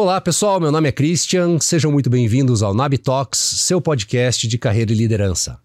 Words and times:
Olá, 0.00 0.20
pessoal. 0.20 0.60
Meu 0.60 0.70
nome 0.70 0.88
é 0.88 0.92
Christian. 0.92 1.58
Sejam 1.58 1.90
muito 1.90 2.08
bem-vindos 2.08 2.62
ao 2.62 2.72
Nab 2.72 2.96
Talks, 2.98 3.40
seu 3.40 3.80
podcast 3.80 4.46
de 4.46 4.56
carreira 4.56 4.92
e 4.92 4.94
liderança. 4.94 5.58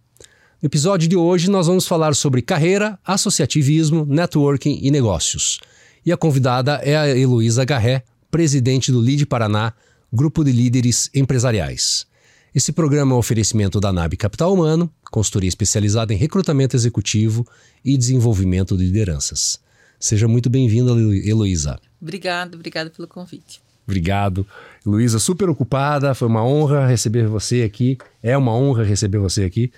No 0.59 0.65
episódio 0.65 1.07
de 1.07 1.15
hoje, 1.15 1.51
nós 1.51 1.67
vamos 1.67 1.85
falar 1.85 2.15
sobre 2.15 2.41
carreira, 2.41 2.97
associativismo, 3.05 4.07
networking 4.09 4.79
e 4.81 4.89
negócios. 4.89 5.59
E 6.03 6.11
a 6.11 6.17
convidada 6.17 6.81
é 6.81 6.97
a 6.97 7.15
Heloísa 7.15 7.63
Garré, 7.63 8.03
presidente 8.31 8.91
do 8.91 8.99
LID 8.99 9.27
Paraná, 9.27 9.71
Grupo 10.11 10.43
de 10.43 10.51
Líderes 10.51 11.11
Empresariais. 11.13 12.07
Esse 12.55 12.71
programa 12.71 13.11
é 13.11 13.15
um 13.15 13.19
oferecimento 13.19 13.79
da 13.79 13.93
NAB 13.93 14.15
Capital 14.15 14.51
Humano, 14.51 14.91
consultoria 15.11 15.47
especializada 15.47 16.11
em 16.11 16.17
recrutamento 16.17 16.75
executivo 16.75 17.45
e 17.85 17.95
desenvolvimento 17.95 18.75
de 18.75 18.83
lideranças. 18.83 19.59
Seja 19.99 20.27
muito 20.27 20.49
bem-vinda, 20.49 20.91
Heloísa. 21.23 21.79
Obrigado, 22.01 22.55
obrigado 22.55 22.89
pelo 22.89 23.07
convite. 23.07 23.61
Obrigado. 23.85 24.45
Luísa, 24.85 25.19
super 25.19 25.49
ocupada, 25.49 26.13
foi 26.13 26.27
uma 26.27 26.43
honra 26.43 26.85
receber 26.85 27.27
você 27.27 27.63
aqui. 27.63 27.97
É 28.21 28.37
uma 28.37 28.53
honra 28.53 28.83
receber 28.83 29.17
você 29.17 29.43
aqui. 29.43 29.71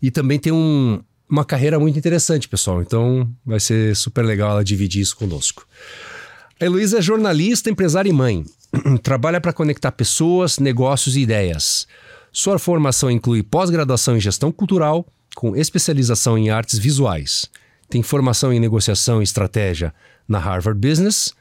E 0.00 0.10
também 0.10 0.38
tem 0.38 0.52
um, 0.52 1.00
uma 1.28 1.44
carreira 1.44 1.78
muito 1.78 1.98
interessante, 1.98 2.48
pessoal. 2.48 2.82
Então 2.82 3.28
vai 3.44 3.60
ser 3.60 3.94
super 3.94 4.24
legal 4.24 4.50
ela 4.50 4.64
dividir 4.64 5.02
isso 5.02 5.16
conosco. 5.16 5.66
A 6.60 6.64
Heloísa 6.64 6.98
é 6.98 7.02
jornalista, 7.02 7.70
empresária 7.70 8.08
e 8.08 8.12
mãe. 8.12 8.44
Trabalha 9.02 9.40
para 9.40 9.52
conectar 9.52 9.92
pessoas, 9.92 10.58
negócios 10.58 11.16
e 11.16 11.20
ideias. 11.20 11.86
Sua 12.32 12.58
formação 12.58 13.10
inclui 13.10 13.42
pós-graduação 13.42 14.16
em 14.16 14.20
gestão 14.20 14.52
cultural, 14.52 15.06
com 15.34 15.56
especialização 15.56 16.38
em 16.38 16.50
artes 16.50 16.78
visuais. 16.78 17.48
Tem 17.88 18.02
formação 18.02 18.52
em 18.52 18.60
negociação 18.60 19.20
e 19.20 19.24
estratégia 19.24 19.92
na 20.28 20.38
Harvard 20.38 20.78
Business. 20.78 21.34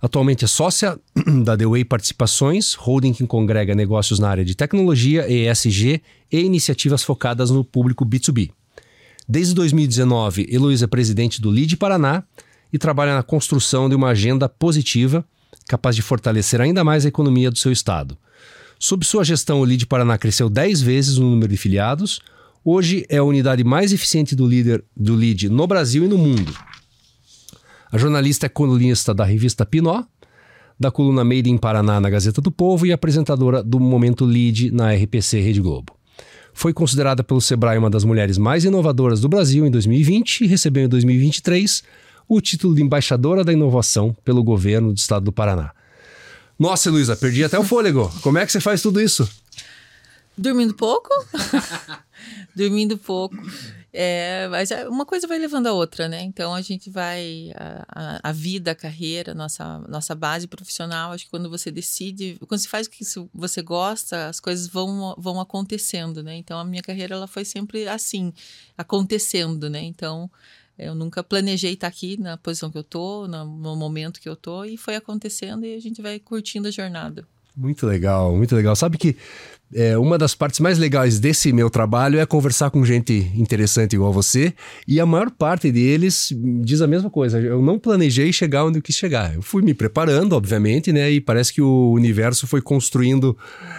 Atualmente 0.00 0.44
é 0.44 0.48
sócia 0.48 0.98
da 1.44 1.56
The 1.56 1.66
Way 1.66 1.84
Participações, 1.84 2.74
holding 2.74 3.12
que 3.12 3.26
congrega 3.26 3.74
negócios 3.74 4.18
na 4.18 4.28
área 4.28 4.44
de 4.44 4.54
tecnologia, 4.54 5.26
ESG 5.28 6.02
e 6.30 6.40
iniciativas 6.40 7.02
focadas 7.02 7.50
no 7.50 7.64
público 7.64 8.04
B2B. 8.04 8.50
Desde 9.28 9.54
2019, 9.54 10.46
Heloísa 10.50 10.84
é 10.84 10.88
presidente 10.88 11.40
do 11.40 11.50
LID 11.50 11.76
Paraná 11.76 12.22
e 12.72 12.78
trabalha 12.78 13.14
na 13.14 13.22
construção 13.22 13.88
de 13.88 13.94
uma 13.94 14.08
agenda 14.08 14.48
positiva 14.48 15.24
capaz 15.66 15.96
de 15.96 16.02
fortalecer 16.02 16.60
ainda 16.60 16.84
mais 16.84 17.04
a 17.04 17.08
economia 17.08 17.50
do 17.50 17.58
seu 17.58 17.72
estado. 17.72 18.16
Sob 18.78 19.04
sua 19.04 19.24
gestão, 19.24 19.60
o 19.60 19.64
LID 19.64 19.86
Paraná 19.86 20.16
cresceu 20.18 20.48
10 20.48 20.80
vezes 20.82 21.18
no 21.18 21.30
número 21.30 21.50
de 21.50 21.56
filiados. 21.56 22.20
Hoje 22.64 23.06
é 23.08 23.16
a 23.16 23.24
unidade 23.24 23.64
mais 23.64 23.92
eficiente 23.92 24.36
do 24.36 24.46
líder 24.46 24.84
do 24.96 25.16
LID 25.16 25.48
no 25.48 25.66
Brasil 25.66 26.04
e 26.04 26.08
no 26.08 26.18
mundo. 26.18 26.54
A 27.90 27.98
jornalista 27.98 28.46
é 28.46 28.48
colunista 28.48 29.14
da 29.14 29.24
revista 29.24 29.64
Pinó, 29.64 30.02
da 30.78 30.90
coluna 30.90 31.24
Made 31.24 31.50
in 31.50 31.56
Paraná 31.56 32.00
na 32.00 32.10
Gazeta 32.10 32.40
do 32.40 32.50
Povo 32.50 32.84
e 32.84 32.92
apresentadora 32.92 33.62
do 33.62 33.78
Momento 33.80 34.26
LID 34.26 34.70
na 34.70 34.92
RPC 34.92 35.40
Rede 35.40 35.60
Globo. 35.60 35.96
Foi 36.52 36.72
considerada 36.72 37.22
pelo 37.22 37.40
Sebrae 37.40 37.78
uma 37.78 37.90
das 37.90 38.04
mulheres 38.04 38.38
mais 38.38 38.64
inovadoras 38.64 39.20
do 39.20 39.28
Brasil 39.28 39.66
em 39.66 39.70
2020 39.70 40.42
e 40.42 40.46
recebeu 40.46 40.84
em 40.84 40.88
2023 40.88 41.82
o 42.28 42.40
título 42.40 42.74
de 42.74 42.82
embaixadora 42.82 43.44
da 43.44 43.52
inovação 43.52 44.16
pelo 44.24 44.42
governo 44.42 44.92
do 44.92 44.96
estado 44.96 45.24
do 45.24 45.32
Paraná. 45.32 45.72
Nossa, 46.58 46.90
Luísa, 46.90 47.14
perdi 47.14 47.44
até 47.44 47.58
o 47.58 47.64
fôlego. 47.64 48.10
Como 48.22 48.38
é 48.38 48.46
que 48.46 48.50
você 48.50 48.60
faz 48.60 48.80
tudo 48.82 49.00
isso? 49.00 49.28
Dormindo 50.36 50.74
pouco. 50.74 51.10
Dormindo 52.56 52.98
pouco. 52.98 53.36
É, 53.98 54.46
mas 54.48 54.70
é, 54.70 54.86
uma 54.86 55.06
coisa 55.06 55.26
vai 55.26 55.38
levando 55.38 55.68
a 55.68 55.72
outra, 55.72 56.06
né? 56.06 56.20
Então 56.20 56.52
a 56.52 56.60
gente 56.60 56.90
vai. 56.90 57.50
A, 57.56 58.28
a, 58.28 58.32
vida, 58.32 58.72
a 58.72 58.74
carreira, 58.74 59.32
nossa, 59.32 59.78
nossa 59.88 60.14
base 60.14 60.46
profissional, 60.46 61.12
acho 61.12 61.24
que 61.24 61.30
quando 61.30 61.48
você 61.48 61.70
decide, 61.70 62.36
quando 62.46 62.60
você 62.60 62.68
faz 62.68 62.86
o 62.86 62.90
que 62.90 63.02
você 63.32 63.62
gosta, 63.62 64.28
as 64.28 64.38
coisas 64.38 64.68
vão, 64.68 65.14
vão 65.16 65.40
acontecendo, 65.40 66.22
né? 66.22 66.36
Então 66.36 66.58
a 66.58 66.64
minha 66.64 66.82
carreira 66.82 67.14
ela 67.14 67.26
foi 67.26 67.42
sempre 67.46 67.88
assim, 67.88 68.34
acontecendo, 68.76 69.70
né? 69.70 69.82
Então 69.82 70.30
eu 70.78 70.94
nunca 70.94 71.24
planejei 71.24 71.72
estar 71.72 71.86
aqui 71.86 72.20
na 72.20 72.36
posição 72.36 72.70
que 72.70 72.76
eu 72.76 72.84
tô, 72.84 73.26
no, 73.26 73.76
momento 73.76 74.20
que 74.20 74.28
eu 74.28 74.36
tô, 74.36 74.62
e 74.66 74.76
foi 74.76 74.96
acontecendo 74.96 75.64
e 75.64 75.74
a 75.74 75.80
gente 75.80 76.02
vai 76.02 76.18
curtindo 76.18 76.68
a 76.68 76.70
jornada. 76.70 77.26
Muito 77.56 77.86
legal, 77.86 78.36
muito 78.36 78.54
legal. 78.54 78.76
Sabe 78.76 78.98
que 78.98 79.16
é, 79.74 79.98
uma 79.98 80.16
das 80.16 80.34
partes 80.34 80.60
mais 80.60 80.78
legais 80.78 81.18
desse 81.18 81.52
meu 81.52 81.68
trabalho 81.68 82.20
é 82.20 82.26
conversar 82.26 82.70
com 82.70 82.84
gente 82.84 83.32
interessante 83.34 83.94
igual 83.94 84.12
você, 84.12 84.54
e 84.86 85.00
a 85.00 85.06
maior 85.06 85.30
parte 85.30 85.72
deles 85.72 86.32
diz 86.62 86.80
a 86.80 86.86
mesma 86.86 87.10
coisa. 87.10 87.40
Eu 87.40 87.60
não 87.60 87.78
planejei 87.78 88.32
chegar 88.32 88.64
onde 88.64 88.78
eu 88.78 88.82
quis 88.82 88.94
chegar. 88.94 89.34
Eu 89.34 89.42
fui 89.42 89.62
me 89.62 89.74
preparando, 89.74 90.34
obviamente, 90.34 90.92
né? 90.92 91.10
E 91.10 91.20
parece 91.20 91.52
que 91.52 91.62
o 91.62 91.92
universo 91.92 92.46
foi 92.46 92.60
construindo 92.60 93.36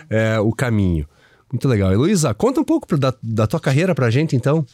é, 0.09 0.39
o 0.39 0.51
caminho. 0.51 1.07
Muito 1.51 1.67
legal. 1.67 1.93
Heloísa, 1.93 2.33
conta 2.33 2.59
um 2.59 2.65
pouco 2.65 2.97
da, 2.97 3.13
da 3.23 3.47
tua 3.47 3.59
carreira 3.59 3.95
pra 3.95 4.09
gente, 4.09 4.35
então. 4.35 4.65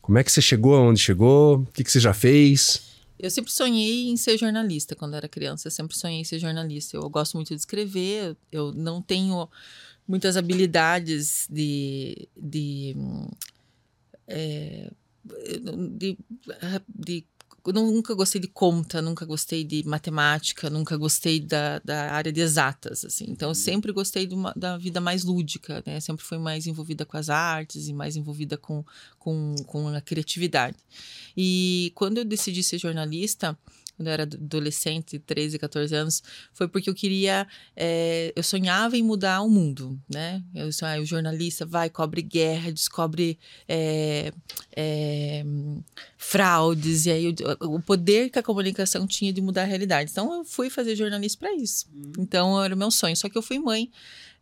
Como 0.00 0.18
é 0.18 0.22
que 0.24 0.30
você 0.30 0.40
chegou 0.40 0.76
aonde 0.76 1.00
chegou? 1.00 1.58
O 1.58 1.66
que, 1.72 1.82
que 1.82 1.90
você 1.90 1.98
já 1.98 2.12
fez? 2.12 2.93
Eu 3.18 3.30
sempre 3.30 3.52
sonhei 3.52 4.08
em 4.08 4.16
ser 4.16 4.36
jornalista 4.36 4.96
quando 4.96 5.14
era 5.14 5.28
criança. 5.28 5.68
Eu 5.68 5.72
sempre 5.72 5.96
sonhei 5.96 6.20
em 6.20 6.24
ser 6.24 6.38
jornalista. 6.38 6.96
Eu 6.96 7.08
gosto 7.08 7.34
muito 7.34 7.48
de 7.48 7.54
escrever. 7.54 8.36
Eu 8.50 8.72
não 8.72 9.00
tenho 9.00 9.48
muitas 10.06 10.36
habilidades 10.36 11.46
de, 11.50 12.28
de, 12.36 12.96
é, 14.26 14.90
de, 15.96 16.18
de 16.88 17.24
nunca 17.72 18.14
gostei 18.14 18.40
de 18.40 18.48
conta, 18.48 19.00
nunca 19.00 19.24
gostei 19.24 19.64
de 19.64 19.82
matemática, 19.86 20.68
nunca 20.68 20.96
gostei 20.96 21.40
da, 21.40 21.78
da 21.78 22.12
área 22.12 22.32
de 22.32 22.40
exatas, 22.40 23.04
assim. 23.04 23.24
Então, 23.28 23.46
eu 23.46 23.50
uhum. 23.50 23.54
sempre 23.54 23.92
gostei 23.92 24.26
uma, 24.28 24.52
da 24.54 24.76
vida 24.76 25.00
mais 25.00 25.24
lúdica, 25.24 25.82
né? 25.86 25.98
Sempre 26.00 26.24
fui 26.24 26.38
mais 26.38 26.66
envolvida 26.66 27.06
com 27.06 27.16
as 27.16 27.30
artes 27.30 27.88
e 27.88 27.92
mais 27.92 28.16
envolvida 28.16 28.56
com, 28.58 28.84
com, 29.18 29.54
com 29.66 29.88
a 29.88 30.00
criatividade. 30.00 30.76
E 31.36 31.90
quando 31.94 32.18
eu 32.18 32.24
decidi 32.24 32.62
ser 32.62 32.78
jornalista, 32.78 33.56
quando 33.96 34.08
eu 34.08 34.12
era 34.12 34.22
adolescente, 34.24 35.18
13, 35.18 35.58
14 35.58 35.94
anos, 35.94 36.22
foi 36.52 36.66
porque 36.66 36.90
eu 36.90 36.94
queria, 36.94 37.46
é, 37.76 38.32
eu 38.34 38.42
sonhava 38.42 38.96
em 38.96 39.02
mudar 39.02 39.40
o 39.42 39.48
mundo, 39.48 39.98
né? 40.08 40.42
Eu, 40.54 40.68
ah, 40.82 41.00
o 41.00 41.04
jornalista 41.04 41.64
vai, 41.64 41.88
cobre 41.88 42.22
guerra, 42.22 42.72
descobre 42.72 43.38
é, 43.68 44.32
é, 44.76 45.44
fraudes, 46.16 47.06
e 47.06 47.10
aí 47.10 47.28
o, 47.28 47.76
o, 47.76 47.80
poder 47.80 48.30
que 48.30 48.38
a 48.38 48.42
comunicação 48.42 49.06
tinha 49.06 49.32
de 49.32 49.40
mudar 49.40 49.62
a 49.62 49.66
realidade. 49.66 50.10
Então 50.10 50.32
eu 50.34 50.44
fui 50.44 50.68
fazer 50.68 50.96
jornalismo 50.96 51.40
para 51.40 51.54
isso. 51.54 51.86
Uhum. 51.94 52.12
Então 52.18 52.62
era 52.62 52.74
o 52.74 52.78
meu 52.78 52.90
sonho. 52.90 53.16
Só 53.16 53.28
que 53.28 53.38
eu 53.38 53.42
fui 53.42 53.58
mãe, 53.58 53.90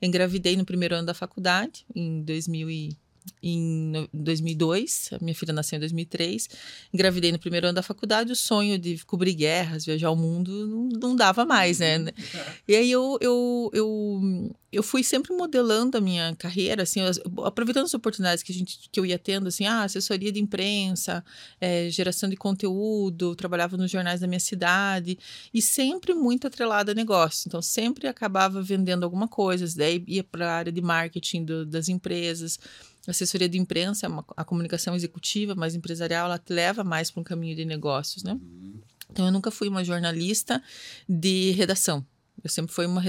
engravidei 0.01 0.57
no 0.57 0.65
primeiro 0.65 0.95
ano 0.95 1.07
da 1.07 1.15
faculdade, 1.15 1.85
em 1.95 2.23
2000 2.23 2.71
e 2.71 3.02
em 3.43 4.09
2002, 4.13 5.11
a 5.13 5.19
minha 5.21 5.35
filha 5.35 5.53
nasceu 5.53 5.77
em 5.77 5.81
2003, 5.81 6.49
engravidei 6.95 7.33
no 7.33 7.39
primeiro 7.39 7.67
ano 7.67 7.75
da 7.75 7.83
faculdade, 7.83 8.33
o 8.33 8.37
sonho 8.37 8.79
de 8.79 9.05
cobrir 9.05 9.35
guerras, 9.35 9.85
viajar 9.85 10.11
o 10.11 10.17
mundo, 10.17 10.67
não, 10.67 10.89
não 11.01 11.17
dava 11.17 11.45
mais, 11.45 11.79
né? 11.81 11.99
Uhum. 11.99 12.13
E 12.69 12.77
aí 12.77 12.91
eu, 12.91 13.19
eu, 13.21 13.71
eu, 13.75 14.51
eu 14.73 14.83
fui 14.83 15.03
sempre 15.03 15.35
modelando 15.35 15.99
a 15.99 16.01
minha 16.01 16.35
carreira, 16.37 16.85
assim, 16.85 17.01
aproveitando 17.45 17.85
as 17.85 17.95
oportunidades 17.95 18.43
que, 18.43 18.53
a 18.53 18.55
gente, 18.55 18.89
que 18.91 18.99
eu 18.99 19.05
ia 19.05 19.19
tendo, 19.19 19.49
assim, 19.49 19.67
ah, 19.67 19.83
assessoria 19.83 20.33
de 20.33 20.41
imprensa, 20.41 21.25
é, 21.61 21.91
geração 21.91 22.31
de 22.31 22.37
conteúdo, 22.37 23.35
trabalhava 23.35 23.77
nos 23.77 23.91
jornais 23.91 24.21
da 24.21 24.27
minha 24.27 24.41
cidade, 24.41 25.19
e 25.53 25.61
sempre 25.61 26.15
muito 26.15 26.47
atrelada 26.47 26.93
a 26.93 26.95
negócio, 26.95 27.49
então 27.49 27.61
sempre 27.61 28.07
acabava 28.07 28.63
vendendo 28.63 29.05
alguma 29.05 29.29
coisa, 29.29 29.67
daí 29.77 30.03
ia 30.07 30.25
para 30.25 30.51
a 30.51 30.55
área 30.55 30.73
de 30.73 30.81
marketing 30.81 31.45
do, 31.45 31.67
das 31.67 31.89
empresas, 31.89 32.59
assessoria 33.07 33.49
de 33.49 33.59
imprensa, 33.59 34.09
a 34.37 34.45
comunicação 34.45 34.95
executiva, 34.95 35.55
mais 35.55 35.75
empresarial, 35.75 36.27
ela 36.27 36.39
te 36.39 36.53
leva 36.53 36.85
mais 36.85 37.11
para 37.11 37.21
um 37.21 37.25
caminho 37.25 37.57
de 37.57 37.65
negócios, 37.65 38.23
né? 38.23 38.33
Uhum. 38.33 38.81
Então, 39.11 39.27
eu 39.27 39.33
nunca 39.33 39.51
fui 39.51 39.69
uma 39.69 39.85
jornalista 39.85 40.63
de 41.09 41.51
redação. 41.53 42.05
Eu 42.43 42.51
sempre 42.51 42.73
fui 42.73 42.87
uma, 42.87 43.03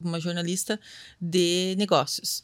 uma 0.00 0.20
jornalista 0.20 0.80
de 1.20 1.74
negócios. 1.76 2.42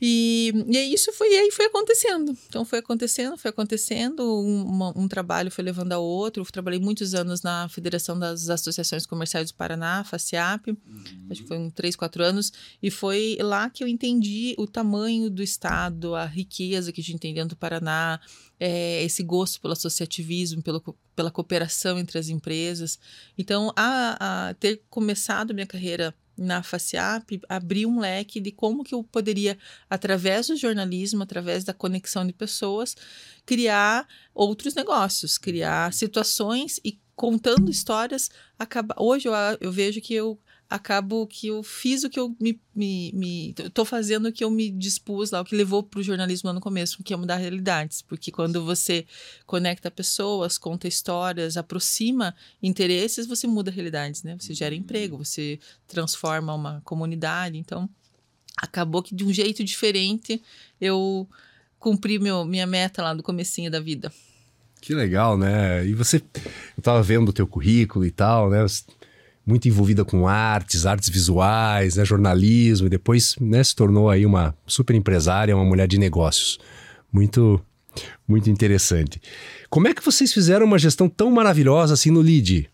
E, 0.00 0.52
e 0.68 0.94
isso 0.94 1.12
foi, 1.12 1.28
aí 1.36 1.50
foi 1.50 1.66
acontecendo. 1.66 2.36
Então 2.48 2.64
foi 2.64 2.78
acontecendo, 2.78 3.36
foi 3.36 3.50
acontecendo, 3.50 4.22
um, 4.22 4.92
um 4.94 5.08
trabalho 5.08 5.50
foi 5.50 5.64
levando 5.64 5.92
a 5.92 5.98
outro. 5.98 6.42
Eu 6.42 6.46
trabalhei 6.46 6.78
muitos 6.78 7.14
anos 7.14 7.42
na 7.42 7.68
Federação 7.68 8.18
das 8.18 8.48
Associações 8.48 9.04
Comerciais 9.06 9.50
do 9.50 9.54
Paraná, 9.54 10.04
FACIAP, 10.04 10.68
uhum. 10.68 11.04
acho 11.30 11.42
que 11.42 11.48
foi 11.48 11.58
uns 11.58 11.72
3, 11.72 11.96
4 11.96 12.22
anos, 12.22 12.52
e 12.82 12.90
foi 12.90 13.36
lá 13.40 13.68
que 13.68 13.82
eu 13.82 13.88
entendi 13.88 14.54
o 14.56 14.66
tamanho 14.66 15.28
do 15.28 15.42
Estado, 15.42 16.14
a 16.14 16.24
riqueza 16.24 16.92
que 16.92 17.00
a 17.00 17.04
gente 17.04 17.18
tem 17.18 17.34
dentro 17.34 17.50
do 17.50 17.56
Paraná, 17.56 18.20
é, 18.60 19.02
esse 19.02 19.22
gosto 19.22 19.60
pelo 19.60 19.72
associativismo, 19.72 20.62
pelo, 20.62 20.80
pela 21.14 21.30
cooperação 21.30 21.98
entre 21.98 22.18
as 22.18 22.28
empresas. 22.28 22.98
Então, 23.36 23.72
a, 23.76 24.48
a 24.48 24.54
ter 24.54 24.82
começado 24.88 25.54
minha 25.54 25.66
carreira 25.66 26.14
na 26.38 26.62
FACIAP 26.62 27.40
abriu 27.48 27.88
um 27.88 27.98
leque 27.98 28.40
de 28.40 28.52
como 28.52 28.84
que 28.84 28.94
eu 28.94 29.02
poderia, 29.02 29.58
através 29.90 30.46
do 30.46 30.56
jornalismo, 30.56 31.22
através 31.22 31.64
da 31.64 31.74
conexão 31.74 32.26
de 32.26 32.32
pessoas, 32.32 32.96
criar 33.44 34.06
outros 34.34 34.74
negócios, 34.74 35.36
criar 35.36 35.92
situações 35.92 36.80
e 36.84 36.98
contando 37.14 37.70
histórias. 37.70 38.30
Acaba... 38.58 38.94
Hoje 38.98 39.28
eu, 39.28 39.32
eu 39.60 39.72
vejo 39.72 40.00
que 40.00 40.14
eu 40.14 40.38
acabo 40.68 41.26
que 41.26 41.46
eu 41.46 41.62
fiz 41.62 42.04
o 42.04 42.10
que 42.10 42.20
eu 42.20 42.36
me, 42.38 42.60
me, 42.74 43.10
me 43.14 43.54
tô 43.72 43.84
fazendo 43.84 44.28
o 44.28 44.32
que 44.32 44.44
eu 44.44 44.50
me 44.50 44.70
dispus 44.70 45.30
lá, 45.30 45.40
o 45.40 45.44
que 45.44 45.56
levou 45.56 45.82
para 45.82 46.00
o 46.00 46.02
jornalismo 46.02 46.52
no 46.52 46.60
começo, 46.60 47.02
que 47.02 47.14
é 47.14 47.16
mudar 47.16 47.36
realidades, 47.36 48.02
porque 48.02 48.30
quando 48.30 48.62
você 48.64 49.06
conecta 49.46 49.90
pessoas, 49.90 50.58
conta 50.58 50.86
histórias, 50.86 51.56
aproxima 51.56 52.34
interesses, 52.62 53.26
você 53.26 53.46
muda 53.46 53.70
realidades, 53.70 54.22
né? 54.22 54.36
Você 54.38 54.52
gera 54.52 54.74
emprego, 54.74 55.16
você 55.16 55.58
transforma 55.86 56.54
uma 56.54 56.82
comunidade, 56.84 57.56
então 57.56 57.88
acabou 58.56 59.02
que 59.02 59.14
de 59.14 59.24
um 59.24 59.32
jeito 59.32 59.64
diferente 59.64 60.42
eu 60.78 61.26
cumpri 61.78 62.18
meu, 62.18 62.44
minha 62.44 62.66
meta 62.66 63.02
lá 63.02 63.14
do 63.14 63.22
comecinho 63.22 63.70
da 63.70 63.80
vida. 63.80 64.12
Que 64.80 64.94
legal, 64.94 65.36
né? 65.36 65.84
E 65.86 65.94
você, 65.94 66.22
eu 66.76 66.82
tava 66.82 67.02
vendo 67.02 67.30
o 67.30 67.32
teu 67.32 67.46
currículo 67.46 68.04
e 68.04 68.10
tal, 68.10 68.50
né? 68.50 68.64
Muito 69.48 69.66
envolvida 69.66 70.04
com 70.04 70.28
artes, 70.28 70.84
artes 70.84 71.08
visuais, 71.08 71.96
né? 71.96 72.04
jornalismo, 72.04 72.86
e 72.86 72.90
depois 72.90 73.34
né, 73.40 73.64
se 73.64 73.74
tornou 73.74 74.10
aí 74.10 74.26
uma 74.26 74.54
super 74.66 74.94
empresária, 74.94 75.56
uma 75.56 75.64
mulher 75.64 75.88
de 75.88 75.98
negócios. 75.98 76.58
Muito, 77.10 77.58
muito 78.28 78.50
interessante. 78.50 79.20
Como 79.70 79.88
é 79.88 79.94
que 79.94 80.04
vocês 80.04 80.32
fizeram 80.32 80.66
uma 80.66 80.78
gestão 80.78 81.08
tão 81.08 81.30
maravilhosa 81.30 81.94
assim 81.94 82.10
no 82.10 82.20
LEAD? 82.20 82.68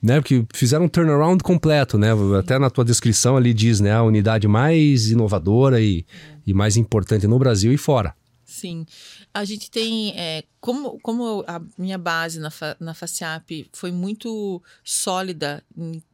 Né, 0.00 0.20
porque 0.20 0.44
fizeram 0.54 0.84
um 0.84 0.88
turnaround 0.88 1.42
completo, 1.42 1.98
né? 1.98 2.10
Até 2.38 2.56
na 2.56 2.70
tua 2.70 2.84
descrição 2.84 3.36
ali 3.36 3.52
diz, 3.52 3.80
né? 3.80 3.92
A 3.92 4.02
unidade 4.02 4.46
mais 4.46 5.10
inovadora 5.10 5.80
e, 5.80 6.06
e 6.46 6.54
mais 6.54 6.76
importante 6.76 7.26
no 7.26 7.36
Brasil 7.36 7.72
e 7.72 7.76
fora. 7.76 8.14
Sim. 8.48 8.86
A 9.32 9.44
gente 9.44 9.70
tem. 9.70 10.18
É, 10.18 10.42
como, 10.58 10.98
como 11.00 11.44
a 11.46 11.60
minha 11.76 11.98
base 11.98 12.40
na, 12.40 12.50
fa, 12.50 12.74
na 12.80 12.94
FACIAP 12.94 13.68
foi 13.74 13.92
muito 13.92 14.60
sólida 14.82 15.62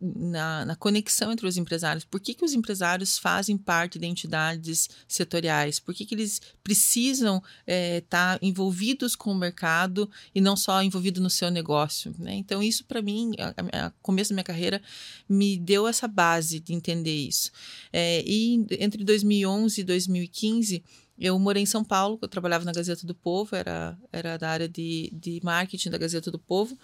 na, 0.00 0.64
na 0.64 0.74
conexão 0.74 1.30
entre 1.30 1.46
os 1.46 1.56
empresários, 1.56 2.04
por 2.04 2.20
que, 2.20 2.34
que 2.34 2.44
os 2.44 2.52
empresários 2.52 3.16
fazem 3.18 3.56
parte 3.56 4.00
de 4.00 4.06
entidades 4.06 4.90
setoriais? 5.06 5.78
Por 5.78 5.94
que, 5.94 6.04
que 6.04 6.14
eles 6.14 6.42
precisam 6.62 7.36
estar 7.36 7.44
é, 7.68 8.00
tá 8.00 8.38
envolvidos 8.42 9.14
com 9.14 9.30
o 9.30 9.34
mercado 9.34 10.10
e 10.34 10.40
não 10.40 10.56
só 10.56 10.82
envolvidos 10.82 11.22
no 11.22 11.30
seu 11.30 11.52
negócio? 11.52 12.12
Né? 12.18 12.34
Então, 12.34 12.60
isso 12.60 12.84
para 12.84 13.00
mim, 13.00 13.32
a, 13.38 13.86
a, 13.86 13.90
começo 14.02 14.30
da 14.30 14.34
minha 14.34 14.44
carreira, 14.44 14.82
me 15.28 15.56
deu 15.56 15.86
essa 15.86 16.08
base 16.08 16.58
de 16.58 16.74
entender 16.74 17.14
isso. 17.14 17.52
É, 17.92 18.24
e 18.26 18.66
entre 18.72 19.04
2011 19.04 19.80
e 19.80 19.84
2015 19.84 20.84
eu 21.18 21.38
morei 21.38 21.62
em 21.62 21.66
São 21.66 21.84
Paulo, 21.84 22.18
eu 22.20 22.28
trabalhava 22.28 22.64
na 22.64 22.72
Gazeta 22.72 23.06
do 23.06 23.14
Povo, 23.14 23.54
era, 23.54 23.96
era 24.12 24.36
da 24.36 24.48
área 24.48 24.68
de, 24.68 25.10
de 25.12 25.40
marketing 25.44 25.90
da 25.90 25.98
Gazeta 25.98 26.30
do 26.30 26.38
Povo, 26.38 26.76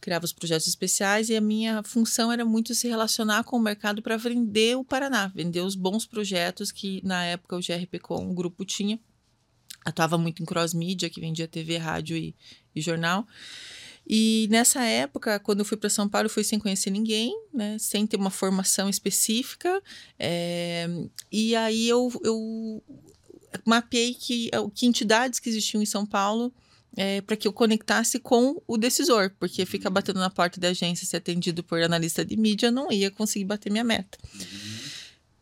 criava 0.00 0.26
os 0.26 0.32
projetos 0.32 0.68
especiais 0.68 1.30
e 1.30 1.36
a 1.36 1.40
minha 1.40 1.82
função 1.82 2.30
era 2.30 2.44
muito 2.44 2.74
se 2.74 2.86
relacionar 2.86 3.44
com 3.44 3.56
o 3.56 3.60
mercado 3.60 4.02
para 4.02 4.16
vender 4.16 4.76
o 4.76 4.84
Paraná, 4.84 5.28
vender 5.28 5.60
os 5.60 5.74
bons 5.74 6.04
projetos 6.04 6.70
que 6.70 7.00
na 7.04 7.24
época 7.24 7.56
o 7.56 7.60
GRP 7.60 7.98
Com, 7.98 8.30
o 8.30 8.34
grupo 8.34 8.64
tinha. 8.64 9.00
Atuava 9.84 10.18
muito 10.18 10.42
em 10.42 10.46
cross-mídia, 10.46 11.08
que 11.08 11.20
vendia 11.20 11.48
TV, 11.48 11.78
rádio 11.78 12.16
e, 12.16 12.34
e 12.74 12.80
jornal. 12.80 13.26
E 14.06 14.48
nessa 14.50 14.82
época, 14.82 15.38
quando 15.38 15.60
eu 15.60 15.64
fui 15.64 15.76
para 15.76 15.90
São 15.90 16.08
Paulo, 16.08 16.26
eu 16.26 16.30
fui 16.30 16.42
sem 16.42 16.58
conhecer 16.58 16.90
ninguém, 16.90 17.34
né? 17.52 17.76
Sem 17.78 18.06
ter 18.06 18.16
uma 18.16 18.30
formação 18.30 18.88
específica. 18.88 19.82
É... 20.18 20.88
E 21.30 21.54
aí 21.54 21.88
eu, 21.88 22.10
eu 22.24 22.82
mapeei 23.64 24.14
que, 24.14 24.50
que 24.74 24.86
entidades 24.86 25.38
que 25.38 25.48
existiam 25.48 25.82
em 25.82 25.86
São 25.86 26.04
Paulo 26.04 26.52
é, 26.96 27.20
para 27.20 27.36
que 27.36 27.46
eu 27.46 27.52
conectasse 27.52 28.18
com 28.18 28.60
o 28.66 28.76
decisor, 28.76 29.30
porque 29.38 29.64
ficar 29.64 29.90
batendo 29.90 30.20
na 30.20 30.30
porta 30.30 30.60
da 30.60 30.68
agência 30.68 31.06
ser 31.06 31.18
atendido 31.18 31.62
por 31.62 31.80
analista 31.80 32.24
de 32.24 32.36
mídia 32.36 32.70
não 32.70 32.90
ia 32.90 33.10
conseguir 33.10 33.44
bater 33.44 33.70
minha 33.70 33.84
meta. 33.84 34.18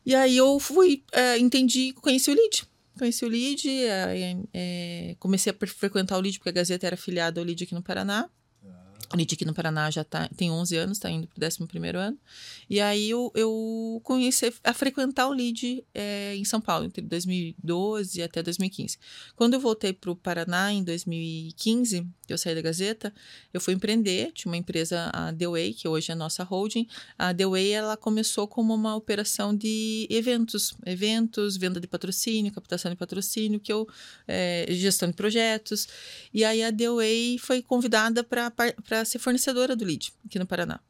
E 0.05 0.15
aí 0.15 0.37
eu 0.37 0.59
fui, 0.61 1.03
é, 1.13 1.39
entendi, 1.39 1.93
conheci 1.95 2.31
o 2.31 2.35
lead. 2.35 2.65
Conheci 2.99 3.25
o 3.25 3.29
lead, 3.29 3.69
é, 3.69 4.37
é, 4.55 5.17
comecei 5.19 5.53
a 5.53 5.67
frequentar 5.67 6.17
o 6.17 6.21
lead, 6.21 6.39
porque 6.39 6.51
a 6.51 6.53
Gazeta 6.53 6.87
era 6.87 6.95
afiliada 6.95 7.41
ao 7.41 7.45
lead 7.45 7.65
aqui 7.65 7.75
no 7.75 7.83
Paraná. 7.83 8.29
A 9.11 9.17
aqui 9.35 9.45
no 9.45 9.55
Paraná 9.55 9.91
já 9.91 10.03
tá, 10.03 10.29
tem 10.37 10.51
11 10.51 10.77
anos, 10.77 10.99
está 10.99 11.09
indo 11.09 11.29
para 11.29 11.43
o 11.43 11.47
11 11.47 11.97
ano. 11.97 12.19
E 12.69 12.81
aí 12.81 13.09
eu, 13.09 13.31
eu 13.35 14.03
a 14.65 14.73
frequentar 14.73 15.29
o 15.29 15.33
LID 15.33 15.85
é, 15.95 16.35
em 16.35 16.45
São 16.45 16.61
Paulo, 16.61 16.87
entre 16.87 17.03
2012 17.03 18.23
até 18.23 18.43
2015. 18.43 18.99
Quando 19.37 19.55
eu 19.55 19.61
voltei 19.61 19.93
para 19.93 20.11
o 20.11 20.17
Paraná 20.17 20.73
em 20.73 20.83
2015, 20.83 22.07
eu 22.29 22.37
saí 22.37 22.55
da 22.55 22.61
Gazeta, 22.61 23.15
eu 23.55 23.61
fui 23.61 23.75
empreender, 23.75 24.33
tinha 24.33 24.51
uma 24.51 24.57
empresa, 24.57 25.11
a 25.13 25.33
The 25.33 25.47
Way, 25.47 25.75
que 25.75 25.87
hoje 25.87 26.11
é 26.11 26.15
a 26.15 26.17
nossa 26.17 26.43
holding. 26.43 26.89
A 27.17 27.33
The 27.33 27.47
Way, 27.47 27.71
ela 27.71 27.97
começou 27.97 28.49
como 28.49 28.75
uma 28.75 28.97
operação 28.97 29.55
de 29.55 30.07
eventos, 30.11 30.75
eventos, 30.85 31.57
venda 31.57 31.81
de 31.81 31.87
patrocínio, 31.87 32.53
captação 32.53 32.91
de 32.91 32.97
patrocínio, 32.97 33.61
que 33.61 33.73
eu, 33.73 33.87
é, 34.27 34.67
gestão 34.71 35.09
de 35.09 35.15
projetos. 35.15 35.87
E 36.35 36.45
aí 36.45 36.63
a 36.63 36.73
The 36.73 36.91
Way 36.91 37.39
foi 37.39 37.63
convidada 37.63 38.25
para 38.25 38.96
para 38.97 39.05
ser 39.05 39.19
fornecedora 39.19 39.77
do 39.77 39.85
lead 39.85 40.13
aqui 40.25 40.39
no 40.39 40.47
Paraná. 40.47 40.81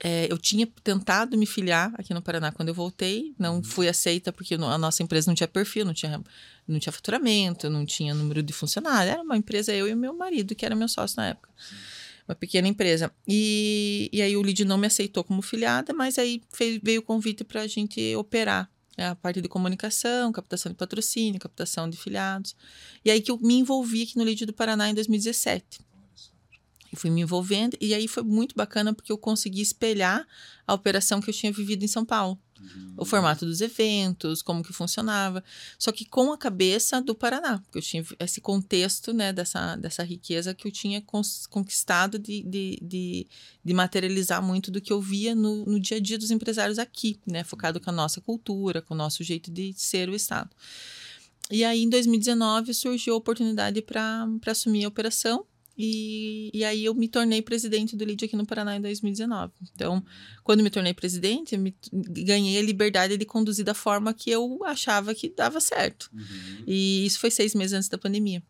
É, 0.00 0.30
eu 0.30 0.36
tinha 0.36 0.66
tentado 0.82 1.38
me 1.38 1.46
filiar 1.46 1.92
aqui 1.96 2.12
no 2.12 2.20
Paraná 2.20 2.50
quando 2.50 2.68
eu 2.68 2.74
voltei, 2.74 3.32
não 3.38 3.56
uhum. 3.56 3.62
fui 3.62 3.88
aceita 3.88 4.32
porque 4.32 4.54
a 4.54 4.78
nossa 4.78 5.02
empresa 5.02 5.30
não 5.30 5.34
tinha 5.34 5.46
perfil, 5.46 5.84
não 5.84 5.94
tinha, 5.94 6.20
não 6.66 6.80
tinha 6.80 6.92
faturamento, 6.92 7.70
não 7.70 7.86
tinha 7.86 8.12
número 8.12 8.42
de 8.42 8.52
funcionários. 8.52 9.12
Era 9.12 9.22
uma 9.22 9.36
empresa, 9.36 9.72
eu 9.72 9.86
e 9.86 9.94
meu 9.94 10.12
marido, 10.12 10.56
que 10.56 10.66
era 10.66 10.74
meu 10.74 10.88
sócio 10.88 11.16
na 11.18 11.28
época. 11.28 11.48
Uma 12.28 12.34
pequena 12.34 12.66
empresa. 12.66 13.12
E, 13.28 14.10
e 14.12 14.20
aí 14.20 14.36
o 14.36 14.42
lead 14.42 14.64
não 14.64 14.76
me 14.76 14.88
aceitou 14.88 15.22
como 15.22 15.40
filiada, 15.40 15.94
mas 15.94 16.18
aí 16.18 16.42
fez, 16.52 16.80
veio 16.82 17.00
o 17.00 17.04
convite 17.04 17.44
para 17.44 17.62
a 17.62 17.66
gente 17.68 18.16
operar 18.16 18.68
a 18.98 19.14
parte 19.14 19.40
de 19.40 19.48
comunicação, 19.48 20.32
captação 20.32 20.72
de 20.72 20.76
patrocínio, 20.76 21.38
captação 21.38 21.88
de 21.88 21.96
filiados. 21.96 22.56
E 23.04 23.10
aí 23.10 23.20
que 23.20 23.30
eu 23.30 23.38
me 23.38 23.54
envolvi 23.54 24.02
aqui 24.02 24.18
no 24.18 24.24
Lead 24.24 24.44
do 24.46 24.52
Paraná 24.52 24.90
em 24.90 24.94
2017 24.94 25.85
fui 26.94 27.10
me 27.10 27.22
envolvendo 27.22 27.76
e 27.80 27.94
aí 27.94 28.06
foi 28.06 28.22
muito 28.22 28.54
bacana 28.54 28.94
porque 28.94 29.10
eu 29.10 29.18
consegui 29.18 29.60
espelhar 29.60 30.26
a 30.66 30.74
operação 30.74 31.20
que 31.20 31.30
eu 31.30 31.34
tinha 31.34 31.52
vivido 31.52 31.84
em 31.84 31.88
São 31.88 32.04
Paulo. 32.04 32.38
Uhum. 32.60 32.94
O 32.96 33.04
formato 33.04 33.44
dos 33.44 33.60
eventos, 33.60 34.42
como 34.42 34.62
que 34.62 34.72
funcionava, 34.72 35.44
só 35.78 35.92
que 35.92 36.04
com 36.04 36.32
a 36.32 36.38
cabeça 36.38 37.00
do 37.02 37.14
Paraná, 37.14 37.58
porque 37.58 37.78
eu 37.78 37.82
tinha 37.82 38.04
esse 38.18 38.40
contexto, 38.40 39.12
né, 39.12 39.32
dessa, 39.32 39.76
dessa 39.76 40.02
riqueza 40.02 40.54
que 40.54 40.66
eu 40.66 40.72
tinha 40.72 41.02
conquistado 41.50 42.18
de, 42.18 42.42
de, 42.42 42.78
de, 42.80 43.26
de 43.64 43.74
materializar 43.74 44.42
muito 44.42 44.70
do 44.70 44.80
que 44.80 44.92
eu 44.92 45.00
via 45.00 45.34
no, 45.34 45.64
no 45.66 45.78
dia 45.78 45.98
a 45.98 46.00
dia 46.00 46.18
dos 46.18 46.30
empresários 46.30 46.78
aqui, 46.78 47.20
né, 47.26 47.44
focado 47.44 47.80
com 47.80 47.90
a 47.90 47.92
nossa 47.92 48.20
cultura, 48.20 48.80
com 48.80 48.94
o 48.94 48.96
nosso 48.96 49.22
jeito 49.22 49.50
de 49.50 49.74
ser 49.76 50.08
o 50.08 50.14
Estado. 50.14 50.50
E 51.50 51.62
aí, 51.62 51.82
em 51.82 51.88
2019, 51.88 52.74
surgiu 52.74 53.14
a 53.14 53.18
oportunidade 53.18 53.80
para 53.80 54.26
assumir 54.46 54.84
a 54.84 54.88
operação 54.88 55.46
e, 55.76 56.50
e 56.54 56.64
aí 56.64 56.84
eu 56.84 56.94
me 56.94 57.06
tornei 57.06 57.42
presidente 57.42 57.96
do 57.96 58.04
LID 58.04 58.24
aqui 58.24 58.36
no 58.36 58.46
Paraná 58.46 58.76
em 58.76 58.80
2019. 58.80 59.52
Então, 59.74 60.02
quando 60.42 60.62
me 60.62 60.70
tornei 60.70 60.94
presidente, 60.94 61.54
eu 61.54 61.60
me, 61.60 61.76
ganhei 61.92 62.58
a 62.58 62.62
liberdade 62.62 63.16
de 63.16 63.24
conduzir 63.26 63.64
da 63.64 63.74
forma 63.74 64.14
que 64.14 64.30
eu 64.30 64.64
achava 64.64 65.14
que 65.14 65.28
dava 65.28 65.60
certo. 65.60 66.10
Uhum. 66.14 66.64
E 66.66 67.04
isso 67.04 67.20
foi 67.20 67.30
seis 67.30 67.54
meses 67.54 67.74
antes 67.74 67.88
da 67.88 67.98
pandemia. 67.98 68.42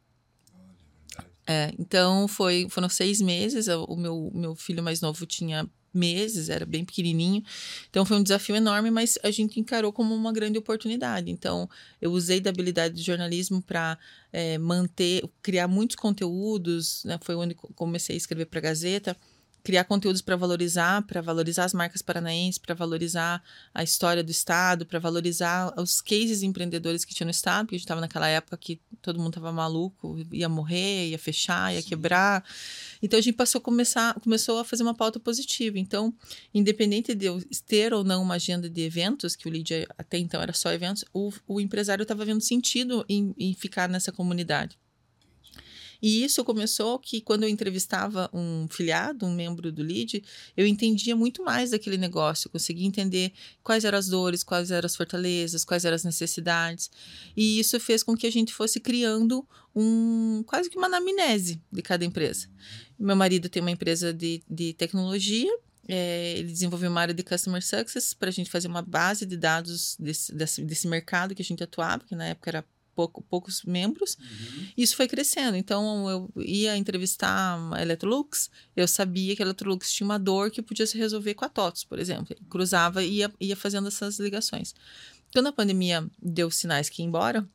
É, 1.49 1.73
então 1.79 2.29
foi, 2.29 2.67
foram 2.69 2.89
seis 2.89 3.21
meses. 3.21 3.67
O 3.69 3.97
meu, 3.97 4.31
meu 4.35 4.55
filho 4.55 4.83
mais 4.83 5.01
novo 5.01 5.27
tinha 5.27 5.69
meses, 5.97 6.49
era 6.49 6.65
bem 6.65 6.85
pequenininho. 6.85 7.43
Então 7.91 8.05
foi 8.05 8.17
um 8.17 8.23
desafio 8.23 8.55
enorme, 8.55 8.91
mas 8.91 9.19
a 9.23 9.31
gente 9.31 9.59
encarou 9.59 9.93
como 9.93 10.15
uma 10.15 10.33
grande 10.33 10.59
oportunidade. 10.59 11.31
Então 11.31 11.69
eu 12.01 12.13
usei 12.13 12.41
da 12.41 12.51
habilidade 12.51 12.95
de 12.95 13.03
jornalismo 13.03 13.63
para 13.63 13.99
é, 14.33 14.59
manter, 14.59 15.29
criar 15.43 15.67
muitos 15.67 15.97
conteúdos. 15.97 17.03
Né? 17.05 17.19
Foi 17.23 17.35
onde 17.35 17.55
comecei 17.55 18.15
a 18.15 18.19
escrever 18.19 18.47
para 18.47 18.59
a 18.59 18.63
Gazeta 18.63 19.17
criar 19.67 19.83
conteúdos 19.83 20.23
para 20.23 20.37
valorizar, 20.37 21.03
para 21.09 21.21
valorizar 21.21 21.65
as 21.65 21.75
marcas 21.75 22.01
paranaenses, 22.01 22.57
para 22.57 22.73
valorizar 22.73 23.43
a 23.75 23.83
história 23.83 24.23
do 24.23 24.31
estado, 24.31 24.87
para 24.87 25.01
valorizar 25.01 25.75
os 25.77 26.01
cases 26.01 26.45
empreendedores 26.45 27.05
que 27.05 27.13
tinha 27.13 27.25
no 27.25 27.33
estado, 27.33 27.65
porque 27.67 27.75
a 27.75 27.79
gente 27.79 27.85
estava 27.85 28.01
naquela 28.01 28.29
época 28.29 28.57
que 28.57 28.81
todo 29.03 29.19
mundo 29.19 29.31
estava 29.31 29.51
maluco, 29.51 30.25
ia 30.31 30.49
morrer, 30.49 31.09
ia 31.09 31.19
fechar, 31.19 31.75
ia 31.75 31.83
Sim. 31.83 31.89
quebrar. 31.89 32.45
Então 33.03 33.19
a 33.19 33.21
gente 33.21 33.35
passou 33.35 33.59
a 33.59 33.63
começar, 33.63 34.15
começou 34.21 34.61
a 34.61 34.65
fazer 34.65 34.85
uma 34.85 34.95
pauta 34.95 35.19
positiva. 35.19 35.81
Então, 35.81 36.15
independente 36.55 37.13
de 37.13 37.27
eu 37.27 37.43
ter 37.67 37.93
ou 37.93 38.05
não 38.05 38.23
uma 38.23 38.35
agenda 38.35 38.71
de 38.71 38.83
eventos, 38.83 39.35
que 39.35 39.49
o 39.49 39.51
lead 39.51 39.85
até 39.99 40.17
então 40.17 40.41
era 40.41 40.53
só 40.53 40.71
eventos, 40.73 41.05
o, 41.13 41.33
o 41.45 41.61
empresário 41.61 42.05
estava 42.05 42.25
vendo 42.25 42.41
sentido 42.41 43.05
em, 43.09 43.35
em 43.37 43.53
ficar 43.53 43.89
nessa 43.89 44.13
comunidade. 44.13 44.79
E 46.07 46.23
isso 46.23 46.45
começou 46.45 47.01
que 47.01 47.21
quando 47.21 47.43
eu 47.43 47.49
entrevistava 47.49 48.31
um 48.33 48.69
filiado, 48.71 49.27
um 49.27 49.35
membro 49.35 49.73
do 49.73 49.83
LEAD, 49.83 50.23
eu 50.57 50.65
entendia 50.65 51.17
muito 51.17 51.43
mais 51.43 51.73
daquele 51.73 51.97
negócio, 51.97 52.49
conseguia 52.49 52.87
entender 52.87 53.33
quais 53.61 53.85
eram 53.85 53.99
as 53.99 54.07
dores, 54.07 54.45
quais 54.45 54.71
eram 54.71 54.87
as 54.87 54.95
fortalezas, 54.95 55.65
quais 55.65 55.85
eram 55.85 55.97
as 55.97 56.05
necessidades. 56.05 56.93
E 57.37 57.59
isso 57.59 57.81
fez 57.81 58.05
com 58.05 58.17
que 58.17 58.25
a 58.25 58.31
gente 58.31 58.55
fosse 58.55 58.79
criando 58.79 59.45
um 59.75 60.45
quase 60.47 60.71
que 60.71 60.79
uma 60.79 60.87
anamnese 60.87 61.61
de 61.73 61.83
cada 61.83 62.05
empresa. 62.05 62.47
Meu 62.97 63.17
marido 63.17 63.49
tem 63.49 63.61
uma 63.61 63.73
empresa 63.73 64.15
de, 64.15 64.45
de 64.49 64.75
tecnologia 64.75 65.51
é, 65.89 66.39
ele 66.39 66.53
desenvolveu 66.53 66.91
uma 66.91 67.01
área 67.01 67.15
de 67.15 67.23
Customer 67.23 67.65
Success 67.65 68.13
para 68.15 68.29
a 68.29 68.33
gente 68.33 68.51
fazer 68.51 68.67
uma 68.67 68.83
base 68.83 69.25
de 69.25 69.37
dados 69.37 69.97
desse, 69.99 70.33
desse, 70.33 70.63
desse 70.63 70.89
mercado 70.89 71.35
que 71.35 71.43
a 71.43 71.45
gente 71.45 71.63
atuava, 71.63 72.05
que 72.05 72.15
na 72.17 72.27
época 72.27 72.51
era 72.51 72.65
pouco, 72.97 73.23
poucos 73.23 73.63
membros. 73.63 74.17
Uhum. 74.19 74.67
Isso 74.77 74.97
foi 74.97 75.07
crescendo. 75.07 75.57
Então, 75.57 76.09
eu 76.11 76.43
ia 76.43 76.77
entrevistar 76.77 77.59
a 77.73 77.83
Electrolux, 77.83 78.51
eu 78.75 78.89
sabia 78.89 79.37
que 79.37 79.43
a 79.43 79.45
Electrolux 79.45 79.93
tinha 79.93 80.07
uma 80.07 80.19
dor 80.19 80.51
que 80.51 80.63
podia 80.63 80.87
se 80.87 80.97
resolver 80.97 81.35
com 81.35 81.45
a 81.45 81.49
TOTS, 81.49 81.85
por 81.85 81.99
exemplo. 81.99 82.35
Cruzava 82.49 83.05
e 83.05 83.19
ia, 83.19 83.33
ia 83.39 83.55
fazendo 83.55 83.87
essas 83.87 84.19
ligações. 84.19 84.75
Quando 85.33 85.49
a 85.49 85.53
pandemia 85.53 86.09
deu 86.21 86.51
sinais 86.51 86.89
que 86.89 87.03
ia 87.03 87.07
embora, 87.07 87.47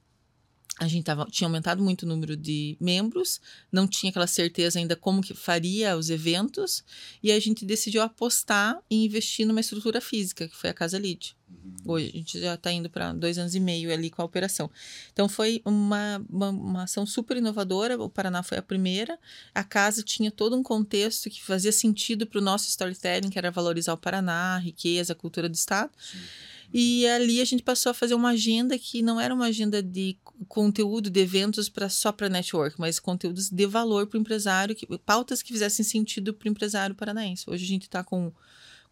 a 0.82 0.88
gente 0.88 1.04
tava, 1.04 1.28
tinha 1.30 1.48
aumentado 1.48 1.84
muito 1.84 2.04
o 2.04 2.06
número 2.08 2.36
de 2.36 2.76
membros, 2.82 3.40
não 3.72 3.88
tinha 3.88 4.10
aquela 4.10 4.26
certeza 4.26 4.80
ainda 4.80 4.96
como 4.96 5.22
que 5.22 5.36
faria 5.36 5.96
os 5.96 6.10
eventos, 6.10 6.84
e 7.22 7.32
a 7.32 7.40
gente 7.40 7.64
decidiu 7.64 8.02
apostar 8.02 8.82
e 8.90 9.06
investir 9.06 9.46
numa 9.46 9.60
estrutura 9.60 10.02
física, 10.02 10.48
que 10.48 10.56
foi 10.58 10.72
a 10.72 10.74
Casa 10.74 10.98
Lead. 10.98 11.38
Uhum. 11.48 11.94
Hoje 11.94 12.08
a 12.08 12.18
gente 12.18 12.40
já 12.40 12.56
está 12.56 12.72
indo 12.72 12.90
para 12.90 13.14
dois 13.14 13.38
anos 13.38 13.54
e 13.54 13.60
meio 13.60 13.94
ali 13.94 14.10
com 14.10 14.24
a 14.24 14.26
operação. 14.26 14.72
Então 15.14 15.30
foi 15.30 15.62
uma, 15.64 16.26
uma, 16.28 16.50
uma, 16.50 16.84
ação 16.84 17.06
super 17.06 17.38
inovadora. 17.38 18.02
O 18.02 18.10
Paraná 18.10 18.42
foi 18.42 18.58
a 18.58 18.62
primeira. 18.64 19.20
A 19.54 19.64
casa 19.64 20.02
tinha 20.02 20.32
todo 20.32 20.56
um 20.56 20.64
contexto 20.64 21.30
que 21.30 21.44
fazia 21.44 21.72
sentido 21.72 22.26
para 22.26 22.40
o 22.40 22.42
nosso 22.42 22.68
storytelling, 22.70 23.30
que 23.30 23.38
era 23.38 23.52
valorizar 23.52 23.94
o 23.94 23.98
Paraná, 23.98 24.56
a 24.56 24.60
riqueza, 24.60 25.14
a 25.14 25.16
cultura 25.16 25.48
do 25.48 25.54
Estado. 25.54 25.92
Sim. 26.00 26.18
E 26.74 27.06
ali 27.08 27.42
a 27.42 27.46
gente 27.46 27.64
passou 27.64 27.90
a 27.90 27.94
fazer 27.94 28.14
uma 28.14 28.30
agenda 28.30 28.78
que 28.80 29.02
não 29.02 29.20
era 29.20 29.34
uma 29.34 29.46
agenda 29.46 29.84
de 29.84 30.18
conteúdo 30.48 31.10
de 31.10 31.20
eventos 31.20 31.68
para 31.68 31.90
só 31.90 32.12
para 32.12 32.30
network, 32.30 32.80
mas 32.80 33.00
conteúdos 33.00 33.50
de 33.50 33.68
valor 33.68 34.08
para 34.08 34.18
o 34.18 34.22
empresário, 34.22 34.76
que, 34.76 34.88
pautas 35.00 35.42
que 35.42 35.52
fizessem 35.52 35.84
sentido 35.84 36.34
para 36.34 36.48
o 36.48 36.52
empresário 36.52 36.96
paranaense. 36.96 37.50
Hoje 37.50 37.66
a 37.66 37.68
gente 37.68 37.84
está 37.84 38.04
com 38.04 38.32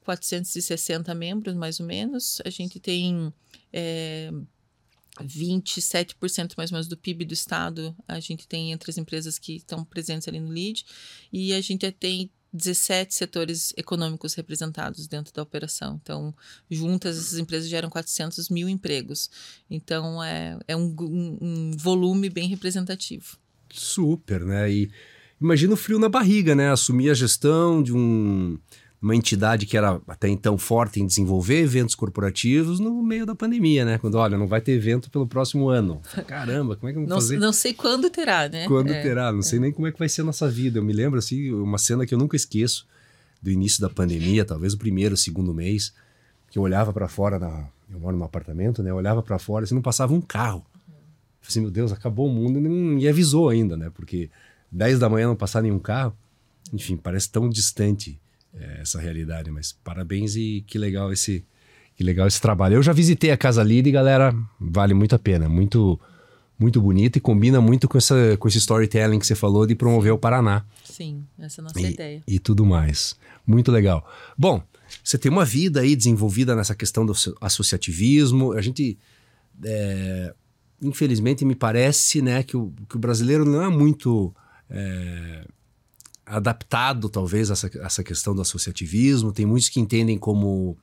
460 0.01 1.13
membros, 1.13 1.55
mais 1.55 1.79
ou 1.79 1.85
menos. 1.85 2.41
A 2.43 2.49
gente 2.49 2.79
tem 2.79 3.33
é, 3.71 4.31
27% 5.21 6.53
mais 6.57 6.71
ou 6.71 6.75
menos 6.75 6.87
do 6.87 6.97
PIB 6.97 7.25
do 7.25 7.33
estado. 7.33 7.95
A 8.07 8.19
gente 8.19 8.47
tem 8.47 8.71
entre 8.71 8.91
as 8.91 8.97
empresas 8.97 9.37
que 9.39 9.57
estão 9.57 9.85
presentes 9.85 10.27
ali 10.27 10.39
no 10.39 10.49
LEAD. 10.49 10.85
E 11.31 11.53
a 11.53 11.61
gente 11.61 11.89
tem 11.91 12.29
17 12.51 13.13
setores 13.13 13.73
econômicos 13.77 14.33
representados 14.33 15.07
dentro 15.07 15.33
da 15.33 15.41
operação. 15.41 15.99
Então, 16.01 16.33
juntas, 16.69 17.17
essas 17.17 17.37
empresas 17.37 17.69
geram 17.69 17.89
400 17.89 18.49
mil 18.49 18.67
empregos. 18.67 19.29
Então, 19.69 20.23
é, 20.23 20.57
é 20.67 20.75
um, 20.75 20.95
um, 20.99 21.37
um 21.41 21.71
volume 21.77 22.29
bem 22.29 22.47
representativo. 22.47 23.37
Super, 23.71 24.43
né? 24.43 24.71
E 24.71 24.91
imagina 25.39 25.73
o 25.73 25.77
frio 25.77 25.99
na 25.99 26.09
barriga, 26.09 26.55
né? 26.55 26.71
Assumir 26.71 27.11
a 27.11 27.13
gestão 27.13 27.83
de 27.83 27.93
um 27.93 28.57
uma 29.01 29.15
entidade 29.15 29.65
que 29.65 29.77
era 29.77 30.01
até 30.07 30.27
então 30.27 30.57
forte 30.57 30.99
em 30.99 31.05
desenvolver 31.05 31.61
eventos 31.61 31.95
corporativos 31.95 32.79
no 32.79 33.01
meio 33.01 33.25
da 33.25 33.33
pandemia, 33.33 33.85
né? 33.85 33.97
Quando, 33.97 34.15
olha, 34.15 34.37
não 34.37 34.47
vai 34.47 34.59
ter 34.59 34.73
evento 34.73 35.09
pelo 35.09 35.25
próximo 35.25 35.69
ano. 35.69 36.01
Caramba, 36.27 36.75
como 36.75 36.89
é 36.89 36.91
que 36.91 36.95
vamos 36.95 37.09
não, 37.09 37.17
fazer? 37.17 37.37
Não 37.37 37.53
sei 37.53 37.73
quando 37.73 38.09
terá, 38.09 38.49
né? 38.49 38.67
Quando 38.67 38.91
é, 38.91 39.01
terá, 39.01 39.31
não 39.31 39.39
é. 39.39 39.43
sei 39.43 39.59
nem 39.59 39.71
como 39.71 39.87
é 39.87 39.91
que 39.91 39.99
vai 39.99 40.09
ser 40.09 40.21
a 40.21 40.25
nossa 40.25 40.49
vida. 40.49 40.79
Eu 40.79 40.83
me 40.83 40.91
lembro, 40.91 41.17
assim, 41.17 41.51
uma 41.51 41.77
cena 41.77 42.05
que 42.05 42.13
eu 42.13 42.17
nunca 42.17 42.35
esqueço 42.35 42.85
do 43.41 43.49
início 43.49 43.79
da 43.79 43.89
pandemia, 43.89 44.43
talvez 44.43 44.73
o 44.73 44.77
primeiro, 44.77 45.15
o 45.15 45.17
segundo 45.17 45.53
mês, 45.53 45.93
que 46.51 46.59
eu 46.59 46.63
olhava 46.63 46.91
para 46.91 47.07
fora, 47.07 47.39
na, 47.39 47.69
eu 47.89 47.99
moro 47.99 48.17
num 48.17 48.25
apartamento, 48.25 48.83
né? 48.83 48.89
Eu 48.89 48.95
olhava 48.95 49.23
para 49.23 49.39
fora, 49.39 49.63
assim, 49.63 49.75
não 49.75 49.81
passava 49.81 50.13
um 50.13 50.19
carro. 50.19 50.65
Eu 50.67 50.93
falei 51.39 51.47
assim, 51.47 51.61
meu 51.61 51.71
Deus, 51.71 51.93
acabou 51.93 52.27
o 52.27 52.29
mundo 52.29 52.59
e, 52.59 53.03
e 53.03 53.07
avisou 53.07 53.47
ainda, 53.47 53.77
né? 53.77 53.89
Porque 53.95 54.29
10 54.69 54.99
da 54.99 55.07
manhã 55.07 55.27
não 55.27 55.37
passar 55.37 55.61
nenhum 55.61 55.79
carro, 55.79 56.13
enfim, 56.73 56.97
parece 56.97 57.29
tão 57.31 57.49
distante 57.49 58.19
é, 58.53 58.81
essa 58.81 58.99
realidade. 58.99 59.49
Mas 59.51 59.71
parabéns 59.83 60.35
e 60.35 60.63
que 60.67 60.77
legal 60.77 61.11
esse 61.11 61.45
que 61.95 62.03
legal 62.03 62.27
esse 62.27 62.39
trabalho. 62.39 62.75
Eu 62.75 62.83
já 62.83 62.93
visitei 62.93 63.29
a 63.29 63.37
Casa 63.37 63.61
Lida 63.61 63.89
e 63.89 63.91
galera, 63.91 64.33
vale 64.59 64.93
muito 64.93 65.15
a 65.15 65.19
pena, 65.19 65.49
muito 65.49 65.99
muito 66.57 66.81
bonita 66.81 67.17
e 67.17 67.21
combina 67.21 67.59
muito 67.61 67.87
com 67.87 67.97
essa 67.97 68.37
com 68.37 68.47
esse 68.47 68.57
storytelling 68.57 69.19
que 69.19 69.27
você 69.27 69.35
falou 69.35 69.65
de 69.65 69.75
promover 69.75 70.13
o 70.13 70.17
Paraná. 70.17 70.65
Sim, 70.83 71.25
essa 71.37 71.59
é 71.59 71.61
a 71.61 71.63
nossa 71.63 71.81
e, 71.81 71.91
ideia. 71.91 72.23
E 72.27 72.39
tudo 72.39 72.65
mais. 72.65 73.17
Muito 73.45 73.71
legal. 73.71 74.09
Bom, 74.37 74.63
você 75.03 75.17
tem 75.17 75.31
uma 75.31 75.45
vida 75.45 75.81
aí 75.81 75.95
desenvolvida 75.95 76.55
nessa 76.55 76.75
questão 76.75 77.05
do 77.05 77.13
associativismo. 77.41 78.53
A 78.53 78.61
gente 78.61 78.97
é, 79.63 80.33
infelizmente 80.81 81.45
me 81.45 81.55
parece, 81.55 82.21
né, 82.21 82.43
que 82.43 82.55
o, 82.55 82.73
que 82.87 82.95
o 82.95 82.99
brasileiro 82.99 83.45
não 83.45 83.61
é 83.61 83.69
muito 83.69 84.33
é, 84.69 85.45
adaptado, 86.29 87.09
talvez, 87.09 87.49
essa, 87.49 87.69
essa 87.81 88.03
questão 88.03 88.35
do 88.35 88.41
associativismo. 88.41 89.31
Tem 89.31 89.45
muitos 89.45 89.69
que 89.69 89.79
entendem 89.79 90.17
como 90.17 90.77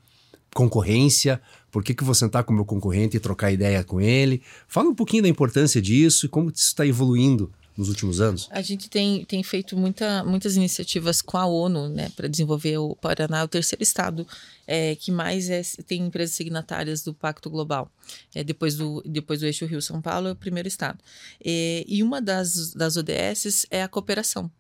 concorrência. 0.54 1.40
Por 1.70 1.84
que, 1.84 1.94
que 1.94 2.04
vou 2.04 2.14
sentar 2.14 2.44
com 2.44 2.52
o 2.52 2.56
meu 2.56 2.64
concorrente 2.64 3.16
e 3.16 3.20
trocar 3.20 3.52
ideia 3.52 3.84
com 3.84 4.00
ele? 4.00 4.42
Fala 4.66 4.88
um 4.88 4.94
pouquinho 4.94 5.22
da 5.22 5.28
importância 5.28 5.80
disso 5.80 6.26
e 6.26 6.28
como 6.28 6.50
isso 6.50 6.66
está 6.66 6.86
evoluindo 6.86 7.52
nos 7.76 7.88
últimos 7.88 8.20
anos? 8.20 8.48
A 8.50 8.62
gente 8.62 8.88
tem, 8.88 9.24
tem 9.24 9.42
feito 9.42 9.76
muita, 9.76 10.24
muitas 10.24 10.56
iniciativas 10.56 11.20
com 11.20 11.36
a 11.36 11.44
ONU 11.44 11.88
né, 11.88 12.10
para 12.16 12.26
desenvolver 12.26 12.78
o 12.78 12.96
Paraná, 12.96 13.44
o 13.44 13.48
terceiro 13.48 13.82
estado 13.82 14.26
é, 14.66 14.96
que 14.96 15.12
mais 15.12 15.50
é, 15.50 15.62
tem 15.86 16.06
empresas 16.06 16.34
signatárias 16.34 17.02
do 17.02 17.12
Pacto 17.12 17.50
Global. 17.50 17.90
É, 18.34 18.42
depois, 18.42 18.76
do, 18.76 19.02
depois 19.04 19.40
do 19.40 19.46
eixo 19.46 19.66
Rio-São 19.66 20.00
Paulo, 20.00 20.28
é 20.28 20.32
o 20.32 20.36
primeiro 20.36 20.68
estado. 20.68 20.98
É, 21.44 21.84
e 21.86 22.02
uma 22.02 22.20
das, 22.20 22.72
das 22.72 22.96
ODSs 22.96 23.66
é 23.70 23.82
a 23.82 23.88
cooperação. 23.88 24.50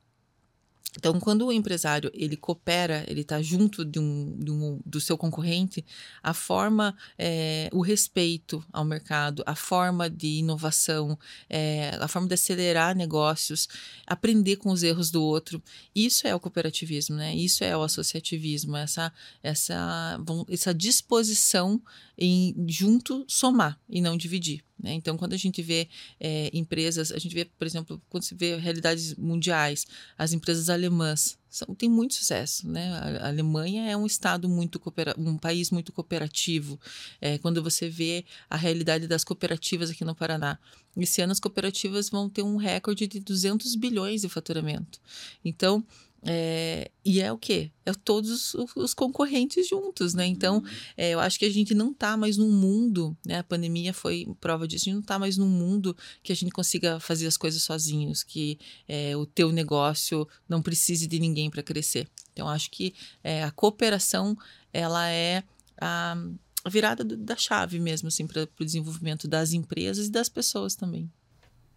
Então, 0.98 1.20
quando 1.20 1.46
o 1.46 1.52
empresário 1.52 2.10
ele 2.14 2.36
coopera, 2.36 3.04
ele 3.06 3.20
está 3.20 3.42
junto 3.42 3.84
de 3.84 3.98
um, 3.98 4.34
de 4.38 4.50
um, 4.50 4.80
do 4.84 4.98
seu 5.00 5.18
concorrente, 5.18 5.84
a 6.22 6.32
forma, 6.32 6.96
é, 7.18 7.68
o 7.72 7.82
respeito 7.82 8.64
ao 8.72 8.84
mercado, 8.84 9.42
a 9.44 9.54
forma 9.54 10.08
de 10.08 10.38
inovação, 10.38 11.18
é, 11.50 11.90
a 12.00 12.08
forma 12.08 12.26
de 12.28 12.34
acelerar 12.34 12.96
negócios, 12.96 13.68
aprender 14.06 14.56
com 14.56 14.70
os 14.70 14.82
erros 14.82 15.10
do 15.10 15.22
outro, 15.22 15.62
isso 15.94 16.26
é 16.26 16.34
o 16.34 16.40
cooperativismo, 16.40 17.16
né? 17.16 17.34
Isso 17.34 17.62
é 17.62 17.76
o 17.76 17.82
associativismo, 17.82 18.76
essa, 18.76 19.12
essa, 19.42 20.18
essa 20.48 20.72
disposição 20.72 21.80
em 22.16 22.54
junto 22.66 23.24
somar 23.28 23.78
e 23.88 24.00
não 24.00 24.16
dividir. 24.16 24.64
Né? 24.78 24.92
Então, 24.92 25.16
quando 25.16 25.32
a 25.32 25.36
gente 25.36 25.62
vê 25.62 25.88
é, 26.20 26.50
empresas, 26.52 27.10
a 27.10 27.18
gente 27.18 27.34
vê, 27.34 27.44
por 27.44 27.66
exemplo, 27.66 28.00
quando 28.10 28.24
se 28.24 28.34
vê 28.34 28.56
realidades 28.56 29.14
mundiais, 29.14 29.86
as 30.18 30.32
empresas 30.32 30.68
alemãs 30.68 31.38
são, 31.48 31.74
têm 31.74 31.88
muito 31.88 32.14
sucesso. 32.14 32.68
Né? 32.68 32.92
A, 32.92 33.28
Alemanha 33.28 33.90
é 33.90 33.96
um 33.96 34.06
estado 34.06 34.48
muito 34.48 34.80
um 35.16 35.38
país 35.38 35.70
muito 35.70 35.92
cooperativo. 35.92 36.78
É, 37.20 37.38
quando 37.38 37.62
você 37.62 37.88
vê 37.88 38.24
a 38.50 38.56
realidade 38.56 39.08
das 39.08 39.24
cooperativas 39.24 39.90
aqui 39.90 40.04
no 40.04 40.14
Paraná, 40.14 40.58
esse 40.96 41.20
ano 41.20 41.32
as 41.32 41.40
cooperativas 41.40 42.08
vão 42.10 42.28
ter 42.28 42.42
um 42.42 42.56
recorde 42.56 43.06
de 43.06 43.20
200 43.20 43.74
bilhões 43.76 44.20
de 44.22 44.28
faturamento. 44.28 45.00
Então, 45.44 45.84
é, 46.28 46.90
e 47.04 47.20
é 47.20 47.32
o 47.32 47.38
quê? 47.38 47.70
É 47.84 47.92
todos 47.94 48.52
os, 48.74 48.92
concorrentes 48.92 49.68
juntos, 49.68 50.12
né? 50.12 50.26
Então, 50.26 50.56
uhum. 50.56 50.64
é, 50.96 51.10
eu 51.10 51.20
acho 51.20 51.38
que 51.38 51.44
a 51.44 51.50
gente 51.50 51.72
não 51.72 51.92
está 51.92 52.16
mais 52.16 52.36
num 52.36 52.50
mundo, 52.50 53.16
né? 53.24 53.38
A 53.38 53.44
pandemia 53.44 53.94
foi 53.94 54.26
prova 54.40 54.66
disso, 54.66 54.84
a 54.84 54.86
gente 54.86 54.94
não 54.94 55.02
está 55.02 55.18
mais 55.18 55.36
num 55.36 55.48
mundo 55.48 55.96
que 56.24 56.32
a 56.32 56.36
gente 56.36 56.50
consiga 56.50 56.98
fazer 56.98 57.28
as 57.28 57.36
coisas 57.36 57.62
sozinhos, 57.62 58.24
que 58.24 58.58
é, 58.88 59.16
o 59.16 59.24
teu 59.24 59.52
negócio 59.52 60.26
não 60.48 60.60
precise 60.60 61.06
de 61.06 61.20
ninguém 61.20 61.48
para 61.48 61.62
crescer. 61.62 62.08
Então, 62.32 62.48
acho 62.48 62.70
que 62.72 62.92
é, 63.22 63.44
a 63.44 63.52
cooperação, 63.52 64.36
ela 64.72 65.08
é 65.08 65.44
a, 65.80 66.16
a 66.64 66.68
virada 66.68 67.04
do, 67.04 67.16
da 67.16 67.36
chave 67.36 67.78
mesmo, 67.78 68.08
assim, 68.08 68.26
para 68.26 68.48
o 68.58 68.64
desenvolvimento 68.64 69.28
das 69.28 69.52
empresas 69.52 70.08
e 70.08 70.10
das 70.10 70.28
pessoas 70.28 70.74
também. 70.74 71.08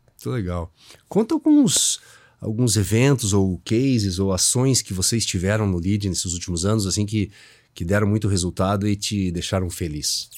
Muito 0.08 0.30
legal. 0.32 0.74
Conta 1.08 1.36
alguns 1.36 2.02
alguns 2.40 2.78
eventos 2.78 3.34
ou 3.34 3.60
cases 3.66 4.20
ou 4.20 4.32
ações 4.32 4.82
que 4.82 4.94
vocês 4.94 5.26
tiveram 5.26 5.68
no 5.68 5.78
lead 5.78 6.08
nesses 6.08 6.34
últimos 6.34 6.66
anos, 6.66 6.86
assim, 6.86 7.06
que, 7.06 7.32
que 7.74 7.84
deram 7.84 8.08
muito 8.08 8.28
resultado 8.28 8.88
e 8.88 8.96
te 8.96 9.32
deixaram 9.32 9.70
feliz? 9.70 10.30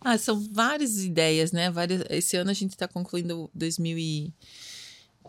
Ah, 0.00 0.18
são 0.18 0.40
várias 0.52 1.04
ideias, 1.04 1.52
né? 1.52 1.70
Várias... 1.70 2.04
Esse 2.10 2.36
ano 2.36 2.50
a 2.50 2.54
gente 2.54 2.70
está 2.70 2.86
concluindo 2.86 3.50
2020 3.54 4.34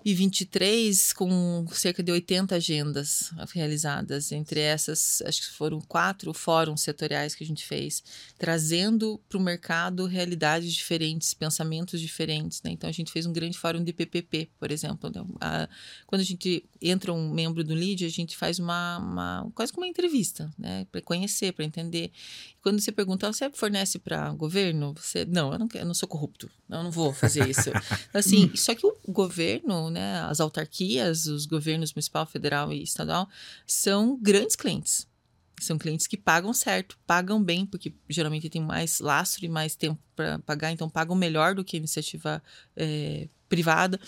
2023 0.08 1.12
com 1.12 1.66
cerca 1.72 2.02
de 2.02 2.12
80 2.12 2.56
agendas 2.56 3.32
realizadas. 3.54 4.32
Entre 4.32 4.62
essas, 4.62 5.22
acho 5.26 5.42
que 5.42 5.50
foram 5.50 5.82
quatro 5.82 6.34
fóruns 6.34 6.82
setoriais 6.82 7.36
que 7.36 7.44
a 7.44 7.48
gente 7.48 7.66
fez, 7.66 8.02
trazendo 8.38 9.20
para 9.28 9.38
o 9.38 9.42
mercado 9.42 10.06
realidades 10.06 10.74
diferentes, 10.74 11.34
pensamentos 11.34 12.00
diferentes. 12.00 12.62
Né? 12.64 12.72
Então, 12.72 12.90
a 12.90 12.94
gente 12.94 13.12
fez 13.12 13.26
um 13.26 13.34
grande 13.34 13.58
fórum 13.58 13.84
de 13.84 13.92
PPP, 13.92 14.50
por 14.58 14.72
exemplo. 14.72 15.12
Né? 15.14 15.26
A, 15.42 15.68
quando 16.06 16.22
a 16.22 16.26
gente 16.26 16.64
entra 16.82 17.12
um 17.12 17.30
membro 17.30 17.64
do 17.64 17.74
lead, 17.74 18.06
a 18.06 18.10
gente 18.10 18.38
faz 18.38 18.60
uma, 18.60 19.00
uma 19.00 19.52
quase 19.54 19.74
como 19.74 19.86
uma 19.86 19.90
entrevista, 19.90 20.50
né? 20.58 20.88
para 20.90 21.02
conhecer, 21.02 21.52
para 21.52 21.66
entender. 21.66 22.12
Quando 22.62 22.80
você 22.80 22.92
pergunta, 22.92 23.28
ah, 23.28 23.34
você 23.34 23.50
fornece 23.50 24.00
para 24.00 24.32
o 24.32 24.36
governo? 24.36 24.94
Você, 24.94 25.26
não, 25.26 25.52
eu 25.54 25.60
não, 25.60 25.68
eu 25.74 25.86
não 25.86 25.94
sou 25.94 26.08
corrupto, 26.08 26.50
eu 26.70 26.84
não 26.84 26.92
vou 26.92 27.14
fazer 27.14 27.50
isso. 27.50 27.72
assim, 28.14 28.56
só 28.56 28.76
que 28.76 28.86
o 28.86 28.98
governo, 29.08 29.90
né, 29.90 29.97
né, 29.98 30.22
as 30.22 30.39
autarquias, 30.39 31.25
os 31.25 31.46
governos 31.46 31.94
municipal, 31.94 32.25
federal 32.25 32.72
e 32.72 32.84
estadual, 32.84 33.27
são 33.66 34.18
grandes 34.22 34.56
clientes. 34.56 35.08
São 35.60 35.77
clientes 35.77 36.06
que 36.06 36.16
pagam 36.16 36.54
certo, 36.54 36.98
pagam 37.08 37.44
bem, 37.44 37.66
porque 37.66 37.92
geralmente 38.08 38.50
tem 38.50 38.62
mais 38.62 39.00
lastro 39.00 39.44
e 39.44 39.50
mais 39.50 39.75
tempo 39.75 40.00
para 40.16 40.38
pagar, 40.39 40.72
então 40.72 40.88
pagam 40.88 41.16
melhor 41.16 41.56
do 41.56 41.63
que 41.63 41.75
a 41.75 41.80
iniciativa 41.80 42.44
é, 42.75 43.27
privada. 43.50 44.00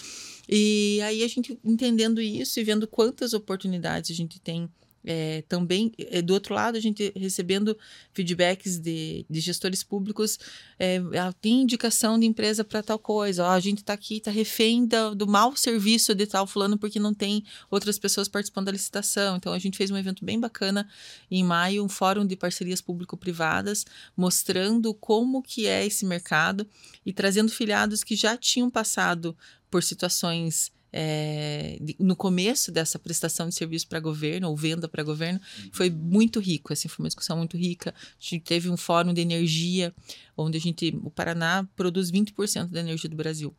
E 0.47 0.99
aí 1.03 1.23
a 1.23 1.27
gente 1.27 1.59
entendendo 1.63 2.21
isso 2.21 2.59
e 2.59 2.63
vendo 2.63 2.87
quantas 2.87 3.33
oportunidades 3.33 4.11
a 4.11 4.13
gente 4.13 4.39
tem 4.39 4.69
é, 5.05 5.43
também, 5.47 5.91
é, 5.97 6.21
do 6.21 6.33
outro 6.33 6.53
lado, 6.53 6.77
a 6.77 6.81
gente 6.81 7.11
recebendo 7.15 7.77
feedbacks 8.13 8.77
de, 8.77 9.25
de 9.29 9.39
gestores 9.39 9.83
públicos, 9.83 10.39
é, 10.77 10.99
tem 11.41 11.61
indicação 11.61 12.19
de 12.19 12.25
empresa 12.25 12.63
para 12.63 12.83
tal 12.83 12.99
coisa, 12.99 13.43
ó, 13.43 13.51
a 13.51 13.59
gente 13.59 13.79
está 13.79 13.93
aqui, 13.93 14.17
está 14.17 14.31
refém 14.31 14.85
do, 14.85 15.15
do 15.15 15.27
mau 15.27 15.55
serviço 15.55 16.13
de 16.13 16.25
tal 16.25 16.45
fulano 16.45 16.77
porque 16.77 16.99
não 16.99 17.13
tem 17.13 17.43
outras 17.69 17.97
pessoas 17.97 18.27
participando 18.27 18.65
da 18.65 18.71
licitação. 18.71 19.37
Então, 19.37 19.53
a 19.53 19.59
gente 19.59 19.77
fez 19.77 19.89
um 19.89 19.97
evento 19.97 20.23
bem 20.23 20.39
bacana 20.39 20.87
em 21.29 21.43
maio, 21.43 21.83
um 21.83 21.89
fórum 21.89 22.25
de 22.25 22.35
parcerias 22.35 22.81
público-privadas, 22.81 23.85
mostrando 24.15 24.93
como 24.93 25.41
que 25.41 25.65
é 25.65 25.85
esse 25.85 26.05
mercado 26.05 26.67
e 27.05 27.13
trazendo 27.13 27.51
filiados 27.51 28.03
que 28.03 28.15
já 28.15 28.35
tinham 28.35 28.69
passado 28.69 29.35
por 29.69 29.83
situações 29.83 30.71
é, 30.91 31.77
no 31.99 32.15
começo 32.15 32.71
dessa 32.71 32.97
prestação 32.97 33.47
de 33.47 33.55
serviço 33.55 33.87
para 33.87 33.99
governo 33.99 34.49
ou 34.49 34.57
venda 34.57 34.87
para 34.87 35.03
governo 35.03 35.39
uhum. 35.39 35.69
foi 35.71 35.89
muito 35.89 36.39
rico 36.39 36.73
assim 36.73 36.87
foi 36.87 37.03
uma 37.03 37.09
discussão 37.09 37.37
muito 37.37 37.57
rica 37.57 37.93
a 37.97 38.03
gente 38.19 38.41
teve 38.41 38.69
um 38.69 38.77
fórum 38.77 39.13
de 39.13 39.21
energia 39.21 39.93
onde 40.35 40.57
a 40.57 40.61
gente 40.61 40.97
o 41.03 41.11
Paraná 41.11 41.67
produz 41.75 42.11
20% 42.11 42.67
da 42.67 42.79
energia 42.79 43.09
do 43.09 43.15
Brasil 43.15 43.55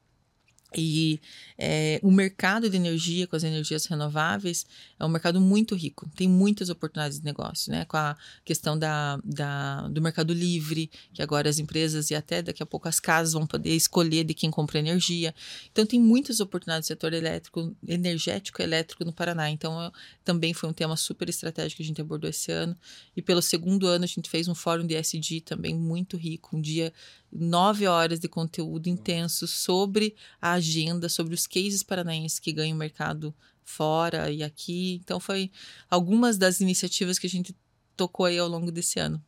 e 0.76 1.20
é, 1.58 1.98
o 2.02 2.10
mercado 2.10 2.68
de 2.70 2.76
energia 2.76 3.26
com 3.26 3.36
as 3.36 3.42
energias 3.42 3.86
renováveis 3.86 4.66
é 4.98 5.04
um 5.04 5.08
mercado 5.08 5.40
muito 5.40 5.74
rico, 5.74 6.08
tem 6.14 6.28
muitas 6.28 6.68
oportunidades 6.68 7.18
de 7.18 7.24
negócio, 7.24 7.72
né? 7.72 7.84
Com 7.84 7.96
a 7.96 8.16
questão 8.44 8.78
da, 8.78 9.18
da, 9.24 9.88
do 9.88 10.00
mercado 10.00 10.32
livre, 10.32 10.90
que 11.12 11.22
agora 11.22 11.48
as 11.48 11.58
empresas 11.58 12.10
e 12.10 12.14
até 12.14 12.42
daqui 12.42 12.62
a 12.62 12.66
pouco 12.66 12.88
as 12.88 13.00
casas 13.00 13.32
vão 13.32 13.46
poder 13.46 13.74
escolher 13.74 14.24
de 14.24 14.34
quem 14.34 14.50
compra 14.50 14.78
energia. 14.78 15.34
Então, 15.72 15.84
tem 15.84 16.00
muitas 16.00 16.40
oportunidades 16.40 16.88
no 16.88 16.94
setor 16.94 17.12
elétrico, 17.12 17.74
energético 17.86 18.62
elétrico 18.62 19.04
no 19.04 19.12
Paraná. 19.12 19.50
Então, 19.50 19.92
também 20.24 20.54
foi 20.54 20.68
um 20.68 20.72
tema 20.72 20.96
super 20.96 21.28
estratégico 21.28 21.78
que 21.78 21.82
a 21.82 21.86
gente 21.86 22.00
abordou 22.00 22.30
esse 22.30 22.52
ano. 22.52 22.76
E 23.16 23.22
pelo 23.22 23.42
segundo 23.42 23.86
ano, 23.86 24.04
a 24.04 24.08
gente 24.08 24.30
fez 24.30 24.46
um 24.48 24.54
fórum 24.54 24.86
de 24.86 24.94
SD 24.94 25.40
também 25.40 25.74
muito 25.74 26.16
rico, 26.16 26.56
um 26.56 26.60
dia 26.60 26.92
nove 27.32 27.86
horas 27.86 28.18
de 28.18 28.28
conteúdo 28.28 28.88
intenso 28.88 29.46
sobre 29.46 30.16
a 30.40 30.59
agenda, 30.60 31.08
sobre 31.08 31.34
os 31.34 31.46
cases 31.46 31.82
paranaenses 31.82 32.38
que 32.38 32.52
ganham 32.52 32.76
mercado 32.76 33.34
fora 33.64 34.30
e 34.30 34.42
aqui. 34.42 35.00
Então, 35.02 35.18
foi 35.18 35.50
algumas 35.90 36.38
das 36.38 36.60
iniciativas 36.60 37.18
que 37.18 37.26
a 37.26 37.30
gente 37.30 37.54
tocou 37.96 38.26
aí 38.26 38.38
ao 38.38 38.48
longo 38.48 38.70
desse 38.70 38.98
ano. 38.98 39.22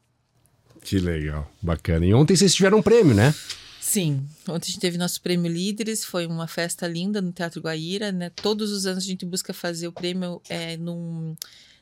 Que 0.82 0.98
legal, 0.98 1.50
bacana. 1.60 2.06
E 2.06 2.14
ontem 2.14 2.34
vocês 2.34 2.54
tiveram 2.54 2.78
um 2.78 2.82
prêmio, 2.82 3.14
né? 3.14 3.34
Sim, 3.80 4.26
ontem 4.48 4.68
a 4.68 4.70
gente 4.70 4.80
teve 4.80 4.96
nosso 4.96 5.20
prêmio 5.20 5.52
Líderes, 5.52 6.04
foi 6.04 6.26
uma 6.26 6.46
festa 6.46 6.86
linda 6.86 7.20
no 7.20 7.32
Teatro 7.32 7.60
Guaíra, 7.60 8.10
né? 8.10 8.30
Todos 8.30 8.70
os 8.70 8.86
anos 8.86 9.04
a 9.04 9.06
gente 9.06 9.26
busca 9.26 9.52
fazer 9.52 9.88
o 9.88 9.92
prêmio 9.92 10.40
é, 10.48 10.76
num, 10.76 11.36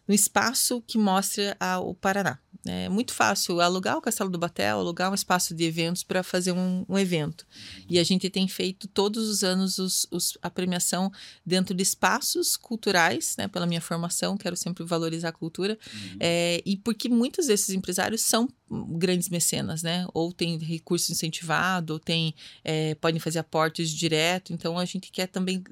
num 0.09 0.15
espaço 0.15 0.83
que 0.87 0.99
mostre 0.99 1.55
a, 1.61 1.79
o 1.79 1.95
Paraná. 1.95 2.39
É 2.67 2.91
muito 2.91 3.15
fácil 3.15 3.61
alugar 3.61 3.97
o 3.97 4.03
Castelo 4.03 4.29
do 4.29 4.39
Batel, 4.39 4.79
alugar 4.79 5.11
um 5.11 5.15
espaço 5.15 5.55
de 5.55 5.65
eventos 5.65 6.03
para 6.03 6.23
fazer 6.23 6.53
um, 6.53 6.85
um, 6.87 6.99
evento. 6.99 7.47
E 7.89 7.99
a 7.99 8.05
gente 8.05 8.29
tem 8.29 8.47
feito 8.49 8.87
todos 8.87 9.29
os 9.29 9.43
anos 9.43 9.79
os, 9.79 10.07
os, 10.11 10.37
a 10.43 10.51
premiação 10.51 11.11
dentro 11.45 11.75
de 11.75 11.83
espaços 11.83 12.59
culturais, 12.59 13.35
né? 13.39 13.49
Pela 13.49 13.67
minha 13.67 13.81
formação, 13.81 14.37
quero 14.37 14.57
sempre 14.57 14.85
valorizar 14.85 15.31
a 15.31 15.33
cultura. 15.33 15.79
Uhum. 15.93 16.17
É, 16.21 16.63
e 16.67 16.77
porque 16.77 17.09
muitos 17.09 17.47
desses 17.47 17.71
empresários 17.71 18.21
são 18.21 18.47
grandes 18.71 19.31
mecenas, 19.31 19.83
né? 19.83 20.07
Ou 20.13 20.31
tem 20.31 20.59
recurso 20.59 21.11
incentivado, 21.11 21.95
ou 21.95 21.99
tem, 21.99 22.35
é, 22.63 22.95
podem 22.97 23.19
fazer 23.19 23.39
aportes 23.39 23.91
direto. 23.91 24.53
Então 24.53 24.79
a 24.79 24.85
gente 24.85 25.11
quer 25.11 25.29
também 25.29 25.65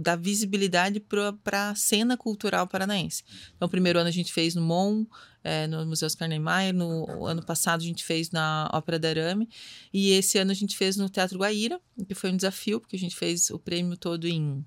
dar 0.00 0.16
visibilidade 0.16 1.00
para 1.00 1.70
a 1.70 1.74
cena 1.74 2.18
cultural 2.18 2.66
paranaense. 2.66 3.24
Então, 3.56 3.66
o 3.66 3.70
primeiro 3.70 3.98
ano 3.98 4.08
a 4.08 4.12
gente 4.12 4.32
fez 4.32 4.54
no 4.54 4.62
MON, 4.62 5.06
é, 5.44 5.66
no 5.66 5.84
Museu 5.86 6.06
Oscar 6.06 6.28
Niemeyer, 6.28 6.74
no 6.74 7.26
ano 7.26 7.44
passado 7.44 7.82
a 7.82 7.84
gente 7.84 8.02
fez 8.02 8.30
na 8.30 8.68
Ópera 8.72 8.98
da 8.98 9.10
Arame, 9.10 9.48
e 9.92 10.10
esse 10.12 10.38
ano 10.38 10.50
a 10.50 10.54
gente 10.54 10.76
fez 10.76 10.96
no 10.96 11.08
Teatro 11.08 11.38
Guaíra, 11.38 11.78
que 12.08 12.14
foi 12.14 12.32
um 12.32 12.36
desafio, 12.36 12.80
porque 12.80 12.96
a 12.96 12.98
gente 12.98 13.14
fez 13.14 13.50
o 13.50 13.58
prêmio 13.58 13.96
todo 13.96 14.26
em 14.26 14.64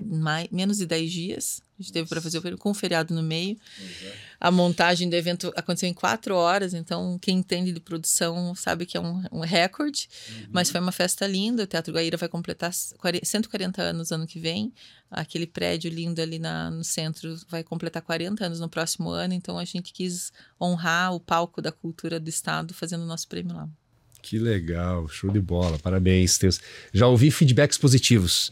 mais, 0.00 0.48
menos 0.50 0.78
de 0.78 0.86
10 0.86 1.12
dias. 1.12 1.62
A 1.78 1.82
gente 1.82 1.92
teve 1.92 2.08
para 2.08 2.20
fazer 2.20 2.38
o 2.38 2.40
prêmio 2.40 2.58
com 2.58 2.70
um 2.70 2.74
feriado 2.74 3.12
no 3.12 3.22
meio. 3.22 3.56
É. 4.04 4.14
A 4.40 4.50
montagem 4.50 5.10
do 5.10 5.14
evento 5.14 5.52
aconteceu 5.56 5.88
em 5.88 5.94
quatro 5.94 6.34
horas, 6.36 6.74
então 6.74 7.18
quem 7.18 7.38
entende 7.38 7.72
de 7.72 7.80
produção 7.80 8.54
sabe 8.54 8.86
que 8.86 8.96
é 8.96 9.00
um, 9.00 9.22
um 9.32 9.40
recorde. 9.40 10.08
Uhum. 10.28 10.46
Mas 10.52 10.70
foi 10.70 10.80
uma 10.80 10.92
festa 10.92 11.26
linda. 11.26 11.64
O 11.64 11.66
Teatro 11.66 11.92
Guaíra 11.92 12.16
vai 12.16 12.28
completar 12.28 12.72
140 12.72 13.82
anos 13.82 14.12
ano 14.12 14.26
que 14.26 14.38
vem. 14.38 14.72
Aquele 15.10 15.46
prédio 15.46 15.90
lindo 15.90 16.20
ali 16.22 16.38
na, 16.38 16.70
no 16.70 16.84
centro 16.84 17.36
vai 17.48 17.64
completar 17.64 18.00
40 18.00 18.46
anos 18.46 18.60
no 18.60 18.68
próximo 18.68 19.10
ano. 19.10 19.34
Então 19.34 19.58
a 19.58 19.64
gente 19.64 19.92
quis 19.92 20.32
honrar 20.60 21.12
o 21.14 21.20
palco 21.20 21.60
da 21.60 21.72
cultura 21.72 22.20
do 22.20 22.28
Estado 22.28 22.72
fazendo 22.72 23.02
o 23.02 23.06
nosso 23.06 23.26
prêmio 23.28 23.56
lá. 23.56 23.68
Que 24.22 24.38
legal, 24.38 25.08
show 25.08 25.30
de 25.30 25.40
bola, 25.40 25.78
parabéns, 25.78 26.38
Teus. 26.38 26.60
Já 26.94 27.08
ouvi 27.08 27.30
feedbacks 27.30 27.76
positivos. 27.76 28.50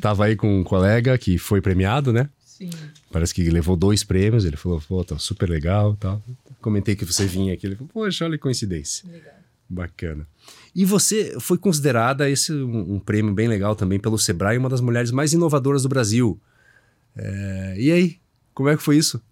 Tava 0.00 0.26
aí 0.26 0.34
com 0.34 0.60
um 0.60 0.64
colega 0.64 1.16
que 1.16 1.38
foi 1.38 1.60
premiado, 1.60 2.12
né? 2.12 2.28
Sim. 2.44 2.70
Parece 3.10 3.32
que 3.32 3.48
levou 3.48 3.76
dois 3.76 4.02
prêmios, 4.02 4.44
ele 4.44 4.56
falou, 4.56 4.82
pô, 4.86 5.02
tá 5.04 5.16
super 5.18 5.48
legal 5.48 5.96
tal. 5.98 6.20
Comentei 6.60 6.96
que 6.96 7.04
você 7.04 7.24
vinha 7.24 7.54
aqui, 7.54 7.66
ele 7.66 7.76
falou, 7.76 7.90
poxa, 7.92 8.24
olha 8.24 8.36
que 8.36 8.42
coincidência. 8.42 9.08
Legal. 9.08 9.34
Bacana. 9.68 10.26
E 10.74 10.84
você 10.84 11.36
foi 11.40 11.56
considerada 11.56 12.28
esse 12.28 12.52
um, 12.52 12.94
um, 12.94 12.98
prêmio 12.98 13.32
bem 13.32 13.48
legal 13.48 13.74
também 13.76 13.98
pelo 13.98 14.18
Sebrae, 14.18 14.58
uma 14.58 14.68
das 14.68 14.80
mulheres 14.80 15.10
mais 15.10 15.32
inovadoras 15.32 15.84
do 15.84 15.88
Brasil. 15.88 16.38
É, 17.16 17.74
e 17.78 17.90
aí, 17.90 18.18
como 18.52 18.68
é 18.68 18.76
que 18.76 18.82
foi 18.82 18.96
isso? 18.96 19.22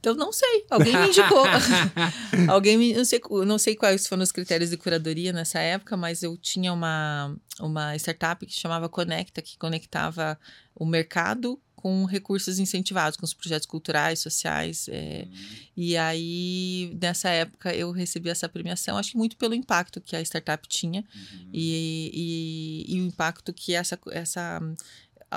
Então, 0.00 0.14
não 0.14 0.32
sei. 0.32 0.64
Alguém 0.70 0.96
me 0.96 1.08
indicou. 1.08 1.44
Alguém 2.48 2.78
me. 2.78 2.94
Não 2.94 3.04
sei, 3.04 3.20
não 3.46 3.58
sei 3.58 3.76
quais 3.76 4.06
foram 4.06 4.22
os 4.22 4.32
critérios 4.32 4.70
de 4.70 4.76
curadoria 4.78 5.32
nessa 5.32 5.60
época, 5.60 5.96
mas 5.96 6.22
eu 6.22 6.36
tinha 6.38 6.72
uma, 6.72 7.36
uma 7.60 7.94
startup 7.96 8.44
que 8.44 8.52
chamava 8.52 8.88
Conecta, 8.88 9.42
que 9.42 9.58
conectava 9.58 10.38
o 10.74 10.86
mercado 10.86 11.60
com 11.80 12.04
recursos 12.04 12.58
incentivados, 12.58 13.16
com 13.16 13.24
os 13.24 13.32
projetos 13.32 13.66
culturais, 13.66 14.20
sociais. 14.20 14.86
É, 14.88 15.26
uhum. 15.26 15.36
E 15.76 15.96
aí, 15.96 16.96
nessa 17.00 17.30
época, 17.30 17.74
eu 17.74 17.90
recebi 17.90 18.28
essa 18.28 18.48
premiação, 18.48 18.98
acho 18.98 19.12
que 19.12 19.16
muito 19.16 19.36
pelo 19.36 19.54
impacto 19.54 20.00
que 20.00 20.14
a 20.14 20.20
startup 20.20 20.66
tinha 20.68 21.00
uhum. 21.00 21.50
e, 21.52 22.86
e, 22.86 22.96
e, 22.96 23.00
o 23.00 23.06
impacto 23.06 23.52
que 23.52 23.74
essa, 23.74 23.98
essa 24.10 24.60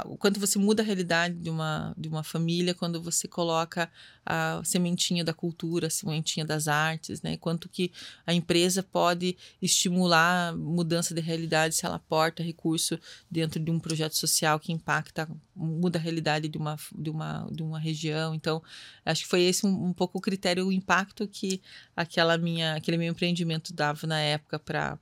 o 0.05 0.17
quanto 0.17 0.39
você 0.39 0.57
muda 0.57 0.81
a 0.81 0.85
realidade 0.85 1.35
de 1.35 1.49
uma, 1.49 1.93
de 1.95 2.09
uma 2.09 2.23
família 2.23 2.73
quando 2.73 2.99
você 3.01 3.27
coloca 3.27 3.91
a 4.25 4.59
sementinha 4.63 5.23
da 5.23 5.33
cultura, 5.33 5.87
a 5.87 5.89
sementinha 5.89 6.43
das 6.43 6.67
artes, 6.67 7.21
né? 7.21 7.37
Quanto 7.37 7.69
que 7.69 7.91
a 8.25 8.33
empresa 8.33 8.81
pode 8.81 9.37
estimular 9.61 10.55
mudança 10.55 11.13
de 11.13 11.21
realidade 11.21 11.75
se 11.75 11.85
ela 11.85 11.97
aporta 11.97 12.41
recurso 12.41 12.99
dentro 13.29 13.59
de 13.59 13.69
um 13.69 13.79
projeto 13.79 14.17
social 14.17 14.59
que 14.59 14.71
impacta, 14.71 15.29
muda 15.55 15.99
a 15.99 16.01
realidade 16.01 16.47
de 16.47 16.57
uma, 16.57 16.75
de 16.97 17.09
uma, 17.11 17.47
de 17.51 17.61
uma 17.61 17.79
região. 17.79 18.33
Então, 18.33 18.63
acho 19.05 19.23
que 19.23 19.29
foi 19.29 19.43
esse 19.43 19.65
um, 19.65 19.87
um 19.87 19.93
pouco 19.93 20.17
o 20.17 20.21
critério, 20.21 20.65
o 20.65 20.71
impacto 20.71 21.27
que 21.27 21.61
aquela 21.95 22.35
minha, 22.37 22.75
aquele 22.75 22.97
meu 22.97 23.11
empreendimento 23.11 23.71
dava 23.71 24.07
na 24.07 24.19
época 24.19 24.57
para 24.57 24.97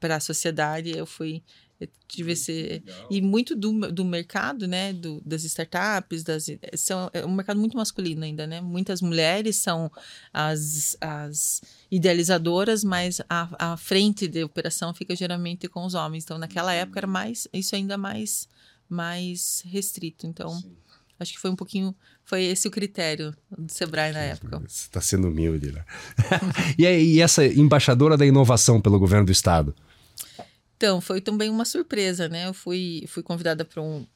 para 0.00 0.16
a 0.16 0.20
sociedade. 0.20 0.96
Eu 0.96 1.04
fui 1.04 1.42
eu 1.80 1.88
tive 2.06 2.32
esse. 2.32 2.82
E 3.10 3.22
muito 3.22 3.56
do, 3.56 3.90
do 3.90 4.04
mercado, 4.04 4.68
né? 4.68 4.92
Do, 4.92 5.22
das 5.24 5.44
startups, 5.44 6.22
das, 6.22 6.46
são, 6.74 7.10
é 7.14 7.24
um 7.24 7.34
mercado 7.34 7.58
muito 7.58 7.76
masculino 7.76 8.22
ainda, 8.22 8.46
né? 8.46 8.60
Muitas 8.60 9.00
mulheres 9.00 9.56
são 9.56 9.90
as, 10.32 10.96
as 11.00 11.62
idealizadoras, 11.90 12.84
mas 12.84 13.22
a, 13.30 13.72
a 13.72 13.76
frente 13.78 14.28
de 14.28 14.44
operação 14.44 14.92
fica 14.92 15.16
geralmente 15.16 15.68
com 15.68 15.86
os 15.86 15.94
homens. 15.94 16.24
Então, 16.24 16.36
naquela 16.36 16.74
época 16.74 17.00
era 17.00 17.06
mais. 17.06 17.48
Isso 17.50 17.74
ainda 17.74 17.96
mais, 17.96 18.46
mais 18.88 19.62
restrito. 19.66 20.26
Então. 20.26 20.50
Sim. 20.50 20.76
Acho 21.18 21.34
que 21.34 21.38
foi 21.38 21.50
um 21.50 21.56
pouquinho. 21.56 21.94
Foi 22.24 22.44
esse 22.44 22.66
o 22.66 22.70
critério 22.70 23.34
do 23.50 23.70
Sebrae 23.70 24.10
na 24.10 24.20
época. 24.20 24.58
Você 24.60 24.86
está 24.86 25.02
sendo 25.02 25.28
humilde, 25.28 25.70
né? 25.70 25.84
e, 26.78 26.84
e 26.84 27.20
essa 27.20 27.44
embaixadora 27.44 28.16
da 28.16 28.24
inovação 28.24 28.80
pelo 28.80 28.98
governo 28.98 29.26
do 29.26 29.32
Estado? 29.32 29.74
Então, 30.80 30.98
foi 30.98 31.20
também 31.20 31.50
uma 31.50 31.66
surpresa, 31.66 32.26
né? 32.26 32.46
Eu 32.46 32.54
fui, 32.54 33.04
fui 33.06 33.22
convidada 33.22 33.66
para 33.66 33.82
um, 33.82 34.06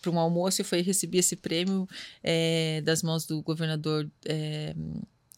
para 0.00 0.10
um 0.10 0.18
almoço 0.18 0.62
e 0.62 0.64
foi 0.64 0.80
receber 0.80 1.18
esse 1.18 1.36
prêmio 1.36 1.86
é, 2.22 2.80
das 2.80 3.02
mãos 3.02 3.26
do 3.26 3.42
governador 3.42 4.10
é, 4.24 4.74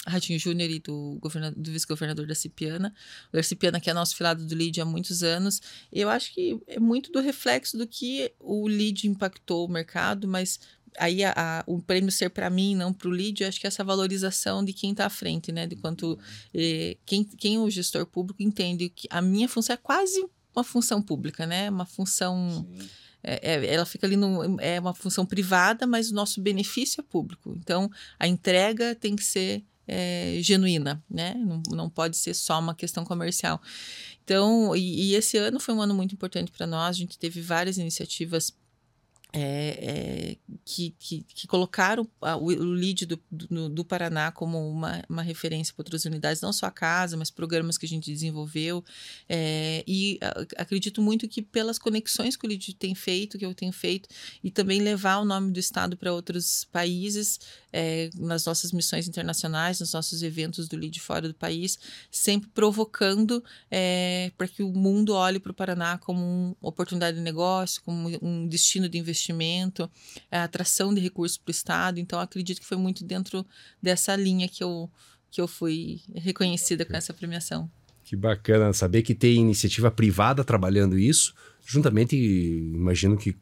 Ratinho 0.07 0.39
Júnior 0.39 0.71
e 0.71 0.79
do, 0.79 1.19
do 1.57 1.73
vice-governador 1.73 2.29
da 2.29 2.35
Cipiana. 2.37 2.95
O 3.33 3.37
da 3.37 3.43
Cipiana, 3.43 3.81
que 3.81 3.91
é 3.91 3.93
nosso 3.93 4.15
filado 4.15 4.47
do 4.47 4.55
LID 4.55 4.81
há 4.81 4.85
muitos 4.85 5.25
anos. 5.25 5.61
Eu 5.93 6.09
acho 6.09 6.33
que 6.33 6.57
é 6.69 6.79
muito 6.79 7.11
do 7.11 7.19
reflexo 7.19 7.77
do 7.77 7.85
que 7.85 8.33
o 8.39 8.69
LID 8.69 9.09
impactou 9.09 9.67
o 9.67 9.69
mercado, 9.69 10.29
mas 10.29 10.61
aí 10.97 11.25
a, 11.25 11.35
a, 11.37 11.65
o 11.67 11.83
prêmio 11.83 12.13
ser 12.13 12.31
para 12.31 12.49
mim, 12.49 12.77
não 12.77 12.93
para 12.93 13.09
o 13.09 13.11
lead, 13.11 13.43
eu 13.43 13.49
acho 13.49 13.59
que 13.59 13.67
é 13.67 13.69
essa 13.69 13.83
valorização 13.83 14.65
de 14.65 14.73
quem 14.73 14.93
está 14.93 15.07
à 15.07 15.11
frente, 15.11 15.51
né? 15.51 15.67
De 15.67 15.75
quanto 15.75 16.17
eh, 16.55 16.97
quem, 17.05 17.25
quem 17.25 17.59
o 17.59 17.69
gestor 17.69 18.07
público 18.07 18.45
entende 18.45 18.89
que 18.89 19.09
a 19.11 19.21
minha 19.21 19.49
função 19.49 19.75
é 19.75 19.77
quase 19.77 20.25
uma 20.59 20.65
função 20.65 21.01
pública, 21.01 21.47
né? 21.47 21.71
Uma 21.71 21.87
função. 21.87 22.67
É, 23.23 23.55
é, 23.55 23.75
ela 23.75 23.87
fica 23.87 24.07
ali 24.07 24.17
no. 24.17 24.61
É 24.61 24.79
uma 24.79 24.95
função 24.95 25.25
privada, 25.25 25.87
mas 25.87 26.11
o 26.11 26.15
nosso 26.15 26.41
benefício 26.41 27.01
é 27.01 27.05
público. 27.05 27.55
Então, 27.59 27.91
a 28.19 28.27
entrega 28.27 28.95
tem 28.95 29.17
que 29.17 29.25
ser 29.25 29.65
é, 29.87 30.39
genuína, 30.43 31.03
né? 31.11 31.35
Não, 31.35 31.63
não 31.71 31.91
pode 31.91 32.17
ser 32.17 32.35
só 32.35 32.59
uma 32.59 32.75
questão 32.75 33.05
comercial. 33.05 33.61
Então, 34.23 34.77
e, 34.77 35.11
e 35.11 35.15
esse 35.15 35.39
ano 35.39 35.59
foi 35.59 35.75
um 35.75 35.81
ano 35.81 35.95
muito 35.95 36.15
importante 36.15 36.53
para 36.53 36.67
nós. 36.67 36.97
A 36.97 36.99
gente 36.99 37.19
teve 37.19 37.41
várias 37.41 37.79
iniciativas 37.79 38.55
é, 39.33 39.41
é, 39.41 40.37
que, 40.65 40.95
que, 40.99 41.23
que, 41.23 41.47
colocaram 41.47 42.09
o, 42.21 42.45
o 42.47 42.65
lead 42.65 43.05
do, 43.05 43.21
do, 43.31 43.69
do, 43.69 43.85
Paraná 43.85 44.33
como 44.33 44.59
uma, 44.71 45.03
uma 45.09 45.23
referência 45.23 45.75
para 45.75 45.83
outras 45.83 46.07
unidades, 46.07 46.41
não 46.41 46.53
só 46.53 46.67
a 46.67 46.71
casa, 46.71 47.15
mas 47.17 47.31
programas 47.31 47.77
que 47.77 47.85
a 47.85 47.89
gente 47.89 48.11
desenvolveu. 48.11 48.83
É, 49.29 49.85
e 49.87 50.19
a, 50.23 50.63
acredito 50.63 51.03
muito 51.03 51.29
que 51.29 51.43
pelas 51.43 51.79
conexões 51.79 52.37
que 52.37 52.47
o 52.47 52.49
lead 52.49 52.75
tem 52.75 52.95
feito, 52.95 53.39
que 53.39 53.45
eu 53.45 53.55
tenho 53.55 53.73
feito, 53.73 54.09
e 54.43 54.51
também 54.51 54.81
levar 54.81 55.19
o 55.19 55.25
nome 55.27 55.53
do 55.53 55.61
Estado 55.61 55.97
para 55.97 56.13
outros 56.13 56.65
países, 56.73 57.39
é, 57.73 58.11
nas 58.17 58.45
nossas 58.45 58.73
missões 58.73 59.07
internacionais, 59.07 59.81
nos 59.81 59.93
nossos 59.93 60.23
eventos 60.23 60.69
do 60.69 60.77
lead 60.77 60.99
fora 61.01 61.29
do 61.29 61.35
país, 61.35 61.79
sempre 62.11 62.49
provocando 62.55 63.43
é, 63.71 64.31
para 64.37 64.49
que 64.49 64.63
o 64.63 64.73
mundo 64.73 65.15
olhe 65.15 65.39
para 65.39 65.53
o 65.53 65.55
Paraná 65.55 65.99
como 65.99 66.21
uma 66.21 66.57
oportunidade 66.61 67.17
de 67.17 67.23
negócio, 67.23 67.83
como 67.83 68.09
um 68.23 68.47
destino 68.47 68.89
de 68.89 68.99
investimento 68.99 69.91
a 70.31 70.45
atração 70.45 70.95
de 70.95 71.01
recursos 71.01 71.37
para 71.37 71.51
o 71.51 71.53
Estado. 71.53 72.01
Então, 72.01 72.19
acredito 72.21 72.61
que 72.61 72.67
foi 72.67 72.77
muito 72.77 73.05
dentro 73.05 73.45
dessa 73.83 74.15
linha 74.17 74.49
que 74.49 74.63
eu, 74.63 74.91
que 75.31 75.41
eu 75.41 75.49
fui 75.49 76.01
reconhecida 76.15 76.85
com 76.85 76.97
essa 76.97 77.13
premiação. 77.13 77.71
Que 78.05 78.17
bacana 78.17 78.73
saber 78.73 79.03
que 79.03 79.15
tem 79.15 79.37
iniciativa 79.37 79.91
privada 79.91 80.43
trabalhando 80.43 80.99
isso, 80.99 81.35
juntamente, 81.65 82.17
imagino 82.17 83.17
que 83.17 83.37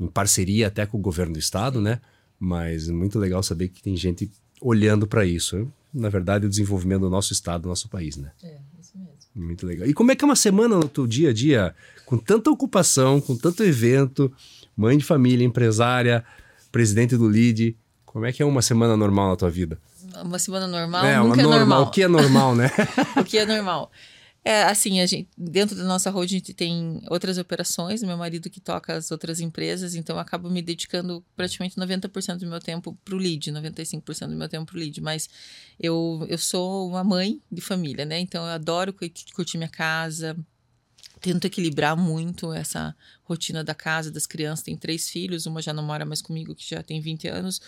em 0.00 0.06
parceria 0.06 0.68
até 0.68 0.86
com 0.86 0.96
o 0.96 1.00
governo 1.00 1.34
do 1.34 1.38
estado, 1.38 1.80
né? 1.80 2.00
Mas 2.38 2.88
muito 2.88 3.18
legal 3.18 3.42
saber 3.42 3.68
que 3.68 3.82
tem 3.82 3.96
gente 3.96 4.30
olhando 4.60 5.06
para 5.06 5.24
isso. 5.24 5.70
Na 5.92 6.08
verdade, 6.08 6.46
o 6.46 6.48
desenvolvimento 6.48 7.00
do 7.00 7.10
nosso 7.10 7.32
estado, 7.32 7.62
do 7.62 7.68
nosso 7.68 7.88
país, 7.88 8.16
né? 8.16 8.30
É, 8.42 8.58
isso 8.80 8.92
mesmo. 8.96 9.12
Muito 9.34 9.66
legal. 9.66 9.88
E 9.88 9.94
como 9.94 10.12
é 10.12 10.16
que 10.16 10.24
é 10.24 10.26
uma 10.26 10.36
semana 10.36 10.76
no 10.76 10.88
teu 10.88 11.06
dia 11.06 11.30
a 11.30 11.32
dia, 11.32 11.74
com 12.04 12.16
tanta 12.16 12.50
ocupação, 12.50 13.20
com 13.20 13.36
tanto 13.36 13.64
evento, 13.64 14.32
mãe 14.76 14.96
de 14.96 15.04
família, 15.04 15.44
empresária, 15.44 16.24
presidente 16.70 17.16
do 17.16 17.28
LID. 17.28 17.76
Como 18.04 18.24
é 18.24 18.32
que 18.32 18.42
é 18.42 18.46
uma 18.46 18.62
semana 18.62 18.96
normal 18.96 19.30
na 19.30 19.36
tua 19.36 19.50
vida? 19.50 19.78
Uma 20.22 20.38
semana 20.38 20.66
normal 20.66 21.04
é, 21.04 21.18
nunca 21.18 21.40
é 21.40 21.42
normal, 21.42 21.52
é 21.52 21.58
normal. 21.58 21.82
O 21.82 21.90
que 21.90 22.02
é 22.02 22.08
normal, 22.08 22.54
né? 22.54 22.70
o 23.20 23.24
que 23.24 23.38
é 23.38 23.44
normal? 23.44 23.90
É, 24.48 24.62
assim, 24.62 24.98
a 24.98 25.04
gente, 25.04 25.28
dentro 25.36 25.76
da 25.76 25.84
nossa 25.84 26.08
road 26.10 26.34
a 26.34 26.38
gente 26.38 26.54
tem 26.54 27.02
outras 27.10 27.36
operações, 27.36 28.02
meu 28.02 28.16
marido 28.16 28.48
que 28.48 28.62
toca 28.62 28.94
as 28.94 29.10
outras 29.10 29.40
empresas, 29.40 29.94
então 29.94 30.16
eu 30.16 30.20
acabo 30.20 30.48
me 30.48 30.62
dedicando 30.62 31.22
praticamente 31.36 31.76
90% 31.76 32.38
do 32.38 32.46
meu 32.46 32.58
tempo 32.58 32.98
para 33.04 33.14
o 33.14 33.18
lead, 33.18 33.52
95% 33.52 34.28
do 34.28 34.36
meu 34.36 34.48
tempo 34.48 34.64
para 34.64 34.74
o 34.74 34.78
lead, 34.78 35.02
mas 35.02 35.28
eu, 35.78 36.24
eu 36.30 36.38
sou 36.38 36.88
uma 36.88 37.04
mãe 37.04 37.42
de 37.52 37.60
família, 37.60 38.06
né? 38.06 38.20
Então 38.20 38.42
eu 38.42 38.50
adoro 38.50 38.94
curtir 39.34 39.58
minha 39.58 39.68
casa, 39.68 40.34
tento 41.20 41.44
equilibrar 41.44 41.96
muito 41.96 42.52
essa 42.52 42.94
rotina 43.24 43.62
da 43.62 43.74
casa, 43.74 44.10
das 44.10 44.26
crianças. 44.26 44.64
Tem 44.64 44.76
três 44.76 45.08
filhos, 45.08 45.46
uma 45.46 45.60
já 45.60 45.72
não 45.72 45.82
mora 45.82 46.04
mais 46.04 46.22
comigo, 46.22 46.54
que 46.54 46.68
já 46.68 46.82
tem 46.82 47.00
20 47.00 47.28
anos, 47.28 47.60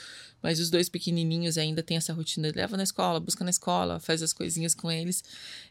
mas 0.43 0.59
os 0.59 0.71
dois 0.71 0.89
pequenininhos 0.89 1.59
ainda 1.59 1.83
têm 1.83 1.97
essa 1.97 2.13
rotina. 2.13 2.51
Leva 2.55 2.77
na 2.77 2.83
escola, 2.83 3.21
busca 3.21 3.45
na 3.45 3.51
escola, 3.51 4.01
faz 4.01 4.23
as 4.23 4.33
coisinhas 4.33 4.75
com 4.75 4.91
eles. 4.91 5.23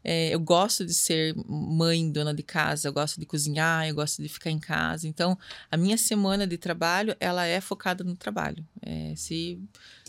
É, 0.03 0.33
eu 0.33 0.39
gosto 0.39 0.85
de 0.85 0.93
ser 0.93 1.35
mãe, 1.47 2.11
dona 2.11 2.33
de 2.33 2.43
casa, 2.43 2.87
eu 2.87 2.93
gosto 2.93 3.19
de 3.19 3.25
cozinhar, 3.25 3.87
eu 3.87 3.95
gosto 3.95 4.21
de 4.21 4.29
ficar 4.29 4.51
em 4.51 4.59
casa. 4.59 5.07
Então, 5.07 5.37
a 5.71 5.77
minha 5.77 5.97
semana 5.97 6.45
de 6.45 6.57
trabalho, 6.57 7.15
ela 7.19 7.45
é 7.45 7.59
focada 7.59 8.03
no 8.03 8.15
trabalho. 8.15 8.65
É, 8.81 9.13
se 9.15 9.59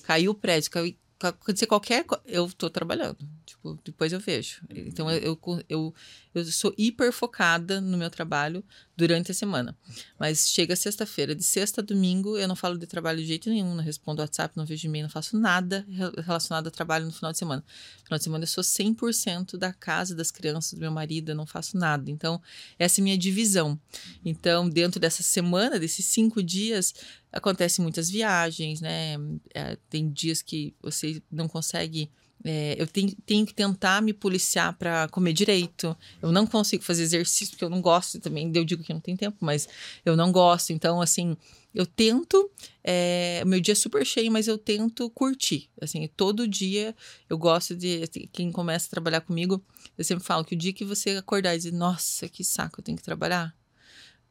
caiu 0.03 0.33
o 0.33 0.35
prédio, 0.35 0.71
caiu 0.71 0.95
acontecer 1.29 1.67
qualquer 1.67 2.05
eu 2.25 2.51
tô 2.51 2.71
trabalhando. 2.71 3.19
Tipo, 3.45 3.79
depois 3.85 4.13
eu 4.13 4.21
vejo. 4.21 4.63
Então 4.71 5.11
eu, 5.11 5.39
eu, 5.69 5.95
eu 6.35 6.45
sou 6.45 6.73
hiper 6.79 7.13
focada 7.13 7.81
no 7.81 7.99
meu 7.99 8.11
trabalho 8.11 8.65
durante 8.97 9.31
a 9.31 9.35
semana. 9.35 9.77
Mas 10.19 10.49
chega 10.49 10.77
sexta-feira, 10.77 11.35
de 11.35 11.43
sexta 11.43 11.81
a 11.81 11.85
domingo, 11.85 12.37
eu 12.37 12.47
não 12.47 12.55
falo 12.55 12.79
de 12.79 12.87
trabalho 12.87 13.19
de 13.19 13.27
jeito 13.27 13.49
nenhum, 13.49 13.75
não 13.75 13.83
respondo 13.83 14.21
WhatsApp, 14.21 14.57
não 14.57 14.65
vejo 14.65 14.87
e-mail, 14.87 15.05
não 15.05 15.11
faço 15.11 15.37
nada 15.39 15.87
relacionado 16.25 16.69
a 16.69 16.71
trabalho 16.71 17.07
no 17.07 17.13
final 17.13 17.33
de 17.33 17.39
semana. 17.39 17.65
No 18.01 18.05
final 18.05 18.19
de 18.19 18.25
semana 18.25 18.45
eu 18.45 18.49
sou 18.49 18.63
100% 18.63 19.57
da 19.57 19.73
casa, 19.73 20.15
das 20.15 20.31
crianças, 20.31 20.75
do 20.75 20.81
meu 20.81 20.93
marido, 20.93 21.31
eu 21.31 21.35
não 21.35 21.47
faço 21.47 21.77
nada. 21.77 22.11
Então, 22.11 22.41
essa 22.79 23.01
é 23.01 23.03
a 23.03 23.05
minha 23.05 23.19
divisão. 23.19 23.81
Então, 24.25 24.69
dentro 24.69 25.01
dessa 25.01 25.23
semana, 25.23 25.79
desses 25.79 26.07
cinco 26.07 26.43
dias, 26.43 26.95
acontecem 27.33 27.83
muitas 27.83 28.11
viagens, 28.11 28.81
né? 28.81 29.17
É, 29.55 29.77
tem 29.89 30.11
dias 30.11 30.43
que 30.43 30.75
você 30.83 31.23
não 31.31 31.49
consegue. 31.49 32.11
É, 32.45 32.75
eu 32.79 32.87
tenho, 32.87 33.15
tenho, 33.27 33.45
que 33.45 33.53
tentar 33.53 34.01
me 34.01 34.13
policiar 34.13 34.73
para 34.75 35.09
comer 35.09 35.33
direito. 35.33 35.97
Eu 36.23 36.33
não 36.33 36.47
consigo 36.47 36.83
fazer 36.83 37.03
exercício 37.03 37.51
porque 37.51 37.65
eu 37.65 37.71
não 37.71 37.81
gosto 37.83 38.19
também. 38.19 38.51
Eu 38.55 38.65
digo 38.65 38.83
que 38.83 38.93
não 38.93 39.01
tem 39.01 39.17
tempo, 39.17 39.37
mas 39.41 39.69
eu 40.05 40.17
não 40.17 40.33
gosto. 40.33 40.73
Então, 40.73 41.03
assim, 41.03 41.37
eu 41.75 41.85
tento. 41.85 42.51
É, 42.83 43.43
meu 43.45 43.61
dia 43.61 43.73
é 43.73 43.75
super 43.75 44.05
cheio, 44.07 44.33
mas 44.33 44.49
eu 44.49 44.57
tento 44.57 45.11
curtir. 45.11 45.69
Assim, 45.81 46.09
todo 46.17 46.49
dia 46.49 46.95
eu 47.29 47.37
gosto 47.37 47.77
de. 47.77 48.03
Assim, 48.03 48.29
quem 48.33 48.51
começa 48.51 48.87
a 48.87 48.91
trabalhar 48.91 49.21
comigo, 49.21 49.63
eu 49.99 50.05
sempre 50.05 50.25
falo 50.25 50.45
que 50.45 50.55
o 50.55 50.59
dia 50.59 50.73
que 50.73 50.85
você 50.85 51.11
acordar 51.11 51.55
e 51.55 51.59
dizer, 51.59 51.73
nossa, 51.73 52.29
que 52.29 52.43
saco, 52.43 52.81
eu 52.81 52.85
tenho 52.85 52.97
que 52.97 53.05
trabalhar 53.05 53.55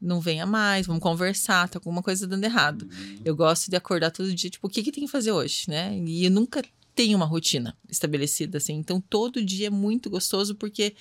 não 0.02 0.22
venha 0.22 0.46
mais, 0.46 0.88
vamos 0.88 1.04
conversar, 1.04 1.68
tá 1.68 1.78
alguma 1.78 2.02
coisa 2.02 2.26
dando 2.26 2.44
errado. 2.46 2.84
Uhum. 2.84 3.20
Eu 3.26 3.36
gosto 3.36 3.70
de 3.70 3.76
acordar 3.76 4.12
todo 4.12 4.34
dia, 4.34 4.50
tipo, 4.50 4.66
o 4.66 4.70
que 4.70 4.82
que 4.82 4.92
tem 4.92 5.04
que 5.04 5.12
fazer 5.12 5.32
hoje, 5.32 5.66
né? 5.68 5.94
E 6.06 6.24
eu 6.24 6.32
nunca 6.32 6.64
tenho 6.96 7.16
uma 7.18 7.26
rotina 7.26 7.78
estabelecida, 7.90 8.58
assim. 8.58 8.74
Então, 8.74 9.00
todo 9.00 9.44
dia 9.44 9.68
é 9.68 9.70
muito 9.70 10.10
gostoso 10.10 10.56
porque 10.56 10.96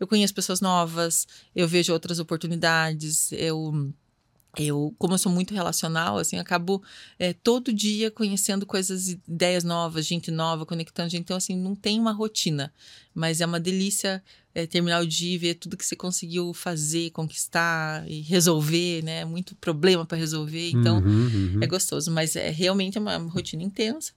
eu 0.00 0.06
conheço 0.06 0.34
pessoas 0.34 0.60
novas, 0.60 1.26
eu 1.54 1.68
vejo 1.68 1.92
outras 1.92 2.18
oportunidades, 2.18 3.30
eu 3.32 3.92
eu, 4.58 4.94
como 4.98 5.14
eu 5.14 5.18
sou 5.18 5.32
muito 5.32 5.54
relacional, 5.54 6.18
assim, 6.18 6.38
acabo 6.38 6.82
é, 7.18 7.32
todo 7.32 7.72
dia 7.72 8.10
conhecendo 8.10 8.66
coisas, 8.66 9.08
ideias 9.08 9.64
novas, 9.64 10.04
gente 10.04 10.30
nova, 10.30 10.66
conectando 10.66 11.08
gente. 11.08 11.22
Então, 11.22 11.36
assim, 11.36 11.56
não 11.56 11.74
tem 11.74 11.98
uma 11.98 12.12
rotina, 12.12 12.72
mas 13.14 13.40
é 13.40 13.46
uma 13.46 13.58
delícia 13.58 14.22
é, 14.54 14.66
terminar 14.66 15.00
o 15.00 15.06
dia 15.06 15.34
e 15.34 15.38
ver 15.38 15.54
tudo 15.54 15.76
que 15.76 15.84
você 15.84 15.96
conseguiu 15.96 16.52
fazer, 16.52 17.10
conquistar 17.10 18.08
e 18.08 18.20
resolver, 18.20 19.02
né? 19.02 19.24
Muito 19.24 19.54
problema 19.56 20.04
para 20.04 20.18
resolver, 20.18 20.70
então 20.70 20.98
uhum, 20.98 21.54
uhum. 21.54 21.58
é 21.62 21.66
gostoso, 21.66 22.10
mas 22.10 22.36
é 22.36 22.50
realmente 22.50 22.98
é 22.98 23.00
uma 23.00 23.16
rotina 23.16 23.62
intensa. 23.62 24.12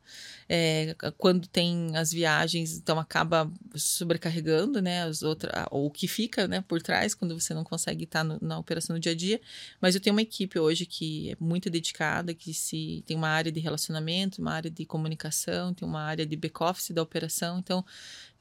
É, 0.48 0.96
quando 1.18 1.48
tem 1.48 1.96
as 1.98 2.12
viagens, 2.12 2.78
então 2.78 3.00
acaba 3.00 3.52
sobrecarregando, 3.74 4.82
né? 4.82 5.04
As 5.04 5.24
outras, 5.24 5.52
ou 5.72 5.88
o 5.88 5.92
que 5.92 6.08
fica, 6.08 6.48
né? 6.48 6.64
Por 6.68 6.82
trás, 6.82 7.16
quando 7.16 7.40
você 7.40 7.54
não 7.54 7.64
consegue 7.64 8.04
estar 8.04 8.24
no, 8.24 8.38
na 8.42 8.60
operação 8.60 8.96
no 8.96 9.00
dia 9.00 9.14
a 9.14 9.16
dia. 9.16 9.42
Mas 9.82 9.96
eu 9.96 10.02
tenho 10.02 10.14
uma 10.14 10.22
equipe 10.22 10.60
hoje 10.60 10.86
que 10.86 11.32
é 11.32 11.38
muito 11.40 11.70
dedicada, 11.70 12.34
que 12.34 12.54
se 12.54 13.04
tem 13.08 13.16
uma 13.16 13.30
área 13.30 13.52
de 13.52 13.60
relacionamento, 13.60 14.42
uma 14.42 14.52
área 14.52 14.70
de 14.70 14.86
comunicação, 14.86 15.74
tem 15.74 15.88
uma 15.88 16.02
área 16.02 16.26
de 16.26 16.36
back 16.36 16.62
office 16.62 16.92
da 16.92 17.02
operação, 17.02 17.58
então 17.58 17.84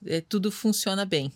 é, 0.04 0.20
tudo 0.20 0.50
funciona 0.50 1.06
bem. 1.06 1.32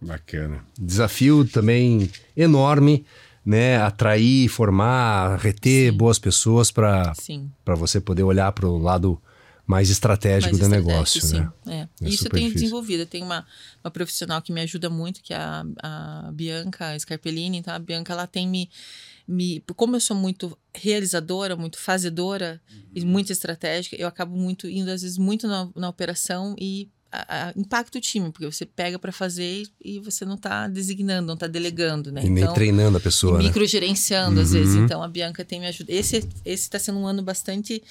Bacana. 0.00 0.64
Desafio 0.78 1.44
também 1.44 2.10
enorme, 2.36 3.04
né? 3.44 3.76
Atrair, 3.78 4.48
formar, 4.48 5.36
reter 5.38 5.92
Sim. 5.92 5.96
boas 5.96 6.18
pessoas 6.18 6.70
para 6.70 7.12
você 7.76 8.00
poder 8.00 8.22
olhar 8.22 8.50
para 8.52 8.66
o 8.66 8.78
lado 8.78 9.20
mais 9.70 9.88
estratégico 9.88 10.56
mais 10.56 10.58
do 10.58 10.74
estratégico, 10.74 10.90
negócio, 10.90 11.20
sim. 11.20 11.38
né? 11.38 11.52
É. 12.00 12.04
É 12.04 12.08
Isso 12.08 12.26
eu 12.26 12.30
tenho 12.30 12.46
difícil. 12.46 12.62
desenvolvido. 12.62 13.06
Tem 13.06 13.22
uma, 13.22 13.46
uma 13.84 13.90
profissional 13.90 14.42
que 14.42 14.52
me 14.52 14.60
ajuda 14.62 14.90
muito, 14.90 15.22
que 15.22 15.32
é 15.32 15.36
a, 15.36 15.64
a 15.80 16.32
Bianca 16.32 16.98
Scarpellini. 16.98 17.58
Então, 17.58 17.72
a 17.72 17.78
Bianca, 17.78 18.12
ela 18.12 18.26
tem 18.26 18.48
me, 18.48 18.68
me... 19.28 19.62
Como 19.76 19.94
eu 19.94 20.00
sou 20.00 20.16
muito 20.16 20.58
realizadora, 20.74 21.54
muito 21.54 21.78
fazedora 21.78 22.60
uhum. 22.68 22.82
e 22.96 23.04
muito 23.04 23.30
estratégica, 23.30 23.94
eu 23.94 24.08
acabo 24.08 24.36
muito 24.36 24.68
indo, 24.68 24.90
às 24.90 25.02
vezes, 25.02 25.16
muito 25.16 25.46
na, 25.46 25.68
na 25.76 25.88
operação 25.88 26.56
e 26.58 26.88
a, 27.12 27.48
a, 27.48 27.52
impacta 27.56 27.98
o 27.98 28.00
time, 28.00 28.30
porque 28.30 28.46
você 28.46 28.64
pega 28.64 28.98
para 28.98 29.10
fazer 29.10 29.66
e 29.82 29.98
você 29.98 30.24
não 30.24 30.34
está 30.34 30.68
designando, 30.68 31.26
não 31.26 31.34
está 31.34 31.46
delegando, 31.46 32.12
né? 32.12 32.22
E 32.24 32.30
nem 32.30 32.42
então, 32.42 32.54
treinando 32.54 32.98
a 32.98 33.00
pessoa. 33.00 33.38
Né? 33.38 33.44
Microgerenciando, 33.44 34.36
uhum. 34.36 34.42
às 34.42 34.52
vezes. 34.52 34.74
Uhum. 34.74 34.84
Então 34.84 35.02
a 35.02 35.08
Bianca 35.08 35.44
tem 35.44 35.60
me 35.60 35.66
ajudado. 35.66 35.92
Esse 35.96 36.28
está 36.44 36.78
sendo 36.78 36.98
um 36.98 37.06
ano 37.06 37.22
bastante 37.22 37.82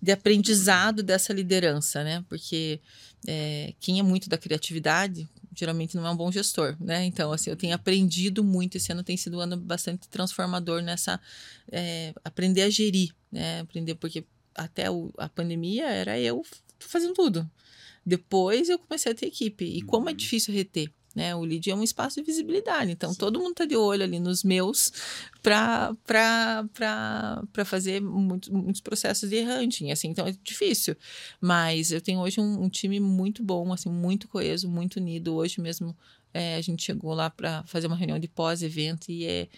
de 0.00 0.12
aprendizado 0.12 1.02
dessa 1.02 1.32
liderança, 1.32 2.04
né? 2.04 2.24
Porque 2.28 2.80
é, 3.26 3.72
quem 3.80 3.98
é 3.98 4.02
muito 4.02 4.28
da 4.28 4.36
criatividade 4.36 5.28
geralmente 5.54 5.96
não 5.96 6.06
é 6.06 6.10
um 6.10 6.16
bom 6.16 6.30
gestor, 6.30 6.76
né? 6.78 7.04
Então, 7.06 7.32
assim, 7.32 7.48
eu 7.48 7.56
tenho 7.56 7.74
aprendido 7.74 8.44
muito. 8.44 8.76
Esse 8.76 8.92
ano 8.92 9.02
tem 9.02 9.16
sido 9.16 9.38
um 9.38 9.40
ano 9.40 9.56
bastante 9.56 10.06
transformador 10.08 10.82
nessa. 10.82 11.18
É, 11.72 12.12
aprender 12.22 12.62
a 12.62 12.70
gerir, 12.70 13.14
né? 13.32 13.60
Aprender, 13.60 13.94
porque 13.94 14.24
até 14.54 14.90
o, 14.90 15.10
a 15.16 15.28
pandemia 15.28 15.86
era 15.86 16.20
eu 16.20 16.44
fazendo 16.78 17.14
tudo. 17.14 17.50
Depois 18.06 18.68
eu 18.68 18.78
comecei 18.78 19.10
a 19.10 19.14
ter 19.14 19.26
equipe. 19.26 19.64
E 19.64 19.82
como 19.82 20.08
é 20.08 20.12
uhum. 20.12 20.16
difícil 20.16 20.54
reter. 20.54 20.90
Né? 21.16 21.34
O 21.34 21.40
lead 21.40 21.70
é 21.70 21.74
um 21.74 21.82
espaço 21.82 22.20
de 22.20 22.26
visibilidade, 22.26 22.90
então 22.90 23.10
Sim. 23.10 23.18
todo 23.18 23.38
mundo 23.38 23.52
está 23.52 23.64
de 23.64 23.74
olho 23.74 24.04
ali 24.04 24.20
nos 24.20 24.44
meus 24.44 24.92
para 25.42 25.96
fazer 27.64 28.02
muito, 28.02 28.52
muitos 28.52 28.82
processos 28.82 29.30
de 29.30 29.40
hunting, 29.40 29.90
assim, 29.90 30.08
então 30.08 30.26
é 30.26 30.36
difícil. 30.44 30.94
Mas 31.40 31.90
eu 31.90 32.02
tenho 32.02 32.20
hoje 32.20 32.38
um, 32.38 32.64
um 32.64 32.68
time 32.68 33.00
muito 33.00 33.42
bom, 33.42 33.72
assim, 33.72 33.88
muito 33.88 34.28
coeso, 34.28 34.68
muito 34.68 34.96
unido. 34.96 35.34
Hoje 35.34 35.58
mesmo 35.58 35.96
é, 36.34 36.56
a 36.56 36.60
gente 36.60 36.84
chegou 36.84 37.14
lá 37.14 37.30
para 37.30 37.62
fazer 37.64 37.86
uma 37.86 37.96
reunião 37.96 38.18
de 38.18 38.28
pós-evento 38.28 39.10
e 39.10 39.24
é 39.24 39.48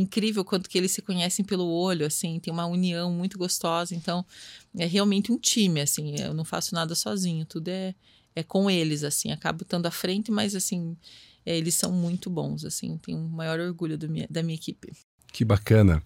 incrível 0.00 0.44
quanto 0.44 0.68
que 0.68 0.78
eles 0.78 0.92
se 0.92 1.02
conhecem 1.02 1.44
pelo 1.44 1.66
olho, 1.68 2.06
assim, 2.06 2.38
tem 2.38 2.52
uma 2.52 2.66
união 2.66 3.12
muito 3.12 3.36
gostosa. 3.36 3.94
Então, 3.94 4.24
é 4.76 4.86
realmente 4.86 5.32
um 5.32 5.38
time, 5.38 5.80
assim, 5.80 6.20
eu 6.20 6.32
não 6.32 6.44
faço 6.44 6.74
nada 6.74 6.94
sozinho, 6.94 7.44
tudo 7.44 7.68
é 7.68 7.94
é 8.38 8.42
com 8.42 8.70
eles, 8.70 9.02
assim, 9.02 9.32
acabo 9.32 9.62
estando 9.62 9.86
à 9.86 9.90
frente, 9.90 10.30
mas 10.30 10.54
assim, 10.54 10.96
é, 11.44 11.56
eles 11.56 11.74
são 11.74 11.90
muito 11.90 12.30
bons, 12.30 12.64
assim, 12.64 12.96
tenho 12.98 13.18
o 13.18 13.28
maior 13.28 13.58
orgulho 13.58 13.98
minha, 14.08 14.28
da 14.30 14.42
minha 14.42 14.54
equipe. 14.54 14.92
Que 15.32 15.44
bacana. 15.44 16.02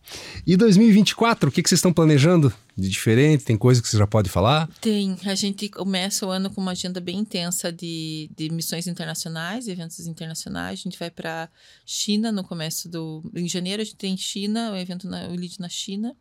E 0.46 0.56
2024, 0.56 1.48
o 1.48 1.52
que, 1.52 1.62
que 1.62 1.68
vocês 1.68 1.78
estão 1.78 1.92
planejando 1.92 2.52
de 2.76 2.88
diferente? 2.88 3.44
Tem 3.44 3.56
coisa 3.56 3.82
que 3.82 3.88
você 3.88 3.98
já 3.98 4.06
pode 4.06 4.30
falar? 4.30 4.68
Tem. 4.80 5.16
A 5.24 5.34
gente 5.34 5.68
começa 5.68 6.26
o 6.26 6.30
ano 6.30 6.50
com 6.50 6.60
uma 6.60 6.72
agenda 6.72 7.00
bem 7.00 7.18
intensa 7.18 7.72
de, 7.72 8.30
de 8.36 8.50
missões 8.50 8.86
internacionais, 8.86 9.68
eventos 9.68 10.06
internacionais. 10.06 10.80
A 10.80 10.82
gente 10.82 10.98
vai 10.98 11.10
para 11.10 11.48
China 11.84 12.32
no 12.32 12.44
começo 12.44 12.88
do. 12.88 13.22
Em 13.34 13.48
janeiro, 13.48 13.82
a 13.82 13.84
gente 13.84 13.96
tem 13.96 14.16
China, 14.16 14.72
o 14.72 14.76
evento 14.76 15.06
na, 15.08 15.28
o 15.28 15.34
LEAD 15.34 15.60
na 15.60 15.68
China, 15.68 16.16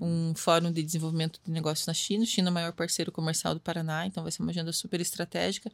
um 0.00 0.34
fórum 0.34 0.70
de 0.70 0.82
desenvolvimento 0.82 1.40
de 1.44 1.50
negócios 1.50 1.86
na 1.86 1.94
China. 1.94 2.24
China 2.24 2.48
é 2.48 2.50
o 2.50 2.54
maior 2.54 2.72
parceiro 2.72 3.10
comercial 3.10 3.54
do 3.54 3.60
Paraná, 3.60 4.06
então 4.06 4.22
vai 4.22 4.32
ser 4.32 4.42
uma 4.42 4.50
agenda 4.50 4.72
super 4.72 5.00
estratégica. 5.00 5.70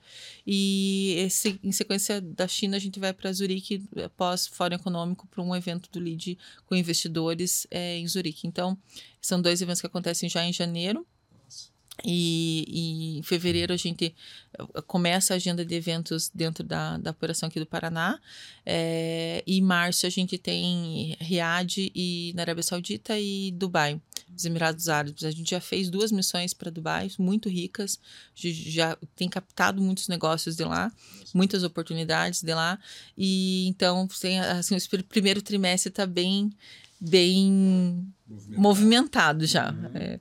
E 0.47 1.14
esse, 1.18 1.59
em 1.62 1.73
sequência 1.73 2.21
da 2.21 2.49
China, 2.49 2.77
a 2.77 2.81
gente 2.81 2.99
vai 2.99 3.12
para 3.12 3.33
Zurique, 3.33 3.83
após 4.05 4.47
Fórum 4.47 4.77
Econômico, 4.77 5.27
para 5.27 5.42
um 5.42 5.55
evento 5.55 5.90
do 5.92 6.01
LEAD 6.01 6.38
com 6.66 6.75
investidores 6.75 7.66
é, 7.71 7.99
em 7.99 8.07
Zurique. 8.07 8.47
Então, 8.47 8.79
são 9.23 9.41
dois 9.41 9.63
eventos 9.63 9.81
que 9.81 9.87
acontecem 9.87 10.29
já 10.29 10.45
em 10.45 10.53
janeiro. 10.53 11.07
E, 12.05 12.65
e, 12.69 13.19
em 13.19 13.23
fevereiro 13.23 13.73
a 13.73 13.77
gente 13.77 14.15
eh, 14.59 14.83
começa 14.87 15.35
a 15.35 15.37
agenda 15.37 15.65
de 15.65 15.75
eventos 15.75 16.31
dentro 16.35 16.65
da, 16.65 16.97
da 16.97 17.11
operação 17.11 17.49
aqui 17.49 17.61
do 17.61 17.67
Paraná. 17.67 18.19
É, 18.65 19.45
e 19.47 19.59
em 19.59 19.63
março 19.63 20.07
a 20.07 20.11
gente 20.11 20.39
tem 20.39 21.17
Riad 21.21 21.93
e 21.95 22.33
na 22.35 22.43
Arábia 22.43 22.63
Saudita 22.63 23.19
e 23.19 23.53
Dubai, 23.53 24.01
os 24.35 24.45
Emirados 24.45 24.89
Árabes. 24.89 25.23
A 25.23 25.31
gente 25.31 25.51
já 25.51 25.61
fez 25.61 25.91
duas 25.91 26.11
missões 26.11 26.55
para 26.55 26.71
Dubai, 26.71 27.11
muito 27.19 27.49
ricas, 27.49 28.01
já 28.35 28.97
tem 29.15 29.29
captado 29.29 29.81
muitos 29.81 30.09
negócios 30.09 30.57
de 30.57 30.65
lá, 30.65 30.91
muitas 31.35 31.63
oportunidades 31.63 32.43
de 32.43 32.55
lá. 32.55 32.79
E 33.17 33.69
então 33.69 34.09
tem, 34.21 34.41
assim, 34.41 34.75
o 34.75 35.05
primeiro 35.05 35.43
trimestre 35.43 35.91
está 35.91 36.07
bem 36.07 36.51
bem 37.03 38.07
movimentado, 38.33 38.62
movimentado 38.62 39.47
já. 39.47 39.71
Uhum. 39.71 39.90
É, 39.95 40.21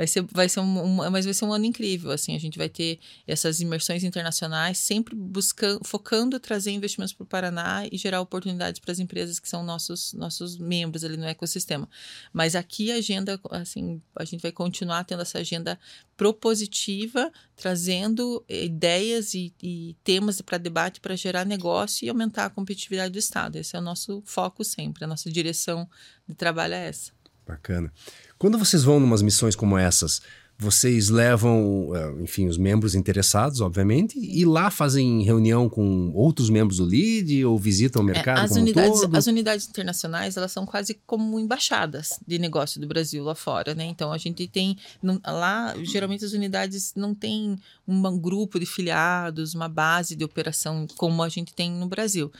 vai 0.00 0.06
ser, 0.06 0.22
vai 0.32 0.48
ser 0.48 0.60
um, 0.60 0.82
um, 0.82 1.10
mas 1.10 1.26
vai 1.26 1.34
ser 1.34 1.44
um 1.44 1.52
ano 1.52 1.66
incrível, 1.66 2.10
assim, 2.10 2.34
a 2.34 2.38
gente 2.38 2.56
vai 2.56 2.70
ter 2.70 2.98
essas 3.26 3.60
imersões 3.60 4.02
internacionais, 4.02 4.78
sempre 4.78 5.14
buscando, 5.14 5.80
focando 5.84 6.40
trazer 6.40 6.70
investimentos 6.70 7.12
para 7.12 7.24
o 7.24 7.26
Paraná 7.26 7.86
e 7.92 7.98
gerar 7.98 8.22
oportunidades 8.22 8.80
para 8.80 8.92
as 8.92 8.98
empresas 8.98 9.38
que 9.38 9.46
são 9.46 9.62
nossos, 9.62 10.14
nossos 10.14 10.56
membros 10.56 11.04
ali 11.04 11.18
no 11.18 11.26
ecossistema. 11.26 11.86
Mas 12.32 12.54
aqui 12.54 12.90
a 12.90 12.94
agenda, 12.94 13.38
assim, 13.50 14.00
a 14.16 14.24
gente 14.24 14.40
vai 14.40 14.52
continuar 14.52 15.04
tendo 15.04 15.20
essa 15.20 15.38
agenda 15.38 15.78
propositiva, 16.16 17.30
trazendo 17.54 18.42
ideias 18.48 19.34
e, 19.34 19.52
e 19.62 19.94
temas 20.02 20.40
para 20.40 20.56
debate 20.56 20.98
para 20.98 21.14
gerar 21.14 21.44
negócio 21.44 22.06
e 22.06 22.08
aumentar 22.08 22.46
a 22.46 22.50
competitividade 22.50 23.12
do 23.12 23.18
Estado. 23.18 23.56
Esse 23.56 23.76
é 23.76 23.78
o 23.78 23.82
nosso 23.82 24.22
foco 24.24 24.64
sempre, 24.64 25.04
a 25.04 25.06
nossa 25.06 25.30
direção 25.30 25.86
de 26.26 26.34
trabalho 26.34 26.72
é 26.72 26.88
essa. 26.88 27.19
Bacana. 27.50 27.92
Quando 28.38 28.58
vocês 28.58 28.82
vão 28.82 29.00
numas 29.00 29.22
missões 29.22 29.54
como 29.54 29.76
essas, 29.76 30.22
vocês 30.60 31.08
levam, 31.08 31.90
eh, 31.96 32.22
enfim, 32.22 32.46
os 32.46 32.58
membros 32.58 32.94
interessados, 32.94 33.62
obviamente, 33.62 34.18
e 34.18 34.44
lá 34.44 34.70
fazem 34.70 35.22
reunião 35.22 35.70
com 35.70 36.12
outros 36.12 36.50
membros 36.50 36.76
do 36.76 36.84
LEAD 36.84 37.46
ou 37.46 37.58
visitam 37.58 38.02
o 38.02 38.10
é, 38.10 38.12
mercado 38.12 38.40
é, 38.40 38.44
as 38.44 38.50
unidades, 38.50 39.02
As 39.10 39.26
unidades 39.26 39.66
internacionais, 39.66 40.36
elas 40.36 40.52
são 40.52 40.66
quase 40.66 41.00
como 41.06 41.40
embaixadas 41.40 42.20
de 42.26 42.38
negócio 42.38 42.78
do 42.78 42.86
Brasil 42.86 43.24
lá 43.24 43.34
fora, 43.34 43.74
né? 43.74 43.86
Então, 43.86 44.12
a 44.12 44.18
gente 44.18 44.46
tem... 44.46 44.76
Lá, 45.24 45.74
geralmente, 45.82 46.26
as 46.26 46.34
unidades 46.34 46.92
não 46.94 47.14
têm 47.14 47.58
um 47.88 48.18
grupo 48.18 48.60
de 48.60 48.66
filiados, 48.66 49.54
uma 49.54 49.68
base 49.68 50.14
de 50.14 50.24
operação 50.24 50.86
como 50.98 51.22
a 51.22 51.28
gente 51.30 51.54
tem 51.54 51.72
no 51.72 51.88
Brasil. 51.88 52.30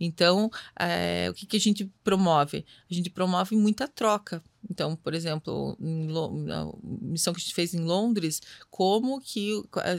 Então, 0.00 0.50
é, 0.78 1.28
o 1.30 1.34
que, 1.34 1.46
que 1.46 1.56
a 1.56 1.60
gente 1.60 1.88
promove? 2.02 2.64
A 2.90 2.94
gente 2.94 3.08
promove 3.08 3.54
muita 3.54 3.86
troca 3.86 4.42
então, 4.70 4.96
por 4.96 5.14
exemplo, 5.14 5.76
na 5.78 6.70
missão 6.82 7.32
que 7.32 7.38
a 7.38 7.42
gente 7.42 7.54
fez 7.54 7.74
em 7.74 7.80
Londres, 7.80 8.40
como 8.70 9.20
que 9.20 9.54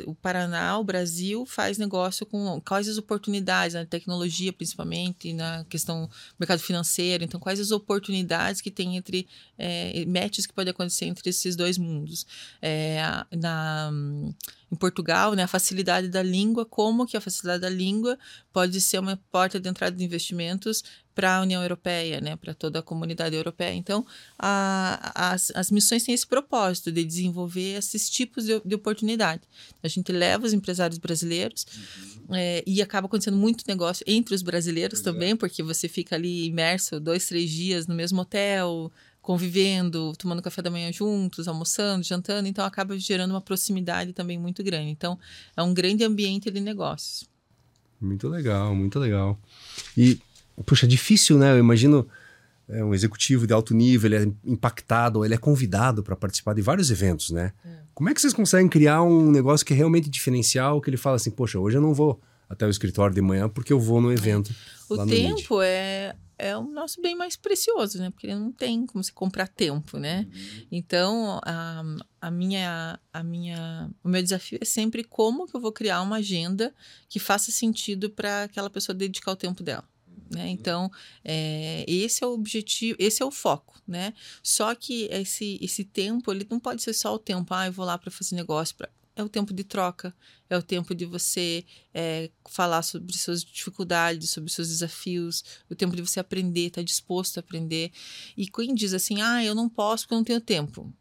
o 0.06 0.16
Paraná, 0.16 0.78
o 0.78 0.84
Brasil, 0.84 1.46
faz 1.46 1.78
negócio 1.78 2.26
com 2.26 2.62
quais 2.62 2.88
as 2.88 2.98
oportunidades 2.98 3.74
na 3.74 3.86
tecnologia, 3.86 4.52
principalmente, 4.52 5.34
na 5.34 5.66
questão 5.66 6.06
do 6.06 6.12
mercado 6.40 6.60
financeiro. 6.60 7.24
Então, 7.24 7.40
quais 7.40 7.60
as 7.60 7.72
oportunidades 7.72 8.62
que 8.62 8.72
tem 8.72 8.98
entre 8.98 9.28
é, 9.58 10.06
matches 10.06 10.46
que 10.46 10.54
pode 10.54 10.70
acontecer 10.70 11.06
entre 11.06 11.30
esses 11.30 11.56
dois 11.56 11.78
mundos. 11.78 12.26
É, 12.62 13.02
na 13.36 13.92
em 14.72 14.76
Portugal, 14.76 15.34
né, 15.34 15.44
a 15.44 15.48
facilidade 15.48 16.08
da 16.10 16.22
língua, 16.22 16.64
como 16.64 17.08
que 17.08 17.18
a 17.18 17.22
facilidade 17.22 17.62
da 17.62 17.70
língua 17.70 18.18
pode 18.54 18.80
ser 18.80 19.00
uma 19.00 19.18
porta 19.32 19.60
de 19.60 19.68
entrada 19.68 19.96
de 19.96 20.04
investimentos 20.04 20.84
para 21.20 21.36
a 21.36 21.42
União 21.42 21.62
Europeia, 21.62 22.22
né, 22.22 22.38
para 22.38 22.54
toda 22.54 22.80
a 22.80 22.82
comunidade 22.82 23.36
europeia. 23.36 23.74
Então, 23.74 24.06
a, 24.38 25.34
as, 25.34 25.52
as 25.54 25.70
missões 25.70 26.02
têm 26.02 26.16
esse 26.16 26.26
propósito 26.26 26.94
de 26.94 27.04
desenvolver 27.04 27.78
esses 27.78 28.10
tipos 28.10 28.46
de, 28.46 28.62
de 28.64 28.74
oportunidade. 28.74 29.42
A 29.84 29.90
gente 29.90 30.14
leva 30.14 30.46
os 30.46 30.54
empresários 30.54 30.98
brasileiros 30.98 31.66
uhum. 32.30 32.36
é, 32.36 32.64
e 32.66 32.82
acaba 32.82 33.08
acontecendo 33.08 33.36
muito 33.36 33.66
negócio 33.68 34.02
entre 34.08 34.34
os 34.34 34.42
brasileiros 34.42 35.02
também, 35.02 35.36
porque 35.36 35.62
você 35.62 35.90
fica 35.90 36.16
ali 36.16 36.46
imerso 36.46 37.02
dois, 37.02 37.28
três 37.28 37.52
dias 37.52 37.86
no 37.86 37.96
mesmo 37.96 38.22
hotel, 38.22 38.90
convivendo, 39.22 40.14
tomando 40.18 40.42
café 40.42 40.62
da 40.62 40.72
manhã 40.72 40.90
juntos, 40.90 41.50
almoçando, 41.50 42.02
jantando, 42.02 42.48
então 42.48 42.64
acaba 42.64 42.98
gerando 42.98 43.32
uma 43.32 43.42
proximidade 43.42 44.14
também 44.14 44.38
muito 44.38 44.64
grande. 44.64 44.90
Então, 44.90 45.20
é 45.58 45.62
um 45.62 45.74
grande 45.74 46.02
ambiente 46.06 46.50
de 46.50 46.62
negócios. 46.62 47.28
Muito 48.00 48.30
legal, 48.30 48.74
muito 48.74 48.98
legal. 48.98 49.38
E, 49.98 50.18
puxa, 50.64 50.86
é 50.86 50.90
difícil, 50.90 51.38
né? 51.38 51.52
Eu 51.52 51.60
imagino 51.60 52.08
é, 52.68 52.84
um 52.84 52.94
executivo 52.94 53.48
de 53.48 53.54
alto 53.54 53.74
nível, 53.74 54.12
ele 54.12 54.26
é 54.26 54.32
impactado, 54.46 55.26
ele 55.26 55.34
é 55.34 55.38
convidado 55.38 56.04
para 56.04 56.16
participar 56.16 56.54
de 56.54 56.62
vários 56.62 56.92
eventos, 56.92 57.32
né? 57.32 57.54
É. 57.66 57.70
Como 57.94 58.10
é 58.10 58.14
que 58.14 58.22
vocês 58.22 58.34
conseguem 58.34 58.70
criar 58.70 59.02
um 59.02 59.32
negócio 59.32 59.66
que 59.66 59.74
é 59.74 59.76
realmente 59.76 60.10
diferencial, 60.10 60.80
que 60.80 60.90
ele 60.90 60.98
fala 60.98 61.16
assim, 61.16 61.32
poxa, 61.32 61.60
hoje 61.60 61.78
eu 61.78 61.82
não 61.82 61.94
vou 61.94 62.22
até 62.48 62.66
o 62.66 62.70
escritório 62.70 63.14
de 63.14 63.22
manhã 63.22 63.48
porque 63.50 63.74
eu 63.74 63.80
vou 63.80 64.02
no 64.02 64.12
evento. 64.12 64.52
É. 64.52 64.94
O 64.94 65.06
tempo 65.06 65.62
é 65.62 66.16
é 66.40 66.56
o 66.56 66.64
nosso 66.64 67.02
bem 67.02 67.16
mais 67.16 67.36
precioso, 67.36 68.00
né? 68.00 68.10
Porque 68.10 68.34
não 68.34 68.52
tem 68.52 68.86
como 68.86 69.04
se 69.04 69.12
comprar 69.12 69.48
tempo, 69.48 70.00
né? 70.00 70.26
Uhum. 70.32 70.68
Então, 70.72 71.40
a, 71.44 71.84
a 72.22 72.32
minha, 72.32 72.98
a 73.12 73.22
minha, 73.22 73.92
o 74.02 74.08
meu 74.08 74.24
desafio 74.24 74.58
é 74.62 74.66
sempre 74.66 75.04
como 75.04 75.46
que 75.46 75.56
eu 75.56 75.60
vou 75.60 75.74
criar 75.74 76.02
uma 76.02 76.16
agenda 76.16 76.74
que 77.10 77.20
faça 77.20 77.52
sentido 77.52 78.10
para 78.10 78.44
aquela 78.44 78.70
pessoa 78.70 78.96
dedicar 78.96 79.34
o 79.34 79.36
tempo 79.36 79.62
dela. 79.62 79.84
Né? 80.30 80.46
Uhum. 80.46 80.50
Então, 80.52 80.92
é, 81.24 81.86
esse 81.88 82.24
é 82.24 82.28
o 82.28 82.34
objetivo, 82.34 82.96
esse 83.00 83.22
é 83.22 83.26
o 83.26 83.32
foco, 83.32 83.82
né? 83.88 84.14
Só 84.44 84.76
que 84.76 85.08
esse, 85.12 85.58
esse 85.62 85.84
tempo, 85.84 86.32
ele 86.32 86.46
não 86.50 86.60
pode 86.60 86.82
ser 86.82 86.94
só 86.94 87.14
o 87.14 87.20
tempo, 87.20 87.54
ah, 87.54 87.66
eu 87.66 87.72
vou 87.72 87.86
lá 87.86 87.98
para 87.98 88.12
fazer 88.12 88.36
negócio, 88.36 88.76
pra 88.76 88.90
é 89.20 89.24
o 89.24 89.28
tempo 89.28 89.54
de 89.54 89.66
troca, 89.66 90.16
é 90.50 90.58
o 90.58 90.64
tempo 90.64 90.96
de 90.96 91.06
você 91.06 91.66
é, 91.94 92.30
falar 92.50 92.82
sobre 92.82 93.18
suas 93.18 93.44
dificuldades, 93.44 94.30
sobre 94.30 94.50
seus 94.50 94.70
desafios, 94.70 95.44
o 95.70 95.76
tempo 95.76 95.94
de 95.94 96.02
você 96.02 96.22
aprender, 96.22 96.68
estar 96.68 96.82
tá 96.82 96.86
disposto 96.86 97.38
a 97.38 97.42
aprender. 97.42 97.92
E 98.38 98.48
quem 98.48 98.74
diz 98.74 98.94
assim, 98.94 99.22
ah, 99.22 99.44
eu 99.44 99.54
não 99.54 99.68
posso 99.68 100.04
porque 100.06 100.14
eu 100.14 100.18
não 100.20 100.24
tenho 100.24 100.42
tempo. 100.42 100.94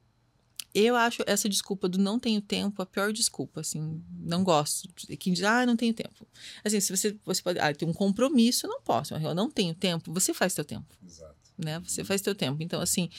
Eu 0.75 0.97
acho 0.97 1.23
essa 1.27 1.49
desculpa 1.49 1.89
do 1.89 1.99
não 1.99 2.19
tenho 2.19 2.41
tempo 2.41 2.83
a 2.83 2.87
pior 2.87 3.13
desculpa, 3.13 3.61
assim, 3.61 4.03
não 4.21 4.45
gosto. 4.45 4.89
Quem 5.19 5.33
diz, 5.33 5.43
ah, 5.43 5.65
não 5.65 5.77
tenho 5.77 5.95
tempo. 5.95 6.27
Assim, 6.65 6.79
se 6.81 6.95
você, 6.95 7.17
você 7.25 7.43
pode, 7.43 7.59
ah, 7.59 7.75
tem 7.75 7.89
um 7.89 7.93
compromisso, 7.93 8.67
eu 8.67 8.71
não 8.71 8.81
posso, 8.83 9.15
eu 9.15 9.35
não 9.35 9.51
tenho 9.51 9.75
tempo, 9.75 10.13
você 10.13 10.35
faz 10.35 10.53
seu 10.53 10.65
tempo. 10.65 10.87
Exato. 11.05 11.35
Né? 11.57 11.81
Você 11.81 12.05
faz 12.05 12.21
seu 12.21 12.35
tempo. 12.35 12.63
Então, 12.63 12.81
assim, 12.81 13.11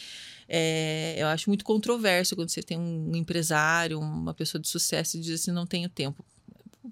é, 0.47 1.15
eu 1.17 1.27
acho 1.27 1.49
muito 1.49 1.65
controverso 1.65 2.35
quando 2.35 2.49
você 2.49 2.63
tem 2.63 2.79
um 2.79 3.15
empresário, 3.15 3.99
uma 3.99 4.33
pessoa 4.33 4.61
de 4.61 4.67
sucesso 4.67 5.17
e 5.17 5.19
diz 5.19 5.41
assim, 5.41 5.51
não 5.51 5.65
tenho 5.65 5.89
tempo. 5.89 6.23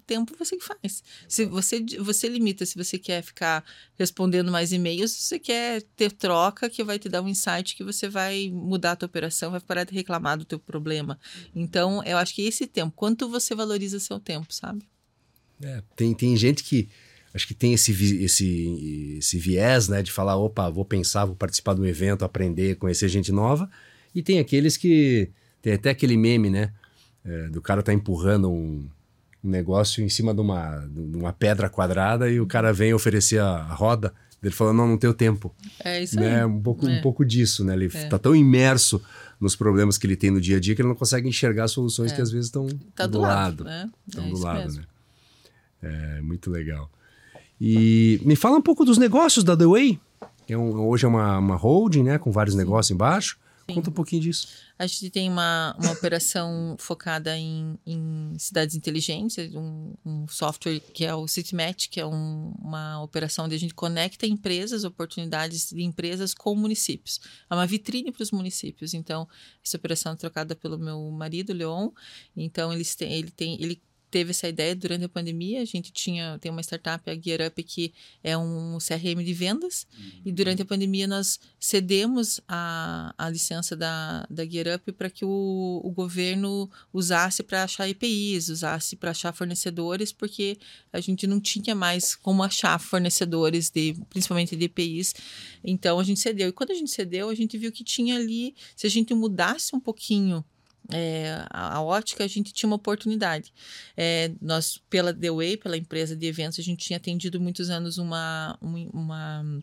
Tempo 0.08 0.34
você 0.38 0.56
que 0.56 0.64
faz. 0.64 1.04
Se 1.28 1.44
você, 1.44 1.84
você 2.00 2.28
limita, 2.28 2.64
se 2.64 2.76
você 2.76 2.98
quer 2.98 3.22
ficar 3.22 3.62
respondendo 3.98 4.50
mais 4.50 4.72
e-mails, 4.72 5.12
se 5.12 5.22
você 5.22 5.38
quer 5.38 5.82
ter 5.94 6.10
troca 6.10 6.70
que 6.70 6.82
vai 6.82 6.98
te 6.98 7.10
dar 7.10 7.20
um 7.20 7.28
insight 7.28 7.76
que 7.76 7.84
você 7.84 8.08
vai 8.08 8.50
mudar 8.50 8.92
a 8.92 8.96
tua 8.96 9.06
operação, 9.06 9.50
vai 9.50 9.60
parar 9.60 9.84
de 9.84 9.94
reclamar 9.94 10.38
do 10.38 10.46
teu 10.46 10.58
problema. 10.58 11.20
Então, 11.54 12.02
eu 12.04 12.16
acho 12.16 12.34
que 12.34 12.42
esse 12.42 12.66
tempo, 12.66 12.94
quanto 12.96 13.28
você 13.28 13.54
valoriza 13.54 14.00
seu 14.00 14.18
tempo, 14.18 14.52
sabe? 14.52 14.88
É, 15.62 15.82
tem, 15.94 16.14
tem 16.14 16.34
gente 16.36 16.64
que 16.64 16.88
acho 17.34 17.46
que 17.46 17.54
tem 17.54 17.74
esse, 17.74 17.92
esse, 18.24 19.16
esse 19.18 19.38
viés, 19.38 19.88
né, 19.88 20.02
de 20.02 20.10
falar, 20.10 20.36
opa, 20.36 20.70
vou 20.70 20.84
pensar, 20.84 21.26
vou 21.26 21.36
participar 21.36 21.74
de 21.74 21.82
um 21.82 21.86
evento, 21.86 22.24
aprender, 22.24 22.76
conhecer 22.76 23.08
gente 23.08 23.30
nova. 23.30 23.70
E 24.14 24.22
tem 24.22 24.38
aqueles 24.38 24.76
que 24.78 25.30
tem 25.60 25.74
até 25.74 25.90
aquele 25.90 26.16
meme, 26.16 26.48
né, 26.48 26.72
é, 27.24 27.48
do 27.48 27.60
cara 27.60 27.82
tá 27.82 27.92
empurrando 27.92 28.50
um, 28.50 28.88
um, 29.42 29.48
negócio 29.50 30.02
em 30.02 30.08
cima 30.08 30.34
de 30.34 30.40
uma, 30.40 30.78
de 30.88 31.16
uma 31.16 31.32
pedra 31.32 31.68
quadrada 31.68 32.30
e 32.30 32.40
o 32.40 32.46
cara 32.46 32.72
vem 32.72 32.92
oferecer 32.94 33.40
a, 33.40 33.62
roda. 33.74 34.12
Ele 34.42 34.52
falou, 34.52 34.72
não, 34.72 34.86
não 34.86 34.96
tenho 34.96 35.12
tempo. 35.12 35.52
É 35.84 36.02
isso 36.02 36.14
né? 36.16 36.40
aí. 36.40 36.44
Um 36.46 36.60
pouco, 36.62 36.88
É. 36.88 36.98
um 36.98 37.02
pouco 37.02 37.24
disso, 37.24 37.64
né? 37.64 37.74
Ele 37.74 37.90
É. 37.92 38.06
tá 38.06 38.18
tão 38.18 38.36
imerso 38.36 39.02
nos 39.40 39.56
problemas 39.56 39.98
que 39.98 40.06
ele 40.06 40.16
tem 40.16 40.30
no 40.30 40.40
dia 40.40 40.56
a 40.58 40.60
dia 40.60 40.74
que 40.76 40.80
ele 40.82 40.88
não 40.88 40.94
consegue 40.94 41.28
enxergar 41.28 41.66
soluções 41.68 42.12
É. 42.12 42.14
que 42.14 42.22
às 42.22 42.30
vezes 42.30 42.46
estão 42.46 42.66
Tá 42.94 43.06
do, 43.06 43.18
lado, 43.20 43.64
né? 43.64 43.90
Estão 44.06 44.24
é 44.24 44.30
do 44.30 44.38
lado, 44.38 44.58
mesmo. 44.60 44.80
né? 44.80 44.86
É 46.18 46.20
muito 46.22 46.50
legal. 46.50 46.90
E 47.60 48.20
me 48.24 48.36
fala 48.36 48.56
um 48.56 48.62
pouco 48.62 48.84
dos 48.84 48.98
negócios 48.98 49.44
da 49.44 49.56
The 49.56 49.66
Way. 49.66 50.00
que 50.46 50.54
é 50.54 50.58
um- 50.58 50.86
hoje 50.88 51.04
é 51.04 51.08
uma, 51.08 51.36
uma 51.38 51.56
holding, 51.56 52.02
né? 52.04 52.16
Com 52.16 52.30
vários 52.32 52.54
negócios 52.54 52.90
embaixo. 52.90 53.36
Sim. 53.68 53.74
Conta 53.74 53.90
um 53.90 53.92
pouquinho 53.92 54.22
disso. 54.22 54.48
A 54.78 54.86
gente 54.86 55.10
tem 55.10 55.28
uma, 55.28 55.76
uma 55.78 55.92
operação 55.92 56.74
focada 56.80 57.36
em, 57.36 57.78
em 57.86 58.32
cidades 58.38 58.74
inteligentes, 58.74 59.36
um, 59.54 59.92
um 60.06 60.26
software 60.26 60.80
que 60.80 61.04
é 61.04 61.14
o 61.14 61.28
CityMatch, 61.28 61.90
que 61.90 62.00
é 62.00 62.06
um- 62.06 62.54
uma 62.58 63.02
operação 63.02 63.44
onde 63.44 63.54
a 63.54 63.58
gente 63.58 63.74
conecta 63.74 64.26
empresas, 64.26 64.84
oportunidades 64.84 65.68
de 65.70 65.82
empresas 65.82 66.32
com 66.32 66.54
municípios. 66.54 67.20
É 67.50 67.54
uma 67.54 67.66
vitrine 67.66 68.10
para 68.10 68.22
os 68.22 68.30
municípios. 68.30 68.94
Então, 68.94 69.28
essa 69.62 69.76
operação 69.76 70.12
é 70.12 70.16
trocada 70.16 70.56
pelo 70.56 70.78
meu 70.78 71.10
marido, 71.10 71.52
Leon. 71.52 71.90
Então, 72.34 72.72
eles 72.72 72.94
têm, 72.94 73.12
ele 73.12 73.30
tem, 73.30 73.60
ele 73.62 73.82
teve 74.10 74.30
essa 74.30 74.48
ideia 74.48 74.74
durante 74.74 75.04
a 75.04 75.08
pandemia. 75.08 75.60
A 75.60 75.64
gente 75.64 75.92
tinha 75.92 76.38
tem 76.38 76.50
uma 76.50 76.60
startup, 76.60 77.08
a 77.08 77.14
Gear 77.14 77.46
Up, 77.46 77.62
que 77.62 77.92
é 78.22 78.36
um 78.36 78.78
CRM 78.78 79.22
de 79.24 79.32
vendas. 79.32 79.86
E 80.24 80.32
durante 80.32 80.62
a 80.62 80.64
pandemia 80.64 81.06
nós 81.06 81.38
cedemos 81.58 82.40
a, 82.48 83.14
a 83.16 83.28
licença 83.30 83.76
da, 83.76 84.26
da 84.30 84.44
Gear 84.44 84.76
Up 84.76 84.92
para 84.92 85.10
que 85.10 85.24
o, 85.24 85.80
o 85.84 85.90
governo 85.90 86.70
usasse 86.92 87.42
para 87.42 87.64
achar 87.64 87.88
EPIs, 87.88 88.48
usasse 88.48 88.96
para 88.96 89.10
achar 89.10 89.32
fornecedores, 89.32 90.12
porque 90.12 90.58
a 90.92 91.00
gente 91.00 91.26
não 91.26 91.40
tinha 91.40 91.74
mais 91.74 92.14
como 92.14 92.42
achar 92.42 92.78
fornecedores, 92.78 93.70
de, 93.70 93.94
principalmente 94.08 94.56
de 94.56 94.64
EPIs. 94.64 95.14
Então 95.62 95.98
a 95.98 96.04
gente 96.04 96.20
cedeu. 96.20 96.48
E 96.48 96.52
quando 96.52 96.70
a 96.70 96.74
gente 96.74 96.90
cedeu, 96.90 97.28
a 97.28 97.34
gente 97.34 97.58
viu 97.58 97.70
que 97.70 97.84
tinha 97.84 98.16
ali, 98.16 98.54
se 98.76 98.86
a 98.86 98.90
gente 98.90 99.14
mudasse 99.14 99.74
um 99.74 99.80
pouquinho 99.80 100.44
é, 100.90 101.44
a, 101.50 101.76
a 101.76 101.82
ótica, 101.82 102.24
a 102.24 102.28
gente 102.28 102.52
tinha 102.52 102.68
uma 102.68 102.76
oportunidade. 102.76 103.52
É, 103.96 104.30
nós, 104.40 104.78
pela 104.88 105.12
The 105.12 105.30
Way, 105.30 105.56
pela 105.58 105.76
empresa 105.76 106.16
de 106.16 106.26
eventos, 106.26 106.58
a 106.58 106.62
gente 106.62 106.84
tinha 106.84 106.96
atendido 106.96 107.40
muitos 107.40 107.70
anos 107.70 107.98
uma, 107.98 108.58
um- 108.62 108.88
uma, 108.92 109.62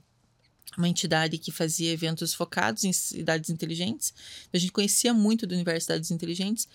uma 0.78 0.88
entidade 0.90 1.38
que 1.38 1.52
fazia 1.52 1.92
eventos 1.92 2.34
focados 2.34 2.84
em 2.84 2.94
cidades 2.94 3.50
inteligentes. 3.50 4.14
A 4.54 4.58
gente 4.58 4.72
conhecia 4.72 5.14
muito 5.14 5.48
do 5.48 5.54
universo 5.56 5.80
de 5.80 5.84
cidades 5.86 6.12
inteligentes. 6.12 6.68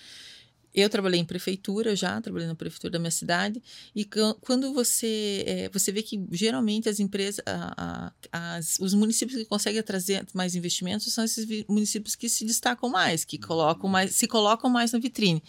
Eu 0.73 0.89
trabalhei 0.89 1.19
em 1.19 1.25
prefeitura 1.25 1.97
já, 1.97 2.21
trabalhei 2.21 2.47
na 2.47 2.55
prefeitura 2.55 2.93
da 2.93 2.99
minha 2.99 3.11
cidade, 3.11 3.61
e 3.95 4.05
quan- 4.05 4.35
quando 4.41 4.73
você 4.73 5.43
é, 5.47 5.69
você 5.69 5.91
vê 5.91 6.01
que 6.03 6.25
geralmente 6.31 6.89
as 6.89 7.01
empresas, 7.01 7.41
a- 7.45 8.13
a- 8.33 8.57
as- 8.57 8.79
os 8.81 8.95
municípios 8.95 9.37
que 9.39 9.45
conseguem 9.47 9.83
trazer 9.83 10.25
mais 10.33 10.55
investimentos 10.55 11.13
são 11.13 11.25
esses 11.25 11.45
municípios 11.69 12.15
que 12.15 12.29
se 12.29 12.45
destacam 12.45 12.89
mais, 12.89 13.25
que 13.25 13.37
colocam 13.37 13.91
mais, 13.91 14.15
se 14.15 14.29
colocam 14.29 14.71
mais 14.71 14.93
na 14.93 14.99
vitrine. 15.01 15.43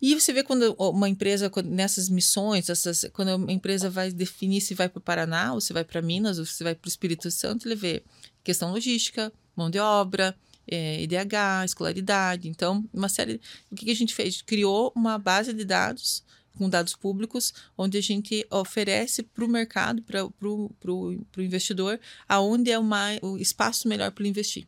E 0.00 0.14
você 0.14 0.32
vê 0.32 0.44
quando 0.44 0.74
uma 0.78 1.08
empresa, 1.08 1.50
nessas 1.64 2.08
missões, 2.08 2.68
essas, 2.68 3.06
quando 3.12 3.34
uma 3.34 3.50
empresa 3.50 3.90
vai 3.90 4.12
definir 4.12 4.60
se 4.60 4.72
vai 4.74 4.88
para 4.88 4.98
o 4.98 5.02
Paraná, 5.02 5.54
ou 5.54 5.60
se 5.60 5.72
vai 5.72 5.84
para 5.84 6.00
Minas, 6.00 6.38
ou 6.38 6.44
se 6.44 6.62
vai 6.62 6.74
para 6.74 6.86
o 6.86 6.88
Espírito 6.88 7.30
Santo, 7.30 7.66
ele 7.66 7.74
vê 7.74 8.02
questão 8.44 8.70
logística, 8.70 9.32
mão 9.56 9.68
de 9.68 9.78
obra, 9.80 10.36
eh, 10.70 11.02
IDH, 11.02 11.64
escolaridade. 11.64 12.48
Então, 12.48 12.84
uma 12.92 13.08
série. 13.08 13.40
O 13.70 13.74
que, 13.74 13.86
que 13.86 13.90
a 13.90 13.96
gente 13.96 14.14
fez? 14.14 14.42
Criou 14.42 14.92
uma 14.94 15.18
base 15.18 15.52
de 15.52 15.64
dados 15.64 16.24
com 16.56 16.68
dados 16.68 16.96
públicos, 16.96 17.54
onde 17.76 17.96
a 17.96 18.00
gente 18.00 18.44
oferece 18.50 19.22
para 19.22 19.44
o 19.44 19.48
mercado, 19.48 20.02
para 20.02 20.24
o 20.24 21.20
investidor, 21.38 22.00
aonde 22.28 22.70
é 22.70 22.78
o, 22.78 22.82
mais, 22.82 23.20
o 23.22 23.38
espaço 23.38 23.86
melhor 23.86 24.10
para 24.10 24.26
investir 24.26 24.66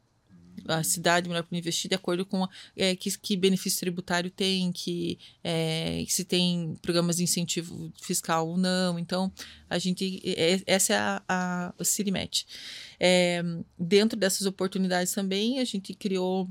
a 0.67 0.83
cidade 0.83 1.29
melhor 1.29 1.43
para 1.43 1.59
investir 1.59 1.89
de 1.89 1.95
acordo 1.95 2.25
com 2.25 2.47
é, 2.77 2.95
que, 2.95 3.17
que 3.19 3.37
benefício 3.37 3.81
tributário 3.81 4.31
tem, 4.31 4.71
que 4.73 5.19
é, 5.43 6.05
se 6.09 6.25
tem 6.25 6.77
programas 6.83 7.17
de 7.17 7.25
incentivo 7.25 7.93
fiscal 8.01 8.49
ou 8.49 8.57
não. 8.57 8.99
Então, 8.99 9.33
a 9.69 9.79
gente 9.79 10.21
é, 10.25 10.63
essa 10.67 10.93
é 10.93 10.97
a, 10.97 11.23
a, 11.29 11.85
CityMatch. 11.85 12.47
É, 12.99 13.43
dentro 13.79 14.19
dessas 14.19 14.47
oportunidades 14.47 15.13
também, 15.13 15.59
a 15.59 15.65
gente 15.65 15.95
criou 15.95 16.49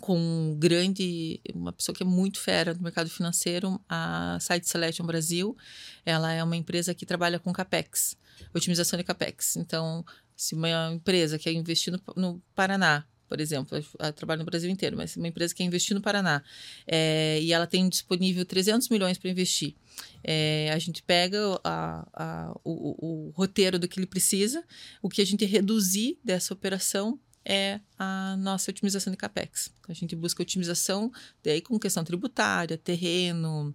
com 0.00 0.18
um 0.18 0.54
grande, 0.58 1.40
uma 1.54 1.72
pessoa 1.72 1.94
que 1.96 2.02
é 2.02 2.06
muito 2.06 2.38
fera 2.38 2.74
no 2.74 2.82
mercado 2.82 3.08
financeiro, 3.08 3.80
a 3.88 4.36
Site 4.40 4.68
Selection 4.68 5.06
Brasil. 5.06 5.56
Ela 6.04 6.32
é 6.32 6.44
uma 6.44 6.56
empresa 6.56 6.94
que 6.94 7.06
trabalha 7.06 7.38
com 7.38 7.52
CAPEX, 7.52 8.16
otimização 8.52 8.98
de 8.98 9.04
CAPEX. 9.04 9.56
Então, 9.56 10.04
se 10.36 10.54
uma 10.54 10.92
empresa 10.92 11.38
quer 11.38 11.52
investir 11.52 11.92
no, 11.92 12.00
no 12.16 12.42
Paraná, 12.54 13.06
por 13.34 13.40
exemplo, 13.40 13.76
eu 13.76 14.12
trabalho 14.12 14.38
no 14.38 14.44
Brasil 14.44 14.70
inteiro, 14.70 14.96
mas 14.96 15.16
uma 15.16 15.26
empresa 15.26 15.52
quer 15.52 15.64
investir 15.64 15.92
no 15.92 16.00
Paraná 16.00 16.40
é, 16.86 17.40
e 17.42 17.52
ela 17.52 17.66
tem 17.66 17.88
disponível 17.88 18.44
300 18.44 18.88
milhões 18.88 19.18
para 19.18 19.28
investir. 19.28 19.74
É, 20.22 20.70
a 20.72 20.78
gente 20.78 21.02
pega 21.02 21.60
a, 21.64 22.06
a, 22.14 22.52
o, 22.62 23.26
o, 23.26 23.30
roteiro 23.30 23.76
do 23.76 23.88
que 23.88 23.98
ele 23.98 24.06
precisa, 24.06 24.62
o 25.02 25.08
que 25.08 25.20
a 25.20 25.26
gente 25.26 25.44
reduzir 25.44 26.16
dessa 26.22 26.54
operação 26.54 27.18
é 27.44 27.80
a 27.98 28.36
nossa 28.36 28.70
otimização 28.70 29.10
de 29.10 29.16
capex. 29.16 29.72
A 29.88 29.92
gente 29.92 30.14
busca 30.14 30.40
otimização 30.40 31.10
daí 31.42 31.60
com 31.60 31.76
questão 31.76 32.04
tributária, 32.04 32.78
terreno, 32.78 33.74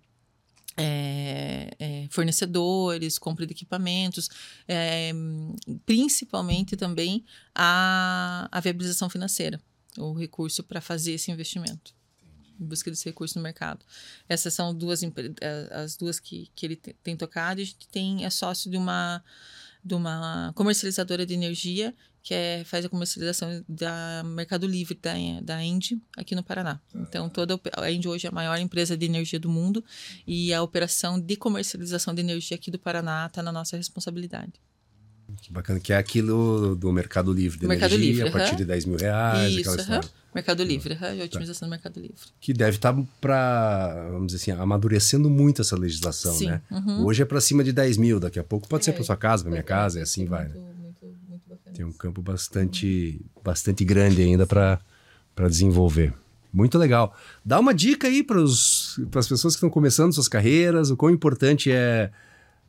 é, 0.78 1.76
é, 1.80 2.08
fornecedores, 2.10 3.18
compra 3.18 3.46
de 3.46 3.54
equipamentos, 3.54 4.30
é, 4.68 5.12
principalmente 5.86 6.78
também 6.78 7.26
a, 7.54 8.48
a 8.52 8.60
viabilização 8.60 9.10
financeira, 9.10 9.60
o 9.98 10.14
recurso 10.14 10.64
para 10.64 10.80
fazer 10.80 11.14
esse 11.14 11.32
investimento, 11.32 11.94
em 12.60 12.66
busca 12.66 12.90
desse 12.90 13.06
recurso 13.06 13.38
no 13.38 13.44
mercado. 13.44 13.86
Essas 14.28 14.54
são 14.54 14.74
duas 14.74 15.02
as 15.72 15.98
duas 15.98 16.20
que, 16.20 16.50
que 16.56 16.66
ele 16.66 16.76
tem 16.76 17.16
tocado. 17.16 17.60
E 17.60 17.64
a 17.64 17.66
gente 17.66 17.88
tem 17.90 18.26
é 18.26 18.30
sócio 18.30 18.70
de 18.70 18.78
uma 18.78 19.24
de 19.84 19.96
uma 19.96 20.52
comercializadora 20.56 21.26
de 21.26 21.34
energia 21.34 21.96
que 22.22 22.34
é, 22.34 22.64
faz 22.66 22.86
a 22.86 22.90
comercialização 22.90 23.64
da 23.68 24.24
Mercado 24.26 24.68
Livre 24.68 24.98
da, 25.02 25.14
da 25.42 25.64
Engie 25.64 26.02
aqui 26.18 26.36
no 26.36 26.44
Paraná. 26.44 26.80
Então, 26.94 27.30
toda 27.30 27.60
a 27.78 27.92
Engie 27.92 28.08
hoje 28.08 28.28
é 28.28 28.30
a 28.30 28.34
maior 28.34 28.58
empresa 28.60 28.98
de 28.98 29.06
energia 29.06 29.40
do 29.40 29.50
mundo 29.50 29.84
e 30.28 30.54
a 30.54 30.62
operação 30.62 31.20
de 31.20 31.36
comercialização 31.36 32.14
de 32.14 32.22
energia 32.22 32.56
aqui 32.56 32.70
do 32.70 32.80
Paraná 32.80 33.28
está 33.28 33.42
na 33.42 33.52
nossa 33.52 33.78
responsabilidade. 33.78 34.54
Que 35.42 35.52
bacana, 35.52 35.80
que 35.80 35.94
é 35.94 35.98
aquilo 35.98 36.76
do 36.76 36.92
Mercado 36.92 37.32
Livre 37.32 37.60
de 37.60 37.68
Mercado 37.68 37.94
energia, 37.94 38.24
Livre, 38.24 38.30
a 38.30 38.32
partir 38.32 38.52
uhum. 38.52 38.58
de 38.58 38.66
10 38.66 38.86
mil 38.86 38.98
reais. 38.98 39.54
Isso, 39.54 39.70
uhum. 39.70 40.00
Mercado 40.34 40.64
Livre, 40.64 40.94
uhum, 40.94 41.22
a 41.22 41.26
otimização 41.26 41.68
do 41.68 41.72
Mercado 41.72 42.00
Livre. 42.00 42.18
Que 42.40 42.54
deve 42.54 42.78
estar 42.78 42.96
para, 43.22 44.10
vamos 44.12 44.32
dizer 44.32 44.52
assim, 44.52 44.62
amadurecendo 44.62 45.30
muito 45.30 45.62
essa 45.62 45.76
legislação, 45.76 46.34
Sim, 46.34 46.48
né? 46.48 46.62
uhum. 46.70 47.06
Hoje 47.06 47.22
é 47.22 47.26
para 47.26 47.40
cima 47.40 47.64
de 47.64 47.72
10 47.72 47.98
mil, 47.98 48.20
daqui 48.20 48.40
a 48.40 48.44
pouco 48.44 48.68
pode 48.68 48.86
ser 48.86 48.94
para 48.94 49.04
sua 49.04 49.18
casa, 49.18 49.44
para 49.44 49.52
minha 49.52 49.64
casa, 49.64 50.00
e 50.00 50.02
assim 50.02 50.22
muito, 50.22 50.32
vai. 50.32 50.48
Né? 50.48 50.56
Tem 51.80 51.86
um 51.86 51.94
campo 51.94 52.22
bastante, 52.22 53.22
bastante 53.42 53.86
grande 53.86 54.22
ainda 54.22 54.46
para 54.46 54.82
desenvolver. 55.48 56.14
Muito 56.52 56.78
legal. 56.78 57.18
Dá 57.46 57.58
uma 57.58 57.74
dica 57.74 58.06
aí 58.06 58.22
para 58.22 58.44
as 58.44 58.98
pessoas 59.30 59.54
que 59.54 59.60
estão 59.60 59.70
começando 59.70 60.12
suas 60.12 60.28
carreiras, 60.28 60.92
o 60.92 60.98
quão 60.98 61.10
importante 61.10 61.72
é 61.72 62.12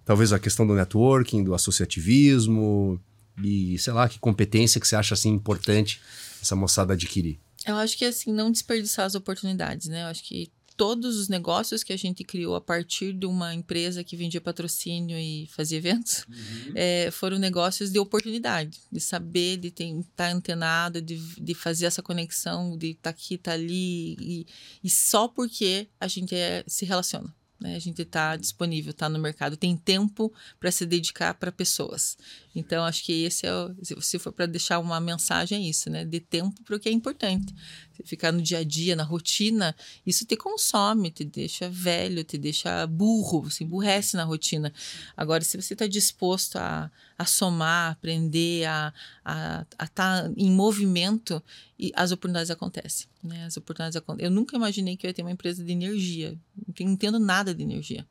talvez 0.04 0.32
a 0.32 0.38
questão 0.38 0.64
do 0.64 0.74
networking, 0.74 1.42
do 1.42 1.54
associativismo 1.54 3.00
e 3.42 3.76
sei 3.80 3.92
lá 3.92 4.08
que 4.08 4.20
competência 4.20 4.80
que 4.80 4.86
você 4.86 4.94
acha 4.94 5.14
assim 5.14 5.30
importante 5.30 6.00
essa 6.40 6.54
moçada 6.54 6.92
adquirir. 6.92 7.36
Eu 7.66 7.74
acho 7.74 7.98
que 7.98 8.04
assim 8.04 8.32
não 8.32 8.48
desperdiçar 8.52 9.06
as 9.06 9.16
oportunidades, 9.16 9.88
né? 9.88 10.04
Eu 10.04 10.06
acho 10.06 10.22
que 10.22 10.52
todos 10.80 11.18
os 11.18 11.28
negócios 11.28 11.84
que 11.84 11.92
a 11.92 11.96
gente 11.98 12.24
criou 12.24 12.54
a 12.54 12.60
partir 12.60 13.12
de 13.12 13.26
uma 13.26 13.54
empresa 13.54 14.02
que 14.02 14.16
vendia 14.16 14.40
patrocínio 14.40 15.18
e 15.18 15.46
fazia 15.48 15.76
eventos 15.76 16.24
uhum. 16.26 16.72
é, 16.74 17.10
foram 17.10 17.38
negócios 17.38 17.92
de 17.92 17.98
oportunidade, 17.98 18.80
de 18.90 18.98
saber, 18.98 19.58
de 19.58 19.68
estar 19.68 20.02
tá 20.16 20.32
antenado, 20.32 21.02
de, 21.02 21.18
de 21.38 21.52
fazer 21.52 21.84
essa 21.84 22.02
conexão, 22.02 22.78
de 22.78 22.92
estar 22.92 23.02
tá 23.02 23.10
aqui, 23.10 23.34
estar 23.34 23.50
tá 23.50 23.54
ali, 23.58 24.16
e, 24.18 24.46
e, 24.82 24.88
só 24.88 25.28
porque 25.28 25.86
a 26.00 26.08
gente 26.08 26.34
é, 26.34 26.64
se 26.66 26.86
relaciona. 26.86 27.30
Né? 27.60 27.76
A 27.76 27.78
gente 27.78 28.00
está 28.00 28.34
disponível, 28.36 28.92
está 28.92 29.06
no 29.06 29.18
mercado, 29.18 29.58
tem 29.58 29.76
tempo 29.76 30.32
para 30.58 30.72
se 30.72 30.86
dedicar 30.86 31.34
para 31.34 31.52
pessoas. 31.52 32.16
Então, 32.54 32.84
acho 32.84 33.04
que 33.04 33.24
esse 33.24 33.46
é, 33.46 33.52
o, 33.52 34.00
se 34.00 34.18
for 34.18 34.32
para 34.32 34.46
deixar 34.46 34.78
uma 34.78 35.00
mensagem, 35.00 35.64
é 35.64 35.68
isso, 35.68 35.88
né? 35.88 36.04
De 36.04 36.20
tempo 36.20 36.62
para 36.64 36.76
o 36.76 36.80
que 36.80 36.88
é 36.88 36.92
importante. 36.92 37.54
Você 37.92 38.02
ficar 38.02 38.32
no 38.32 38.42
dia 38.42 38.58
a 38.58 38.64
dia, 38.64 38.96
na 38.96 39.04
rotina, 39.04 39.74
isso 40.04 40.24
te 40.24 40.36
consome, 40.36 41.10
te 41.10 41.24
deixa 41.24 41.68
velho, 41.68 42.24
te 42.24 42.36
deixa 42.36 42.86
burro, 42.86 43.42
você 43.42 43.64
emburrece 43.64 44.16
na 44.16 44.24
rotina. 44.24 44.72
Agora, 45.16 45.44
se 45.44 45.60
você 45.60 45.74
está 45.74 45.86
disposto 45.86 46.56
a, 46.56 46.90
a 47.16 47.24
somar, 47.24 47.92
aprender, 47.92 48.64
a 48.64 48.92
estar 49.20 49.66
a, 49.78 49.84
a 49.84 49.88
tá 49.88 50.30
em 50.36 50.50
movimento, 50.50 51.42
e 51.80 51.90
as 51.96 52.12
oportunidades 52.12 52.50
acontecem. 52.50 53.06
Né? 53.24 53.46
As 53.46 53.56
oportunidades 53.56 53.96
acontecem. 53.96 54.26
Eu 54.26 54.30
nunca 54.30 54.54
imaginei 54.54 54.98
que 54.98 55.06
eu 55.06 55.08
ia 55.08 55.14
ter 55.14 55.22
uma 55.22 55.30
empresa 55.30 55.64
de 55.64 55.72
energia. 55.72 56.38
Não 56.78 56.92
entendo 56.92 57.18
nada 57.18 57.54
de 57.54 57.62
energia. 57.62 58.06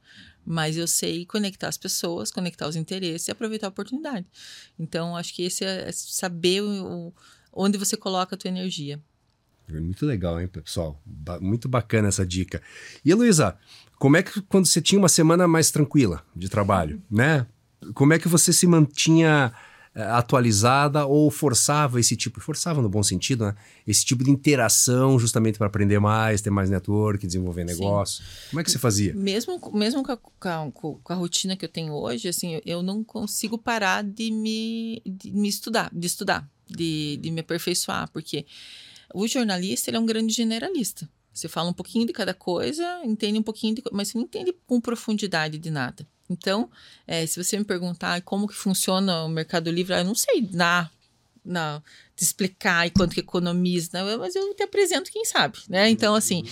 Mas 0.52 0.76
eu 0.76 0.88
sei 0.88 1.28
conectar 1.28 1.68
as 1.68 1.78
pessoas, 1.78 2.32
conectar 2.32 2.68
os 2.68 2.76
interesses 2.76 3.28
e 3.28 3.32
aproveitar 3.32 3.68
a 3.68 3.70
oportunidade. 3.70 4.26
Então, 4.80 5.16
acho 5.16 5.36
que 5.36 5.43
esse 5.43 5.64
é, 5.64 5.88
é 5.88 5.91
saber 5.91 6.64
o, 6.64 7.14
onde 7.54 7.78
você 7.78 7.95
coloca 7.95 8.34
a 8.34 8.38
tua 8.38 8.47
energia. 8.47 9.00
Muito 9.70 10.08
legal, 10.08 10.41
hein, 10.41 10.47
pessoal? 10.47 11.00
Ba 11.06 11.39
muito 11.39 11.70
bacana 11.70 12.08
essa 12.08 12.26
dica. 12.26 12.64
E, 13.06 13.14
Luísa, 13.14 13.60
como 14.00 14.18
é 14.18 14.24
que 14.24 14.41
quando 14.41 14.66
você 14.66 14.82
tinha 14.82 14.97
uma 14.97 15.08
semana 15.08 15.47
mais 15.47 15.70
tranquila 15.70 16.26
de 16.36 16.50
trabalho, 16.50 17.00
né? 17.12 17.45
Como 17.93 18.12
é 18.12 18.18
que 18.18 18.28
você 18.28 18.52
se 18.52 18.66
mantinha 18.66 19.54
atualizada 19.95 21.05
ou 21.05 21.29
forçava 21.31 21.99
esse 21.99 22.15
tipo, 22.15 22.39
forçava 22.39 22.81
no 22.81 22.89
bom 22.89 23.01
sentido, 23.03 23.45
né? 23.45 23.55
Esse 23.85 24.05
tipo 24.05 24.23
de 24.23 24.29
interação 24.29 25.19
justamente 25.19 25.57
para 25.57 25.67
aprender 25.67 25.99
mais, 25.99 26.41
ter 26.41 26.49
mais 26.49 26.69
network, 26.69 27.25
desenvolver 27.25 27.63
negócio. 27.63 28.23
Sim. 28.23 28.49
Como 28.51 28.59
é 28.59 28.63
que 28.63 28.71
você 28.71 28.79
fazia? 28.79 29.13
Mesmo, 29.13 29.59
mesmo 29.73 30.03
com 30.03 30.11
a, 30.11 30.17
com, 30.17 30.49
a, 30.49 30.71
com, 30.71 31.13
a, 31.13 31.15
rotina 31.15 31.55
que 31.55 31.65
eu 31.65 31.69
tenho 31.69 31.93
hoje, 31.93 32.27
assim, 32.27 32.61
eu 32.65 32.83
não 32.83 33.03
consigo 33.03 33.57
parar 33.57 34.03
de 34.03 34.31
me, 34.31 35.01
de 35.05 35.31
me 35.31 35.49
estudar, 35.49 35.89
de 35.93 36.07
estudar, 36.07 36.47
de, 36.67 37.17
de 37.17 37.31
me 37.31 37.41
aperfeiçoar, 37.41 38.09
porque 38.11 38.45
o 39.13 39.27
jornalista 39.27 39.89
ele 39.89 39.97
é 39.97 39.99
um 39.99 40.05
grande 40.05 40.33
generalista. 40.33 41.09
Você 41.33 41.47
fala 41.47 41.69
um 41.69 41.73
pouquinho 41.73 42.05
de 42.05 42.13
cada 42.13 42.33
coisa, 42.33 43.01
entende 43.03 43.39
um 43.39 43.43
pouquinho, 43.43 43.75
de, 43.75 43.83
mas 43.91 44.09
você 44.09 44.17
não 44.17 44.25
entende 44.25 44.53
com 44.67 44.79
profundidade 44.79 45.57
de 45.57 45.69
nada. 45.69 46.05
Então, 46.30 46.69
é, 47.07 47.25
se 47.25 47.43
você 47.43 47.57
me 47.57 47.65
perguntar 47.65 48.21
como 48.21 48.47
que 48.47 48.53
funciona 48.53 49.23
o 49.23 49.30
Mercado 49.30 49.71
Livre, 49.71 49.95
eu 49.95 50.05
não 50.05 50.13
sei 50.13 50.47
na, 50.51 50.89
na, 51.43 51.82
te 52.15 52.23
explicar 52.23 52.86
e 52.86 52.91
quanto 52.91 53.13
que 53.13 53.19
economiza, 53.21 53.89
né? 53.93 54.17
mas 54.17 54.36
eu 54.36 54.53
te 54.53 54.63
apresento 54.63 55.11
quem 55.11 55.25
sabe, 55.25 55.57
né? 55.67 55.89
Então, 55.89 56.13
assim, 56.13 56.43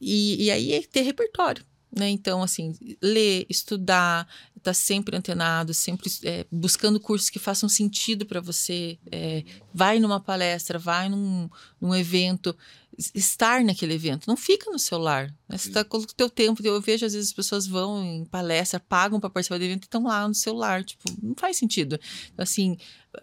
e, 0.00 0.44
e 0.44 0.50
aí 0.50 0.72
é 0.72 0.82
ter 0.82 1.02
repertório. 1.02 1.64
Né? 1.96 2.10
Então, 2.10 2.42
assim, 2.42 2.74
ler, 3.00 3.46
estudar, 3.48 4.26
estar 4.48 4.70
tá 4.70 4.74
sempre 4.74 5.16
antenado, 5.16 5.72
sempre 5.72 6.10
é, 6.24 6.44
buscando 6.50 6.98
cursos 6.98 7.30
que 7.30 7.38
façam 7.38 7.68
sentido 7.68 8.26
para 8.26 8.40
você. 8.40 8.98
É, 9.12 9.44
vai 9.72 10.00
numa 10.00 10.18
palestra, 10.18 10.76
vai 10.76 11.08
num, 11.08 11.48
num 11.80 11.94
evento, 11.94 12.56
estar 13.14 13.62
naquele 13.64 13.94
evento. 13.94 14.26
Não 14.26 14.36
fica 14.36 14.70
no 14.70 14.78
celular. 14.78 15.28
Né? 15.48 15.58
Você 15.58 15.68
está 15.68 15.84
com 15.84 15.98
o 15.98 16.06
teu 16.06 16.30
tempo. 16.30 16.64
Eu 16.64 16.80
vejo, 16.80 17.04
às 17.04 17.12
vezes, 17.12 17.28
as 17.28 17.34
pessoas 17.34 17.66
vão 17.66 18.04
em 18.04 18.24
palestra, 18.24 18.80
pagam 18.80 19.20
para 19.20 19.30
participar 19.30 19.58
do 19.58 19.64
evento 19.64 19.84
e 19.84 19.86
estão 19.86 20.04
lá 20.04 20.26
no 20.26 20.34
celular. 20.34 20.84
Tipo, 20.84 21.04
não 21.22 21.34
faz 21.34 21.56
sentido. 21.56 21.98
Então, 22.32 22.42
assim, 22.42 22.76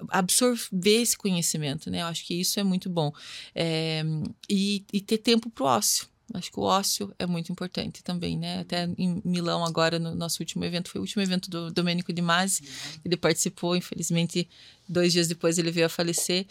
absorver 0.10 1.02
esse 1.02 1.18
conhecimento, 1.18 1.90
né? 1.90 2.02
Eu 2.02 2.08
acho 2.08 2.26
que 2.26 2.34
isso 2.34 2.60
é 2.60 2.64
muito 2.64 2.90
bom. 2.90 3.12
É, 3.56 4.04
e, 4.50 4.86
e 4.92 5.02
ter 5.02 5.18
tempo 5.18 5.50
para 5.50 5.64
o 5.64 5.68
ócio. 5.68 6.12
Acho 6.34 6.52
que 6.52 6.60
o 6.60 6.64
ócio 6.64 7.14
é 7.20 7.26
muito 7.26 7.52
importante 7.52 8.04
também, 8.04 8.38
né? 8.38 8.60
Até 8.60 8.90
em 8.98 9.22
Milão, 9.24 9.66
agora, 9.66 10.00
no 10.00 10.16
nosso 10.16 10.42
último 10.42 10.64
evento, 10.64 10.90
foi 10.90 11.00
o 11.00 11.04
último 11.04 11.22
evento 11.22 11.50
do 11.50 11.72
Domênico 11.72 12.14
de 12.14 12.22
Masi, 12.22 12.64
ele 13.04 13.18
participou, 13.18 13.76
infelizmente, 13.76 14.48
dois 14.88 15.12
dias 15.12 15.28
depois 15.28 15.58
ele 15.58 15.72
veio 15.72 15.86
a 15.86 15.90
falecer. 15.90 16.46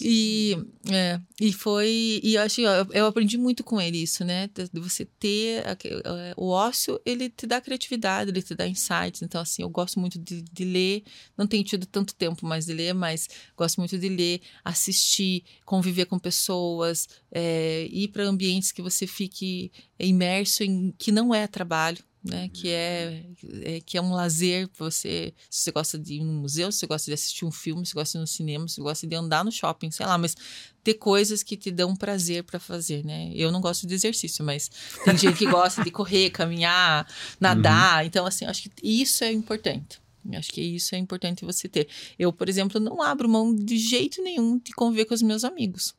E, 0.00 0.56
é, 0.90 1.20
e 1.40 1.52
foi. 1.52 2.20
E 2.22 2.34
eu 2.34 2.42
acho 2.42 2.60
eu, 2.60 2.86
eu 2.92 3.06
aprendi 3.06 3.36
muito 3.36 3.62
com 3.62 3.80
ele 3.80 3.98
isso, 3.98 4.24
né? 4.24 4.48
De 4.72 4.80
você 4.80 5.04
ter. 5.04 5.64
É, 5.66 6.34
o 6.36 6.48
ócio, 6.48 7.00
ele 7.04 7.28
te 7.28 7.46
dá 7.46 7.60
criatividade, 7.60 8.30
ele 8.30 8.42
te 8.42 8.54
dá 8.54 8.66
insights. 8.66 9.22
Então, 9.22 9.40
assim, 9.40 9.62
eu 9.62 9.68
gosto 9.68 10.00
muito 10.00 10.18
de, 10.18 10.42
de 10.42 10.64
ler. 10.64 11.02
Não 11.36 11.46
tenho 11.46 11.64
tido 11.64 11.86
tanto 11.86 12.14
tempo 12.14 12.46
mais 12.46 12.66
de 12.66 12.72
ler, 12.72 12.94
mas 12.94 13.28
gosto 13.56 13.78
muito 13.78 13.98
de 13.98 14.08
ler, 14.08 14.40
assistir, 14.64 15.44
conviver 15.64 16.06
com 16.06 16.18
pessoas, 16.18 17.08
é, 17.30 17.86
ir 17.90 18.08
para 18.08 18.24
ambientes 18.24 18.72
que 18.72 18.82
você 18.82 19.06
fique 19.06 19.70
imerso 19.98 20.62
em 20.62 20.92
que 20.98 21.12
não 21.12 21.34
é 21.34 21.46
trabalho 21.46 22.02
né? 22.24 22.48
Que 22.48 22.68
é, 22.68 23.24
é, 23.62 23.80
que 23.80 23.98
é 23.98 24.02
um 24.02 24.12
lazer 24.12 24.68
você, 24.78 25.34
se 25.50 25.64
você 25.64 25.72
gosta 25.72 25.98
de 25.98 26.14
ir 26.14 26.24
no 26.24 26.32
museu, 26.32 26.70
se 26.70 26.78
você 26.78 26.86
gosta 26.86 27.10
de 27.10 27.14
assistir 27.14 27.44
um 27.44 27.50
filme, 27.50 27.84
se 27.84 27.92
você 27.92 27.98
gosta 27.98 28.12
de 28.12 28.18
ir 28.18 28.20
no 28.20 28.26
cinema, 28.26 28.68
se 28.68 28.76
você 28.76 28.82
gosta 28.82 29.06
de 29.06 29.14
andar 29.14 29.44
no 29.44 29.50
shopping, 29.50 29.90
sei 29.90 30.06
lá, 30.06 30.16
mas 30.16 30.36
ter 30.84 30.94
coisas 30.94 31.42
que 31.42 31.56
te 31.56 31.70
dão 31.70 31.96
prazer 31.96 32.44
para 32.44 32.60
fazer, 32.60 33.04
né? 33.04 33.32
Eu 33.34 33.50
não 33.50 33.60
gosto 33.60 33.86
de 33.86 33.94
exercício, 33.94 34.44
mas 34.44 34.70
tem 35.04 35.16
gente 35.16 35.38
que 35.38 35.46
gosta 35.46 35.82
de 35.82 35.90
correr, 35.90 36.30
caminhar, 36.30 37.08
nadar, 37.40 38.02
uhum. 38.02 38.06
então 38.06 38.24
assim, 38.24 38.44
acho 38.44 38.62
que 38.62 38.70
isso 38.82 39.24
é 39.24 39.32
importante. 39.32 40.00
Acho 40.34 40.52
que 40.52 40.60
isso 40.60 40.94
é 40.94 40.98
importante 40.98 41.44
você 41.44 41.68
ter. 41.68 41.88
Eu, 42.16 42.32
por 42.32 42.48
exemplo, 42.48 42.78
não 42.78 43.02
abro 43.02 43.28
mão 43.28 43.52
de 43.52 43.76
jeito 43.76 44.22
nenhum 44.22 44.56
de 44.56 44.70
conviver 44.72 45.06
com 45.06 45.14
os 45.14 45.22
meus 45.22 45.42
amigos 45.42 45.96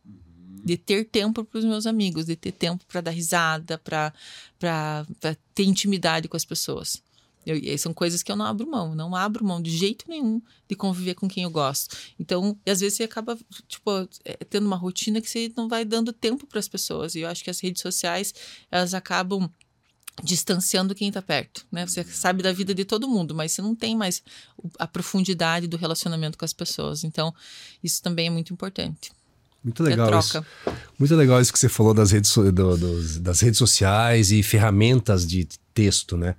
de 0.63 0.77
ter 0.77 1.05
tempo 1.05 1.43
para 1.43 1.59
os 1.59 1.65
meus 1.65 1.85
amigos, 1.85 2.25
de 2.25 2.35
ter 2.35 2.51
tempo 2.51 2.85
para 2.87 3.01
dar 3.01 3.11
risada, 3.11 3.77
para 3.77 4.13
ter 5.53 5.63
intimidade 5.63 6.27
com 6.27 6.37
as 6.37 6.45
pessoas. 6.45 7.01
Eu, 7.45 7.77
são 7.77 7.93
coisas 7.93 8.23
que 8.23 8.31
eu 8.31 8.37
não 8.37 8.45
abro 8.45 8.65
mão, 8.65 8.95
não 8.95 9.13
abro 9.13 9.43
mão 9.43 9.61
de 9.61 9.69
jeito 9.69 10.05
nenhum 10.07 10.41
de 10.67 10.75
conviver 10.75 11.15
com 11.15 11.27
quem 11.27 11.43
eu 11.43 11.49
gosto. 11.49 11.95
Então, 12.17 12.57
às 12.65 12.79
vezes 12.79 12.95
você 12.95 13.03
acaba, 13.03 13.37
tipo, 13.67 13.91
é, 14.23 14.35
tendo 14.49 14.65
uma 14.65 14.77
rotina 14.77 15.19
que 15.19 15.29
você 15.29 15.51
não 15.55 15.67
vai 15.67 15.83
dando 15.83 16.13
tempo 16.13 16.47
para 16.47 16.59
as 16.59 16.69
pessoas. 16.69 17.15
E 17.15 17.19
eu 17.19 17.27
acho 17.27 17.43
que 17.43 17.49
as 17.49 17.59
redes 17.59 17.81
sociais, 17.81 18.33
elas 18.71 18.93
acabam 18.93 19.51
distanciando 20.23 20.95
quem 20.95 21.09
está 21.09 21.21
perto, 21.21 21.65
né? 21.71 21.85
Você 21.85 22.03
sabe 22.03 22.43
da 22.43 22.53
vida 22.53 22.73
de 22.73 22.85
todo 22.85 23.07
mundo, 23.07 23.33
mas 23.33 23.51
você 23.51 23.61
não 23.61 23.75
tem 23.75 23.95
mais 23.95 24.21
a 24.77 24.87
profundidade 24.87 25.67
do 25.67 25.75
relacionamento 25.75 26.37
com 26.37 26.45
as 26.45 26.53
pessoas. 26.53 27.03
Então, 27.03 27.33
isso 27.83 28.01
também 28.01 28.27
é 28.27 28.29
muito 28.29 28.53
importante. 28.53 29.11
Muito 29.63 29.81
legal 29.81 30.19
isso. 30.19 30.45
Muito 30.99 31.15
legal 31.15 31.39
isso 31.39 31.53
que 31.53 31.59
você 31.59 31.69
falou 31.69 31.93
das 31.93 32.11
redes, 32.11 32.35
do, 32.35 32.51
do, 32.51 33.19
das 33.19 33.39
redes 33.39 33.57
sociais 33.57 34.31
e 34.31 34.43
ferramentas 34.43 35.25
de 35.25 35.47
texto, 35.73 36.17
né? 36.17 36.35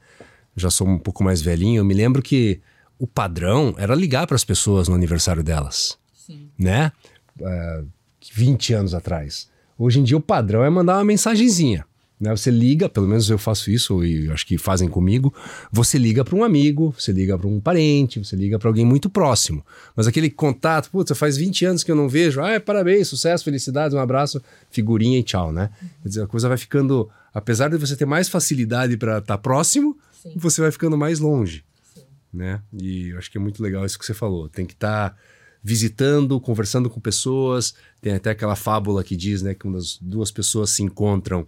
Já 0.56 0.70
sou 0.70 0.86
um 0.86 0.98
pouco 0.98 1.24
mais 1.24 1.40
velhinho. 1.40 1.80
Eu 1.80 1.84
me 1.84 1.94
lembro 1.94 2.22
que 2.22 2.60
o 2.98 3.06
padrão 3.06 3.74
era 3.78 3.94
ligar 3.94 4.26
para 4.26 4.36
as 4.36 4.44
pessoas 4.44 4.88
no 4.88 4.94
aniversário 4.94 5.42
delas. 5.42 5.98
Sim. 6.14 6.48
Né? 6.58 6.92
Uh, 7.40 7.46
é, 7.48 7.84
20 8.32 8.74
anos 8.74 8.94
atrás. 8.94 9.48
Hoje 9.76 10.00
em 10.00 10.04
dia 10.04 10.16
o 10.16 10.20
padrão 10.20 10.64
é 10.64 10.70
mandar 10.70 10.96
uma 10.96 11.04
mensagenzinha. 11.04 11.84
Né? 12.18 12.30
Você 12.30 12.50
liga, 12.50 12.88
pelo 12.88 13.08
menos 13.08 13.28
eu 13.28 13.38
faço 13.38 13.70
isso 13.70 14.04
e 14.04 14.30
acho 14.30 14.46
que 14.46 14.56
fazem 14.56 14.88
comigo. 14.88 15.34
Você 15.72 15.98
liga 15.98 16.24
para 16.24 16.36
um 16.36 16.44
amigo, 16.44 16.94
você 16.96 17.12
liga 17.12 17.36
para 17.36 17.48
um 17.48 17.60
parente, 17.60 18.18
você 18.18 18.36
liga 18.36 18.58
para 18.58 18.68
alguém 18.68 18.84
muito 18.84 19.10
próximo. 19.10 19.64
Mas 19.96 20.06
aquele 20.06 20.30
contato, 20.30 20.90
putz, 20.90 21.16
faz 21.16 21.36
20 21.36 21.64
anos 21.66 21.84
que 21.84 21.90
eu 21.90 21.96
não 21.96 22.08
vejo. 22.08 22.40
Ah, 22.40 22.60
parabéns, 22.60 23.08
sucesso, 23.08 23.44
felicidades, 23.44 23.94
um 23.94 24.00
abraço, 24.00 24.40
figurinha 24.70 25.18
e 25.18 25.22
tchau, 25.22 25.52
né? 25.52 25.70
Quer 26.02 26.08
dizer, 26.08 26.22
a 26.22 26.26
coisa 26.26 26.48
vai 26.48 26.56
ficando, 26.56 27.10
apesar 27.32 27.68
de 27.68 27.76
você 27.76 27.96
ter 27.96 28.06
mais 28.06 28.28
facilidade 28.28 28.96
para 28.96 29.18
estar 29.18 29.36
tá 29.36 29.38
próximo, 29.38 29.96
Sim. 30.22 30.32
você 30.36 30.60
vai 30.60 30.70
ficando 30.70 30.96
mais 30.96 31.18
longe, 31.18 31.64
Sim. 31.94 32.02
né? 32.32 32.62
E 32.72 33.08
eu 33.08 33.18
acho 33.18 33.30
que 33.30 33.38
é 33.38 33.40
muito 33.40 33.62
legal 33.62 33.84
isso 33.84 33.98
que 33.98 34.06
você 34.06 34.14
falou. 34.14 34.48
Tem 34.48 34.64
que 34.64 34.74
estar 34.74 35.10
tá 35.10 35.16
visitando, 35.64 36.38
conversando 36.38 36.90
com 36.90 37.00
pessoas. 37.00 37.74
Tem 38.00 38.12
até 38.12 38.30
aquela 38.30 38.54
fábula 38.54 39.02
que 39.02 39.16
diz, 39.16 39.40
né, 39.40 39.54
que 39.54 39.60
quando 39.60 39.78
as 39.78 39.98
duas 40.00 40.30
pessoas 40.30 40.70
se 40.70 40.82
encontram 40.82 41.46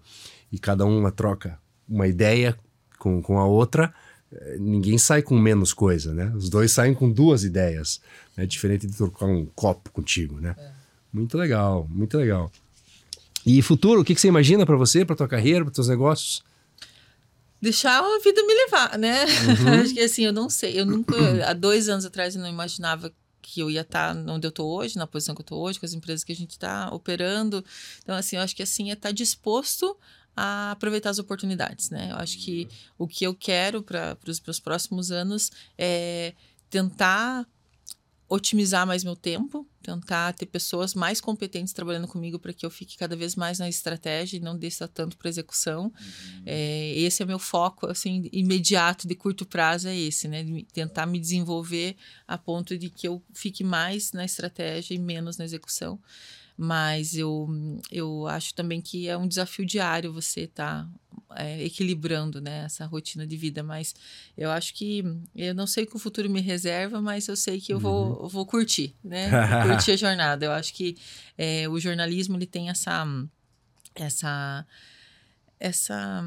e 0.56 0.58
cada 0.58 0.86
uma 0.86 1.12
troca 1.12 1.58
uma 1.86 2.08
ideia 2.08 2.58
com, 2.98 3.20
com 3.20 3.38
a 3.38 3.46
outra, 3.46 3.92
eh, 4.32 4.56
ninguém 4.58 4.96
sai 4.96 5.20
com 5.20 5.38
menos 5.38 5.74
coisa, 5.74 6.14
né? 6.14 6.32
Os 6.34 6.48
dois 6.48 6.72
saem 6.72 6.94
com 6.94 7.12
duas 7.12 7.44
ideias, 7.44 8.00
né? 8.34 8.46
Diferente 8.46 8.86
de 8.86 8.96
trocar 8.96 9.26
um 9.26 9.44
copo 9.54 9.90
contigo, 9.90 10.40
né? 10.40 10.56
É. 10.58 10.70
Muito 11.12 11.36
legal, 11.36 11.86
muito 11.90 12.16
legal. 12.16 12.50
E 13.44 13.60
futuro, 13.60 14.00
o 14.00 14.04
que, 14.04 14.14
que 14.14 14.20
você 14.20 14.28
imagina 14.28 14.64
para 14.64 14.76
você, 14.76 15.04
para 15.04 15.14
tua 15.14 15.28
carreira, 15.28 15.62
para 15.62 15.74
teus 15.74 15.88
negócios? 15.88 16.42
Deixar 17.60 18.00
a 18.00 18.18
vida 18.24 18.42
me 18.42 18.54
levar, 18.54 18.98
né? 18.98 19.24
Uhum. 19.24 19.74
Acho 19.84 19.92
que 19.92 20.00
assim, 20.00 20.24
eu 20.24 20.32
não 20.32 20.48
sei, 20.48 20.80
eu 20.80 20.86
nunca, 20.86 21.14
há 21.46 21.52
dois 21.52 21.90
anos 21.90 22.06
atrás 22.06 22.34
eu 22.34 22.40
não 22.40 22.48
imaginava 22.48 23.12
que 23.42 23.60
eu 23.60 23.70
ia 23.70 23.82
estar 23.82 24.16
onde 24.16 24.46
eu 24.46 24.48
estou 24.48 24.68
hoje, 24.76 24.96
na 24.96 25.06
posição 25.06 25.34
que 25.34 25.42
eu 25.42 25.44
estou 25.44 25.62
hoje, 25.62 25.78
com 25.78 25.84
as 25.84 25.92
empresas 25.92 26.24
que 26.24 26.32
a 26.32 26.36
gente 26.36 26.52
está 26.52 26.88
operando. 26.92 27.64
Então, 28.02 28.16
assim, 28.16 28.36
eu 28.36 28.42
acho 28.42 28.56
que 28.56 28.62
assim 28.62 28.90
é 28.90 28.94
estar 28.94 29.10
tá 29.10 29.12
disposto 29.12 29.96
a 30.36 30.72
aproveitar 30.72 31.10
as 31.10 31.18
oportunidades, 31.18 31.88
né? 31.88 32.10
Eu 32.10 32.16
acho 32.16 32.38
que 32.38 32.68
o 32.98 33.08
que 33.08 33.24
eu 33.24 33.34
quero 33.34 33.82
para 33.82 34.18
os 34.28 34.40
meus 34.40 34.60
próximos 34.60 35.10
anos 35.10 35.50
é 35.78 36.34
tentar 36.68 37.46
otimizar 38.28 38.84
mais 38.86 39.04
meu 39.04 39.14
tempo, 39.14 39.66
tentar 39.80 40.32
ter 40.32 40.46
pessoas 40.46 40.94
mais 40.94 41.20
competentes 41.20 41.72
trabalhando 41.72 42.08
comigo 42.08 42.40
para 42.40 42.52
que 42.52 42.66
eu 42.66 42.70
fique 42.70 42.96
cada 42.96 43.14
vez 43.14 43.36
mais 43.36 43.60
na 43.60 43.68
estratégia 43.68 44.36
e 44.36 44.40
não 44.40 44.58
desça 44.58 44.88
tanto 44.88 45.16
para 45.16 45.28
execução. 45.28 45.84
Uhum. 45.84 46.42
É, 46.44 46.92
esse 46.96 47.22
é 47.22 47.26
meu 47.26 47.38
foco, 47.38 47.86
assim, 47.86 48.28
imediato 48.32 49.06
de 49.06 49.14
curto 49.14 49.46
prazo 49.46 49.86
é 49.86 49.96
esse, 49.96 50.26
né? 50.26 50.42
De 50.42 50.64
tentar 50.64 51.06
me 51.06 51.20
desenvolver 51.20 51.96
a 52.26 52.36
ponto 52.36 52.76
de 52.76 52.90
que 52.90 53.06
eu 53.06 53.22
fique 53.32 53.62
mais 53.62 54.12
na 54.12 54.24
estratégia 54.24 54.94
e 54.94 54.98
menos 54.98 55.36
na 55.36 55.44
execução. 55.44 56.00
Mas 56.56 57.14
eu, 57.14 57.46
eu 57.90 58.26
acho 58.26 58.54
também 58.54 58.80
que 58.80 59.08
é 59.08 59.16
um 59.16 59.28
desafio 59.28 59.66
diário 59.66 60.12
você 60.12 60.42
estar 60.42 60.88
tá, 61.28 61.36
é, 61.36 61.62
equilibrando 61.62 62.40
né, 62.40 62.64
essa 62.64 62.86
rotina 62.86 63.26
de 63.26 63.36
vida. 63.36 63.62
Mas 63.62 63.94
eu 64.36 64.50
acho 64.50 64.72
que 64.74 65.04
eu 65.34 65.54
não 65.54 65.66
sei 65.66 65.84
o 65.84 65.86
que 65.86 65.96
o 65.96 65.98
futuro 65.98 66.30
me 66.30 66.40
reserva, 66.40 67.00
mas 67.02 67.28
eu 67.28 67.36
sei 67.36 67.60
que 67.60 67.72
eu 67.72 67.78
vou, 67.78 68.22
uhum. 68.22 68.28
vou 68.28 68.46
curtir, 68.46 68.94
né? 69.04 69.30
curtir 69.68 69.92
a 69.92 69.96
jornada. 69.96 70.46
Eu 70.46 70.52
acho 70.52 70.72
que 70.72 70.96
é, 71.36 71.68
o 71.68 71.78
jornalismo 71.78 72.36
ele 72.36 72.46
tem 72.46 72.70
essa 72.70 73.06
essa 73.94 74.66
essa 75.58 76.24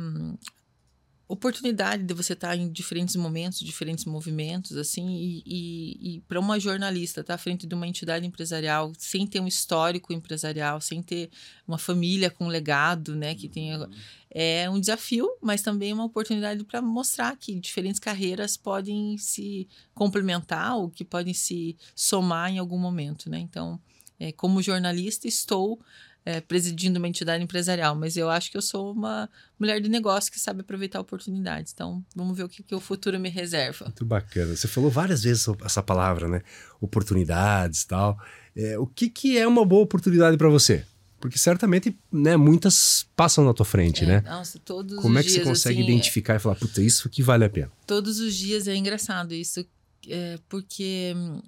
oportunidade 1.29 2.01
de 2.01 2.13
você 2.15 2.33
estar 2.33 2.57
em 2.57 2.67
diferentes 2.71 3.15
momentos, 3.15 3.59
diferentes 3.59 4.03
movimentos, 4.03 4.75
assim, 4.75 5.07
e, 5.07 5.43
e, 5.45 6.15
e 6.15 6.21
para 6.21 6.39
uma 6.39 6.59
jornalista 6.59 7.21
estar 7.21 7.35
à 7.35 7.37
frente 7.37 7.67
de 7.67 7.75
uma 7.75 7.87
entidade 7.87 8.25
empresarial 8.25 8.91
sem 8.97 9.27
ter 9.27 9.39
um 9.39 9.45
histórico 9.45 10.11
empresarial, 10.11 10.81
sem 10.81 11.03
ter 11.03 11.29
uma 11.67 11.77
família 11.77 12.31
com 12.31 12.47
legado, 12.47 13.15
né, 13.15 13.35
que 13.35 13.47
tenha 13.47 13.77
uhum. 13.77 13.91
é 14.31 14.67
um 14.71 14.79
desafio, 14.79 15.29
mas 15.39 15.61
também 15.61 15.93
uma 15.93 16.05
oportunidade 16.05 16.63
para 16.63 16.81
mostrar 16.81 17.37
que 17.37 17.53
diferentes 17.59 17.99
carreiras 17.99 18.57
podem 18.57 19.15
se 19.19 19.67
complementar 19.93 20.77
ou 20.77 20.89
que 20.89 21.05
podem 21.05 21.35
se 21.35 21.77
somar 21.95 22.49
em 22.51 22.57
algum 22.57 22.79
momento, 22.79 23.29
né? 23.29 23.37
Então, 23.37 23.79
é, 24.19 24.31
como 24.31 24.63
jornalista, 24.63 25.27
estou 25.27 25.79
é, 26.25 26.41
presidindo 26.41 26.99
uma 26.99 27.07
entidade 27.07 27.43
empresarial, 27.43 27.95
mas 27.95 28.17
eu 28.17 28.29
acho 28.29 28.51
que 28.51 28.57
eu 28.57 28.61
sou 28.61 28.91
uma 28.91 29.29
mulher 29.57 29.81
de 29.81 29.89
negócio 29.89 30.31
que 30.31 30.39
sabe 30.39 30.61
aproveitar 30.61 30.99
oportunidades. 30.99 31.71
Então, 31.73 32.03
vamos 32.15 32.37
ver 32.37 32.43
o 32.43 32.49
que, 32.49 32.61
que 32.61 32.75
o 32.75 32.79
futuro 32.79 33.19
me 33.19 33.29
reserva. 33.29 33.85
Muito 33.85 34.05
bacana. 34.05 34.55
Você 34.55 34.67
falou 34.67 34.89
várias 34.89 35.23
vezes 35.23 35.47
essa 35.63 35.81
palavra, 35.81 36.27
né? 36.27 36.41
Oportunidades 36.79 37.83
e 37.83 37.87
tal. 37.87 38.17
É, 38.55 38.77
o 38.77 38.85
que, 38.85 39.09
que 39.09 39.37
é 39.37 39.47
uma 39.47 39.65
boa 39.65 39.83
oportunidade 39.83 40.37
para 40.37 40.49
você? 40.49 40.85
Porque 41.19 41.37
certamente, 41.37 41.97
né, 42.11 42.37
muitas 42.37 43.05
passam 43.15 43.43
na 43.43 43.53
tua 43.53 43.65
frente, 43.65 44.03
é, 44.03 44.07
né? 44.07 44.21
Nossa, 44.21 44.57
todos 44.59 44.99
Como 44.99 45.17
é 45.17 45.23
que 45.23 45.29
você 45.29 45.41
consegue 45.41 45.81
assim, 45.81 45.89
identificar 45.89 46.35
e 46.35 46.39
falar, 46.39 46.55
puta, 46.55 46.81
isso 46.81 47.07
aqui 47.07 47.21
vale 47.21 47.43
a 47.43 47.49
pena? 47.49 47.71
Todos 47.85 48.19
os 48.19 48.33
dias 48.35 48.67
é 48.67 48.75
engraçado 48.75 49.33
isso, 49.33 49.65
é, 50.07 50.39
porque 50.47 51.13
hum, 51.15 51.41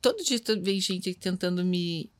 todo 0.00 0.22
dia 0.22 0.38
vem 0.60 0.80
gente 0.80 1.14
tentando 1.14 1.64
me 1.64 2.10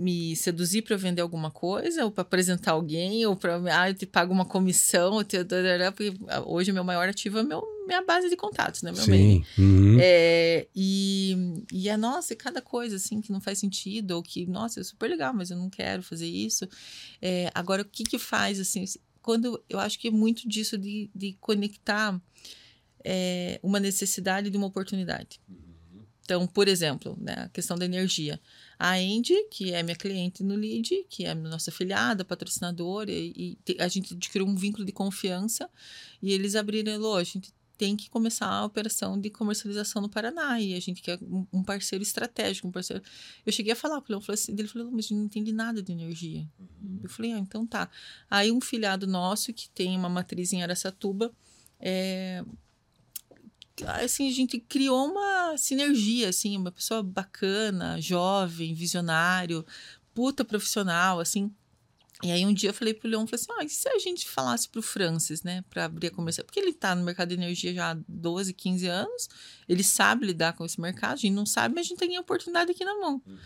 me 0.00 0.34
seduzir 0.34 0.80
para 0.80 0.96
vender 0.96 1.20
alguma 1.20 1.50
coisa, 1.50 2.06
ou 2.06 2.10
para 2.10 2.22
apresentar 2.22 2.72
alguém, 2.72 3.26
ou 3.26 3.36
para 3.36 3.60
ah, 3.70 3.90
eu 3.90 3.94
te 3.94 4.06
pago 4.06 4.32
uma 4.32 4.46
comissão, 4.46 5.18
eu 5.18 5.24
te, 5.24 5.36
porque 5.94 6.14
hoje 6.46 6.72
meu 6.72 6.82
maior 6.82 7.06
ativo 7.06 7.38
é 7.38 7.42
meu, 7.42 7.62
minha 7.86 8.02
base 8.02 8.30
de 8.30 8.36
contatos, 8.36 8.80
né? 8.80 8.92
Meu 8.92 9.02
Sim. 9.02 9.44
Uhum. 9.58 9.98
É, 10.00 10.66
e, 10.74 11.62
e 11.70 11.90
é, 11.90 11.98
nossa, 11.98 12.34
cada 12.34 12.62
coisa 12.62 12.96
assim 12.96 13.20
que 13.20 13.30
não 13.30 13.42
faz 13.42 13.58
sentido, 13.58 14.12
ou 14.12 14.22
que, 14.22 14.46
nossa, 14.46 14.80
é 14.80 14.82
super 14.82 15.10
legal, 15.10 15.34
mas 15.34 15.50
eu 15.50 15.58
não 15.58 15.68
quero 15.68 16.02
fazer 16.02 16.26
isso. 16.26 16.66
É, 17.20 17.50
agora, 17.54 17.82
o 17.82 17.84
que 17.84 18.02
que 18.02 18.18
faz, 18.18 18.58
assim, 18.58 18.86
quando 19.20 19.62
eu 19.68 19.78
acho 19.78 19.98
que 19.98 20.08
é 20.08 20.10
muito 20.10 20.48
disso 20.48 20.78
de, 20.78 21.10
de 21.14 21.36
conectar 21.38 22.18
é, 23.04 23.60
uma 23.62 23.78
necessidade 23.78 24.48
de 24.48 24.56
uma 24.56 24.66
oportunidade. 24.66 25.38
Uhum. 25.46 25.70
Então, 26.24 26.46
por 26.46 26.68
exemplo, 26.68 27.18
né, 27.20 27.34
a 27.36 27.48
questão 27.50 27.76
da 27.76 27.84
energia 27.84 28.40
a 28.82 28.94
Andy, 28.94 29.34
que 29.50 29.74
é 29.74 29.82
minha 29.82 29.94
cliente 29.94 30.42
no 30.42 30.54
Lead, 30.54 31.04
que 31.10 31.26
é 31.26 31.34
nossa 31.34 31.68
afiliada, 31.68 32.24
patrocinadora, 32.24 33.12
e, 33.12 33.58
e 33.68 33.76
a 33.78 33.86
gente 33.88 34.14
adquiriu 34.14 34.46
um 34.46 34.54
vínculo 34.54 34.86
de 34.86 34.90
confiança 34.90 35.68
e 36.22 36.32
eles 36.32 36.56
abriram, 36.56 37.14
a 37.14 37.22
gente 37.22 37.52
tem 37.76 37.94
que 37.94 38.08
começar 38.08 38.46
a 38.46 38.64
operação 38.64 39.20
de 39.20 39.28
comercialização 39.28 40.00
no 40.00 40.08
Paraná 40.08 40.58
e 40.58 40.72
a 40.74 40.80
gente 40.80 41.02
quer 41.02 41.18
um 41.52 41.62
parceiro 41.62 42.02
estratégico, 42.02 42.68
um 42.68 42.70
parceiro. 42.70 43.02
Eu 43.44 43.52
cheguei 43.52 43.74
a 43.74 43.76
falar 43.76 44.00
com 44.00 44.14
ele, 44.14 44.22
assim, 44.28 44.52
ele 44.52 44.66
falou, 44.66 44.90
mas 44.90 45.04
a 45.04 45.08
gente 45.08 45.14
não 45.18 45.24
entende 45.26 45.52
nada 45.52 45.82
de 45.82 45.92
energia. 45.92 46.48
Uhum. 46.58 47.00
Eu 47.02 47.10
falei, 47.10 47.32
ah, 47.32 47.38
então 47.38 47.66
tá. 47.66 47.90
Aí 48.30 48.50
um 48.50 48.62
filhado 48.62 49.06
nosso 49.06 49.52
que 49.52 49.68
tem 49.68 49.94
uma 49.94 50.08
matriz 50.08 50.54
em 50.54 50.62
Aracatuba, 50.62 51.30
é, 51.78 52.42
assim, 53.86 54.28
a 54.28 54.32
gente 54.32 54.58
criou 54.58 55.06
uma 55.06 55.56
sinergia, 55.56 56.28
assim, 56.28 56.56
uma 56.56 56.72
pessoa 56.72 57.02
bacana, 57.02 58.00
jovem, 58.00 58.74
visionário, 58.74 59.64
puta 60.14 60.44
profissional, 60.44 61.20
assim. 61.20 61.52
E 62.22 62.30
aí 62.30 62.44
um 62.44 62.52
dia 62.52 62.70
eu 62.70 62.74
falei 62.74 62.92
pro 62.92 63.08
Leon, 63.08 63.26
falei 63.26 63.42
assim, 63.42 63.52
ah, 63.58 63.64
e 63.64 63.68
se 63.68 63.88
a 63.88 63.98
gente 63.98 64.28
falasse 64.28 64.68
pro 64.68 64.82
Francis, 64.82 65.42
né, 65.42 65.64
para 65.70 65.86
abrir 65.86 66.08
a 66.08 66.10
comercial? 66.10 66.44
Porque 66.44 66.60
ele 66.60 66.72
tá 66.72 66.94
no 66.94 67.04
mercado 67.04 67.28
de 67.28 67.34
energia 67.34 67.72
já 67.72 67.92
há 67.92 67.98
12, 68.06 68.52
15 68.52 68.86
anos, 68.86 69.28
ele 69.68 69.82
sabe 69.82 70.26
lidar 70.26 70.52
com 70.52 70.64
esse 70.64 70.80
mercado, 70.80 71.14
a 71.14 71.16
gente 71.16 71.32
não 71.32 71.46
sabe, 71.46 71.74
mas 71.74 71.86
a 71.86 71.88
gente 71.88 71.98
tem 71.98 72.16
a 72.16 72.20
oportunidade 72.20 72.70
aqui 72.70 72.84
na 72.84 72.94
mão. 72.94 73.22
Uhum. 73.26 73.38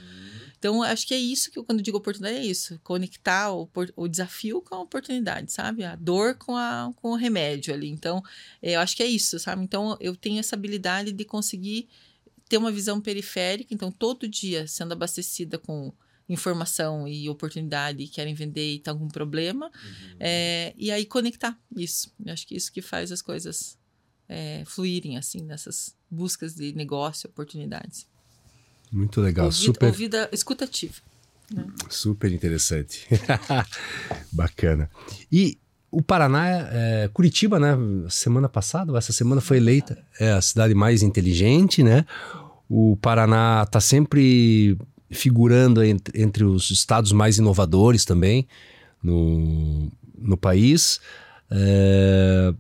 Então, 0.59 0.83
acho 0.83 1.07
que 1.07 1.12
é 1.12 1.18
isso 1.18 1.51
que 1.51 1.59
eu, 1.59 1.64
quando 1.64 1.81
eu 1.81 1.85
digo 1.85 1.99
oportunidade, 1.99 2.39
é 2.39 2.47
isso. 2.47 2.81
Conectar 2.83 3.53
o, 3.53 3.68
o 3.97 4.09
desafio 4.09 4.62
com 4.62 4.75
a 4.75 4.81
oportunidade, 4.81 5.53
sabe? 5.53 5.85
A 5.85 5.95
dor 5.95 6.37
com, 6.37 6.57
a, 6.57 6.91
com 6.97 7.11
o 7.11 7.16
remédio 7.16 7.75
ali. 7.75 7.91
Então, 7.91 8.22
eu 8.62 8.81
acho 8.81 8.97
que 8.97 9.03
é 9.03 9.07
isso, 9.07 9.39
sabe? 9.39 9.62
Então, 9.62 9.95
eu 10.01 10.16
tenho 10.16 10.41
essa 10.41 10.57
habilidade 10.57 11.12
de 11.12 11.22
conseguir 11.22 11.87
ter 12.49 12.57
uma 12.57 12.72
visão 12.72 12.99
periférica. 12.99 13.75
Então, 13.75 13.93
todo 13.93 14.27
dia 14.27 14.66
sendo 14.66 14.93
abastecida 14.93 15.59
com 15.59 15.93
informação 16.29 17.07
e 17.07 17.29
oportunidade 17.29 18.03
e 18.03 18.09
querem 18.09 18.35
vender 18.35 18.75
e 18.75 18.79
tá 18.79 18.95
com 18.95 19.09
problema. 19.09 19.66
Uhum. 19.66 20.16
É, 20.18 20.72
e 20.77 20.91
aí, 20.91 21.05
conectar 21.05 21.59
isso. 21.77 22.12
Eu 22.25 22.33
acho 22.33 22.47
que 22.47 22.57
isso 22.57 22.72
que 22.72 22.81
faz 22.81 23.12
as 23.12 23.20
coisas 23.20 23.79
é, 24.29 24.62
fluírem, 24.64 25.16
assim, 25.16 25.43
nessas 25.43 25.95
buscas 26.11 26.55
de 26.55 26.72
negócio, 26.72 27.29
oportunidades. 27.29 28.07
Muito 28.91 29.20
legal. 29.20 29.47
Ouvida, 29.47 29.64
super... 29.64 29.87
ouvida 29.87 30.29
escutativa. 30.33 30.95
Né? 31.53 31.66
Super 31.91 32.33
interessante. 32.33 33.07
Bacana. 34.33 34.91
E 35.31 35.59
o 35.91 36.03
Paraná, 36.03 36.49
é, 36.72 37.11
Curitiba, 37.12 37.59
né? 37.59 37.77
Semana 38.09 38.49
passada, 38.49 38.97
essa 38.97 39.12
semana 39.12 39.41
foi 39.41 39.59
eleita 39.59 40.03
é 40.18 40.33
a 40.33 40.41
cidade 40.41 40.75
mais 40.75 41.03
inteligente, 41.03 41.83
né? 41.83 42.05
O 42.68 42.97
Paraná 42.97 43.62
está 43.64 43.81
sempre 43.81 44.77
figurando 45.15 45.83
entre, 45.83 46.21
entre, 46.21 46.45
os 46.45 46.71
estados 46.71 47.12
mais 47.12 47.39
inovadores 47.39 48.05
também 48.05 48.47
no, 49.03 49.91
no 50.19 50.37
país. 50.37 51.01
É, 51.51 52.53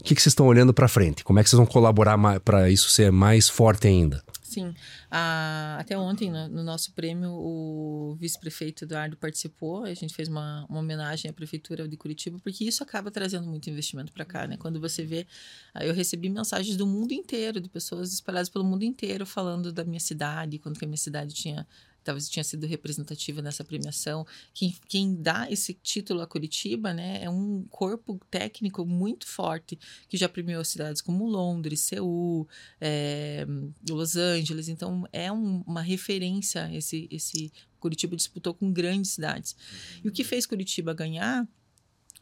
o 0.00 0.04
que, 0.04 0.14
que 0.14 0.22
vocês 0.22 0.32
estão 0.32 0.46
olhando 0.46 0.72
para 0.72 0.88
frente? 0.88 1.24
Como 1.24 1.38
é 1.38 1.42
que 1.42 1.50
vocês 1.50 1.58
vão 1.58 1.66
colaborar 1.66 2.16
para 2.40 2.70
isso 2.70 2.88
ser 2.90 3.10
mais 3.10 3.48
forte 3.48 3.88
ainda? 3.88 4.22
Sim. 4.48 4.74
Ah, 5.10 5.76
até 5.78 5.98
ontem, 5.98 6.30
no, 6.30 6.48
no, 6.48 6.62
nosso 6.64 6.92
prêmio, 6.92 7.30
o 7.30 8.16
vice-prefeito 8.18 8.84
Eduardo 8.84 9.14
participou. 9.14 9.84
A 9.84 9.92
gente 9.92 10.14
fez 10.14 10.26
uma, 10.26 10.64
uma, 10.70 10.80
homenagem 10.80 11.30
à 11.30 11.34
prefeitura 11.34 11.86
de 11.86 11.96
Curitiba, 11.98 12.38
porque 12.42 12.64
isso 12.64 12.82
acaba 12.82 13.10
trazendo 13.10 13.46
muito 13.46 13.68
investimento 13.68 14.10
para 14.10 14.24
cá, 14.24 14.46
né? 14.46 14.56
Quando 14.56 14.80
você 14.80 15.04
vê. 15.04 15.26
Ah, 15.74 15.84
eu 15.84 15.92
recebi 15.92 16.30
mensagens 16.30 16.78
do 16.78 16.86
mundo 16.86 17.12
inteiro, 17.12 17.60
de 17.60 17.68
pessoas 17.68 18.10
espalhadas 18.10 18.48
pelo 18.48 18.64
mundo 18.64 18.84
inteiro, 18.84 19.26
falando 19.26 19.70
da 19.70 19.84
minha 19.84 20.00
cidade, 20.00 20.58
quando 20.58 20.78
que 20.78 20.84
a 20.86 20.88
minha 20.88 20.96
cidade 20.96 21.34
tinha 21.34 21.66
talvez 22.04 22.28
tinha 22.28 22.44
sido 22.44 22.66
representativa 22.66 23.42
nessa 23.42 23.62
premiação. 23.62 24.26
Quem, 24.54 24.74
quem 24.88 25.14
dá 25.14 25.50
esse 25.50 25.74
título 25.74 26.20
a 26.20 26.26
Curitiba, 26.26 26.92
né, 26.92 27.22
é 27.22 27.30
um 27.30 27.64
corpo 27.70 28.20
técnico 28.30 28.86
muito 28.86 29.26
forte 29.26 29.78
que 30.08 30.16
já 30.16 30.28
premiou 30.28 30.64
cidades 30.64 31.02
como 31.02 31.26
Londres, 31.26 31.80
Seul, 31.80 32.48
é, 32.80 33.46
Los 33.88 34.16
Angeles. 34.16 34.68
Então 34.68 35.06
é 35.12 35.30
um, 35.30 35.62
uma 35.66 35.82
referência 35.82 36.70
esse 36.74 37.08
esse 37.10 37.52
Curitiba 37.78 38.16
disputou 38.16 38.54
com 38.54 38.72
grandes 38.72 39.12
cidades. 39.12 39.52
Uhum. 39.52 40.00
E 40.04 40.08
o 40.08 40.12
que 40.12 40.24
fez 40.24 40.46
Curitiba 40.46 40.92
ganhar 40.92 41.46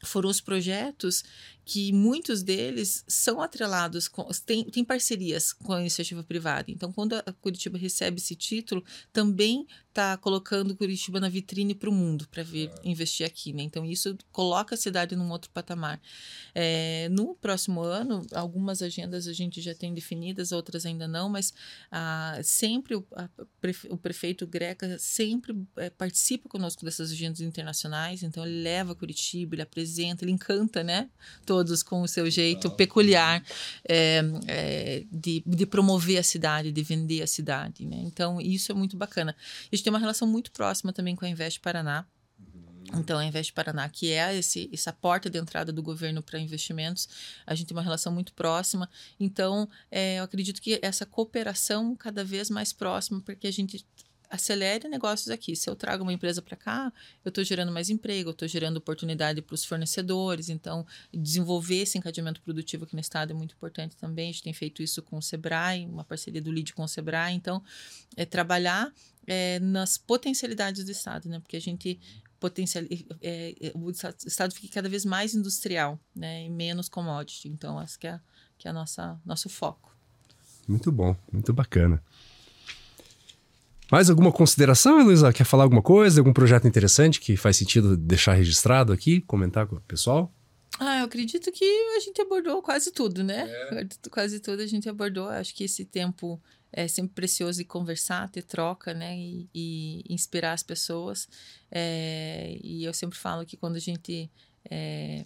foram 0.04 0.28
os 0.28 0.40
projetos 0.40 1.24
que 1.68 1.92
muitos 1.92 2.44
deles 2.44 3.04
são 3.08 3.42
atrelados, 3.42 4.06
com, 4.06 4.24
tem, 4.46 4.62
tem 4.70 4.84
parcerias 4.84 5.52
com 5.52 5.72
a 5.72 5.80
iniciativa 5.80 6.22
privada. 6.22 6.70
Então, 6.70 6.92
quando 6.92 7.14
a 7.14 7.32
Curitiba 7.32 7.76
recebe 7.76 8.18
esse 8.18 8.36
título, 8.36 8.84
também 9.12 9.66
está 9.88 10.16
colocando 10.16 10.76
Curitiba 10.76 11.18
na 11.18 11.28
vitrine 11.28 11.74
para 11.74 11.90
o 11.90 11.92
mundo, 11.92 12.28
para 12.28 12.44
vir 12.44 12.70
investir 12.84 13.26
aqui. 13.26 13.52
Né? 13.52 13.62
Então, 13.62 13.84
isso 13.84 14.16
coloca 14.30 14.76
a 14.76 14.78
cidade 14.78 15.16
num 15.16 15.28
outro 15.30 15.50
patamar. 15.50 16.00
É, 16.54 17.08
no 17.10 17.34
próximo 17.34 17.80
ano, 17.80 18.24
algumas 18.32 18.80
agendas 18.80 19.26
a 19.26 19.32
gente 19.32 19.60
já 19.60 19.74
tem 19.74 19.92
definidas, 19.92 20.52
outras 20.52 20.86
ainda 20.86 21.08
não, 21.08 21.28
mas 21.28 21.52
ah, 21.90 22.38
sempre 22.44 22.94
o, 22.94 23.04
a, 23.12 23.28
o, 23.90 23.96
prefeito 23.96 24.46
Greca 24.46 24.98
sempre 25.00 25.56
é, 25.76 25.90
participa 25.90 26.48
conosco 26.48 26.84
dessas 26.84 27.10
agendas 27.10 27.40
internacionais. 27.40 28.22
Então, 28.22 28.46
ele 28.46 28.62
leva 28.62 28.94
Curitiba, 28.94 29.56
ele 29.56 29.62
apresenta, 29.62 30.24
ele 30.24 30.32
encanta, 30.32 30.84
né? 30.84 31.10
Todo 31.44 31.55
todos 31.56 31.82
com 31.82 32.02
o 32.02 32.08
seu 32.08 32.28
jeito 32.28 32.70
peculiar 32.70 33.42
é, 33.88 34.22
é, 34.46 35.04
de, 35.10 35.42
de 35.46 35.64
promover 35.64 36.18
a 36.18 36.22
cidade, 36.22 36.70
de 36.70 36.82
vender 36.82 37.22
a 37.22 37.26
cidade. 37.26 37.86
Né? 37.86 37.96
Então, 38.04 38.38
isso 38.42 38.70
é 38.70 38.74
muito 38.74 38.94
bacana. 38.94 39.34
A 39.72 39.74
gente 39.74 39.82
tem 39.82 39.90
uma 39.90 39.98
relação 39.98 40.28
muito 40.28 40.52
próxima 40.52 40.92
também 40.92 41.16
com 41.16 41.24
a 41.24 41.28
Invest 41.28 41.60
Paraná. 41.60 42.04
Então, 42.94 43.18
a 43.18 43.24
Invest 43.24 43.54
Paraná, 43.54 43.88
que 43.88 44.12
é 44.12 44.36
esse, 44.36 44.68
essa 44.70 44.92
porta 44.92 45.30
de 45.30 45.38
entrada 45.38 45.72
do 45.72 45.82
governo 45.82 46.22
para 46.22 46.38
investimentos, 46.38 47.08
a 47.46 47.54
gente 47.54 47.68
tem 47.68 47.76
uma 47.76 47.82
relação 47.82 48.12
muito 48.12 48.34
próxima. 48.34 48.88
Então, 49.18 49.66
é, 49.90 50.18
eu 50.18 50.24
acredito 50.24 50.60
que 50.60 50.78
essa 50.82 51.06
cooperação 51.06 51.96
cada 51.96 52.22
vez 52.22 52.50
mais 52.50 52.70
próxima, 52.70 53.20
porque 53.22 53.46
a 53.46 53.50
gente 53.50 53.84
acelere 54.30 54.88
negócios 54.88 55.28
aqui. 55.30 55.54
Se 55.56 55.68
eu 55.68 55.76
trago 55.76 56.02
uma 56.02 56.12
empresa 56.12 56.42
para 56.42 56.56
cá, 56.56 56.92
eu 57.24 57.28
estou 57.28 57.44
gerando 57.44 57.72
mais 57.72 57.90
emprego, 57.90 58.30
estou 58.30 58.46
gerando 58.46 58.76
oportunidade 58.76 59.40
para 59.42 59.54
os 59.54 59.64
fornecedores. 59.64 60.48
Então, 60.48 60.86
desenvolver 61.12 61.82
esse 61.82 61.98
encadeamento 61.98 62.40
produtivo 62.40 62.84
aqui 62.84 62.94
no 62.94 63.00
estado 63.00 63.32
é 63.32 63.34
muito 63.34 63.54
importante 63.54 63.96
também. 63.96 64.30
A 64.30 64.32
gente 64.32 64.42
tem 64.42 64.52
feito 64.52 64.82
isso 64.82 65.02
com 65.02 65.18
o 65.18 65.22
Sebrae, 65.22 65.86
uma 65.86 66.04
parceria 66.04 66.40
do 66.40 66.52
LID 66.52 66.72
com 66.72 66.82
o 66.82 66.88
Sebrae. 66.88 67.34
Então, 67.34 67.62
é 68.16 68.24
trabalhar 68.24 68.92
é, 69.26 69.58
nas 69.60 69.98
potencialidades 69.98 70.84
do 70.84 70.90
estado, 70.90 71.28
né? 71.28 71.40
Porque 71.40 71.56
a 71.56 71.60
gente 71.60 71.98
potencial 72.38 72.84
é, 73.22 73.54
é, 73.60 73.72
o 73.74 73.90
estado 73.90 74.54
fica 74.54 74.68
cada 74.74 74.88
vez 74.88 75.04
mais 75.04 75.34
industrial, 75.34 75.98
né? 76.14 76.44
E 76.44 76.50
menos 76.50 76.88
commodity. 76.88 77.48
Então, 77.48 77.78
acho 77.78 77.98
que 77.98 78.06
é, 78.06 78.20
que 78.58 78.68
é 78.68 78.70
a 78.70 78.74
nossa 78.74 79.20
nosso 79.24 79.48
foco. 79.48 79.96
Muito 80.66 80.90
bom, 80.90 81.16
muito 81.32 81.52
bacana. 81.52 82.02
Mais 83.90 84.10
alguma 84.10 84.32
consideração, 84.32 85.02
Luísa? 85.02 85.32
Quer 85.32 85.44
falar 85.44 85.62
alguma 85.62 85.82
coisa? 85.82 86.20
Algum 86.20 86.32
projeto 86.32 86.66
interessante 86.66 87.20
que 87.20 87.36
faz 87.36 87.56
sentido 87.56 87.96
deixar 87.96 88.34
registrado 88.34 88.92
aqui? 88.92 89.20
Comentar 89.20 89.66
com 89.66 89.76
o 89.76 89.80
pessoal? 89.80 90.32
Ah, 90.78 90.98
eu 90.98 91.04
acredito 91.04 91.50
que 91.52 91.64
a 91.96 92.00
gente 92.00 92.20
abordou 92.20 92.60
quase 92.60 92.90
tudo, 92.90 93.22
né? 93.22 93.48
É. 93.48 93.88
Quase 94.10 94.40
tudo 94.40 94.60
a 94.60 94.66
gente 94.66 94.88
abordou. 94.88 95.28
Acho 95.28 95.54
que 95.54 95.64
esse 95.64 95.84
tempo 95.84 96.40
é 96.72 96.86
sempre 96.88 97.14
precioso 97.14 97.58
de 97.58 97.64
conversar, 97.64 98.28
ter 98.28 98.42
troca, 98.42 98.92
né? 98.92 99.16
E, 99.16 99.48
e 99.54 100.04
inspirar 100.10 100.52
as 100.52 100.62
pessoas. 100.62 101.28
É, 101.70 102.58
e 102.62 102.84
eu 102.84 102.92
sempre 102.92 103.16
falo 103.16 103.46
que 103.46 103.56
quando 103.56 103.76
a 103.76 103.80
gente 103.80 104.30
é, 104.70 105.24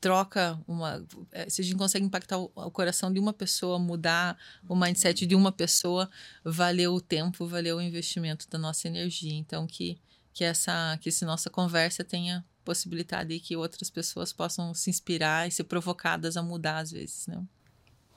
troca 0.00 0.58
uma. 0.66 1.04
Eh, 1.32 1.50
se 1.50 1.60
a 1.60 1.64
gente 1.64 1.76
consegue 1.76 2.06
impactar 2.06 2.38
o, 2.38 2.48
coração 2.70 3.12
de 3.12 3.20
uma 3.20 3.32
pessoa, 3.32 3.78
mudar 3.78 4.36
o 4.68 4.74
mindset 4.74 5.26
de 5.26 5.34
uma 5.34 5.52
pessoa, 5.52 6.08
valeu 6.44 6.94
o 6.94 7.00
tempo, 7.00 7.46
valeu 7.46 7.76
o 7.76 7.82
investimento 7.82 8.48
da 8.48 8.58
nossa 8.58 8.88
energia. 8.88 9.34
Então, 9.34 9.66
que, 9.66 9.98
que 10.32 10.42
essa 10.42 10.98
que 11.00 11.10
essa 11.10 11.26
nossa 11.26 11.50
conversa 11.50 12.02
tenha 12.02 12.44
possibilidade 12.64 13.30
de 13.30 13.40
que 13.40 13.56
outras 13.56 13.90
pessoas 13.90 14.32
possam 14.32 14.72
se 14.74 14.88
inspirar 14.88 15.46
e 15.46 15.50
ser 15.50 15.64
provocadas 15.64 16.36
a 16.36 16.42
mudar 16.42 16.78
às 16.78 16.90
vezes, 16.90 17.26
né? 17.26 17.42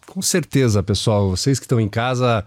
Com 0.06 0.22
certeza, 0.22 0.82
pessoal. 0.82 1.30
Vocês 1.30 1.60
que 1.60 1.66
estão 1.66 1.80
em 1.80 1.90
casa, 1.90 2.46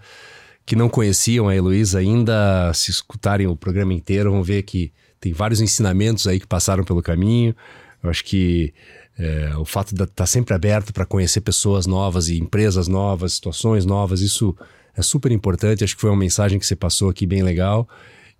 que 0.65 0.75
não 0.75 0.89
conheciam 0.89 1.47
a 1.47 1.55
Heloísa 1.55 1.99
ainda, 1.99 2.71
se 2.73 2.91
escutarem 2.91 3.47
o 3.47 3.55
programa 3.55 3.93
inteiro, 3.93 4.31
vão 4.31 4.43
ver 4.43 4.63
que 4.63 4.93
tem 5.19 5.33
vários 5.33 5.59
ensinamentos 5.59 6.27
aí 6.27 6.39
que 6.39 6.47
passaram 6.47 6.83
pelo 6.83 7.01
caminho. 7.01 7.55
Eu 8.03 8.09
acho 8.09 8.23
que 8.23 8.73
é, 9.17 9.55
o 9.57 9.65
fato 9.65 9.95
de 9.95 10.03
estar 10.03 10.13
tá 10.13 10.25
sempre 10.25 10.53
aberto 10.53 10.93
para 10.93 11.05
conhecer 11.05 11.41
pessoas 11.41 11.87
novas 11.87 12.29
e 12.29 12.37
empresas 12.37 12.87
novas, 12.87 13.33
situações 13.33 13.85
novas, 13.85 14.21
isso 14.21 14.55
é 14.95 15.01
super 15.01 15.31
importante. 15.31 15.83
Acho 15.83 15.95
que 15.95 16.01
foi 16.01 16.09
uma 16.09 16.17
mensagem 16.17 16.59
que 16.59 16.65
você 16.65 16.75
passou 16.75 17.09
aqui 17.09 17.25
bem 17.25 17.41
legal. 17.41 17.87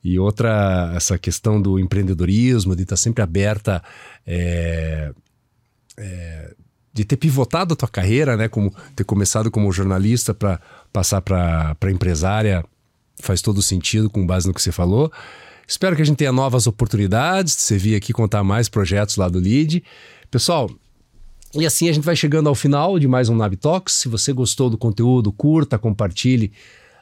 E 0.04 0.20
outra, 0.20 0.94
essa 0.96 1.18
questão 1.18 1.60
do 1.60 1.80
empreendedorismo, 1.80 2.76
de 2.76 2.84
estar 2.84 2.96
tá 2.96 2.98
sempre 2.98 3.24
aberta, 3.24 3.84
é, 4.26 5.12
é, 5.98 6.54
de 6.94 7.04
ter 7.04 7.18
pivotado 7.18 7.74
a 7.74 7.78
tua 7.78 7.90
carreira, 7.90 8.38
né? 8.38 8.48
Como 8.48 8.74
ter 8.96 9.04
começado 9.04 9.50
como 9.50 9.72
jornalista 9.72 10.34
para 10.34 10.60
passar 10.94 11.22
para 11.22 11.92
empresária, 11.92 12.64
faz 13.20 13.42
todo 13.42 13.62
sentido 13.62 14.10
com 14.10 14.26
base 14.26 14.48
no 14.48 14.54
que 14.54 14.62
você 14.62 14.72
falou. 14.72 15.12
Espero 15.68 15.96
que 15.96 16.02
a 16.02 16.06
gente 16.06 16.18
tenha 16.18 16.32
novas 16.32 16.66
oportunidades 16.66 17.56
de 17.56 17.62
você 17.64 17.78
vir 17.78 17.96
aqui 17.96 18.14
contar 18.14 18.44
mais 18.44 18.70
projetos 18.70 19.18
lá 19.18 19.28
do 19.28 19.40
LEAD. 19.40 19.84
Pessoal, 20.30 20.70
e 21.56 21.66
assim 21.66 21.88
a 21.88 21.94
gente 21.94 22.04
vai 22.04 22.16
chegando 22.16 22.50
ao 22.50 22.56
final 22.56 23.00
de 23.00 23.08
mais 23.08 23.30
um 23.30 23.36
Nabitox. 23.36 23.94
Se 23.94 24.10
você 24.10 24.34
gostou 24.34 24.70
do 24.70 24.78
conteúdo, 24.78 25.32
curta, 25.32 25.80
compartilhe 25.80 26.52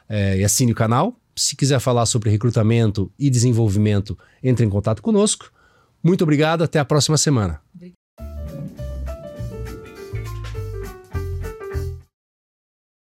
é, 0.08 0.38
e 0.38 0.44
assine 0.44 0.70
o 0.70 0.74
canal. 0.74 1.14
Se 1.34 1.56
quiser 1.56 1.80
falar 1.80 2.06
sobre 2.06 2.30
recrutamento 2.30 3.10
e 3.18 3.28
desenvolvimento, 3.28 4.16
entre 4.42 4.64
em 4.64 4.70
contato 4.70 5.02
conosco. 5.02 5.50
Muito 6.02 6.22
obrigado, 6.22 6.62
até 6.62 6.78
a 6.78 6.84
próxima 6.84 7.18
semana. 7.18 7.60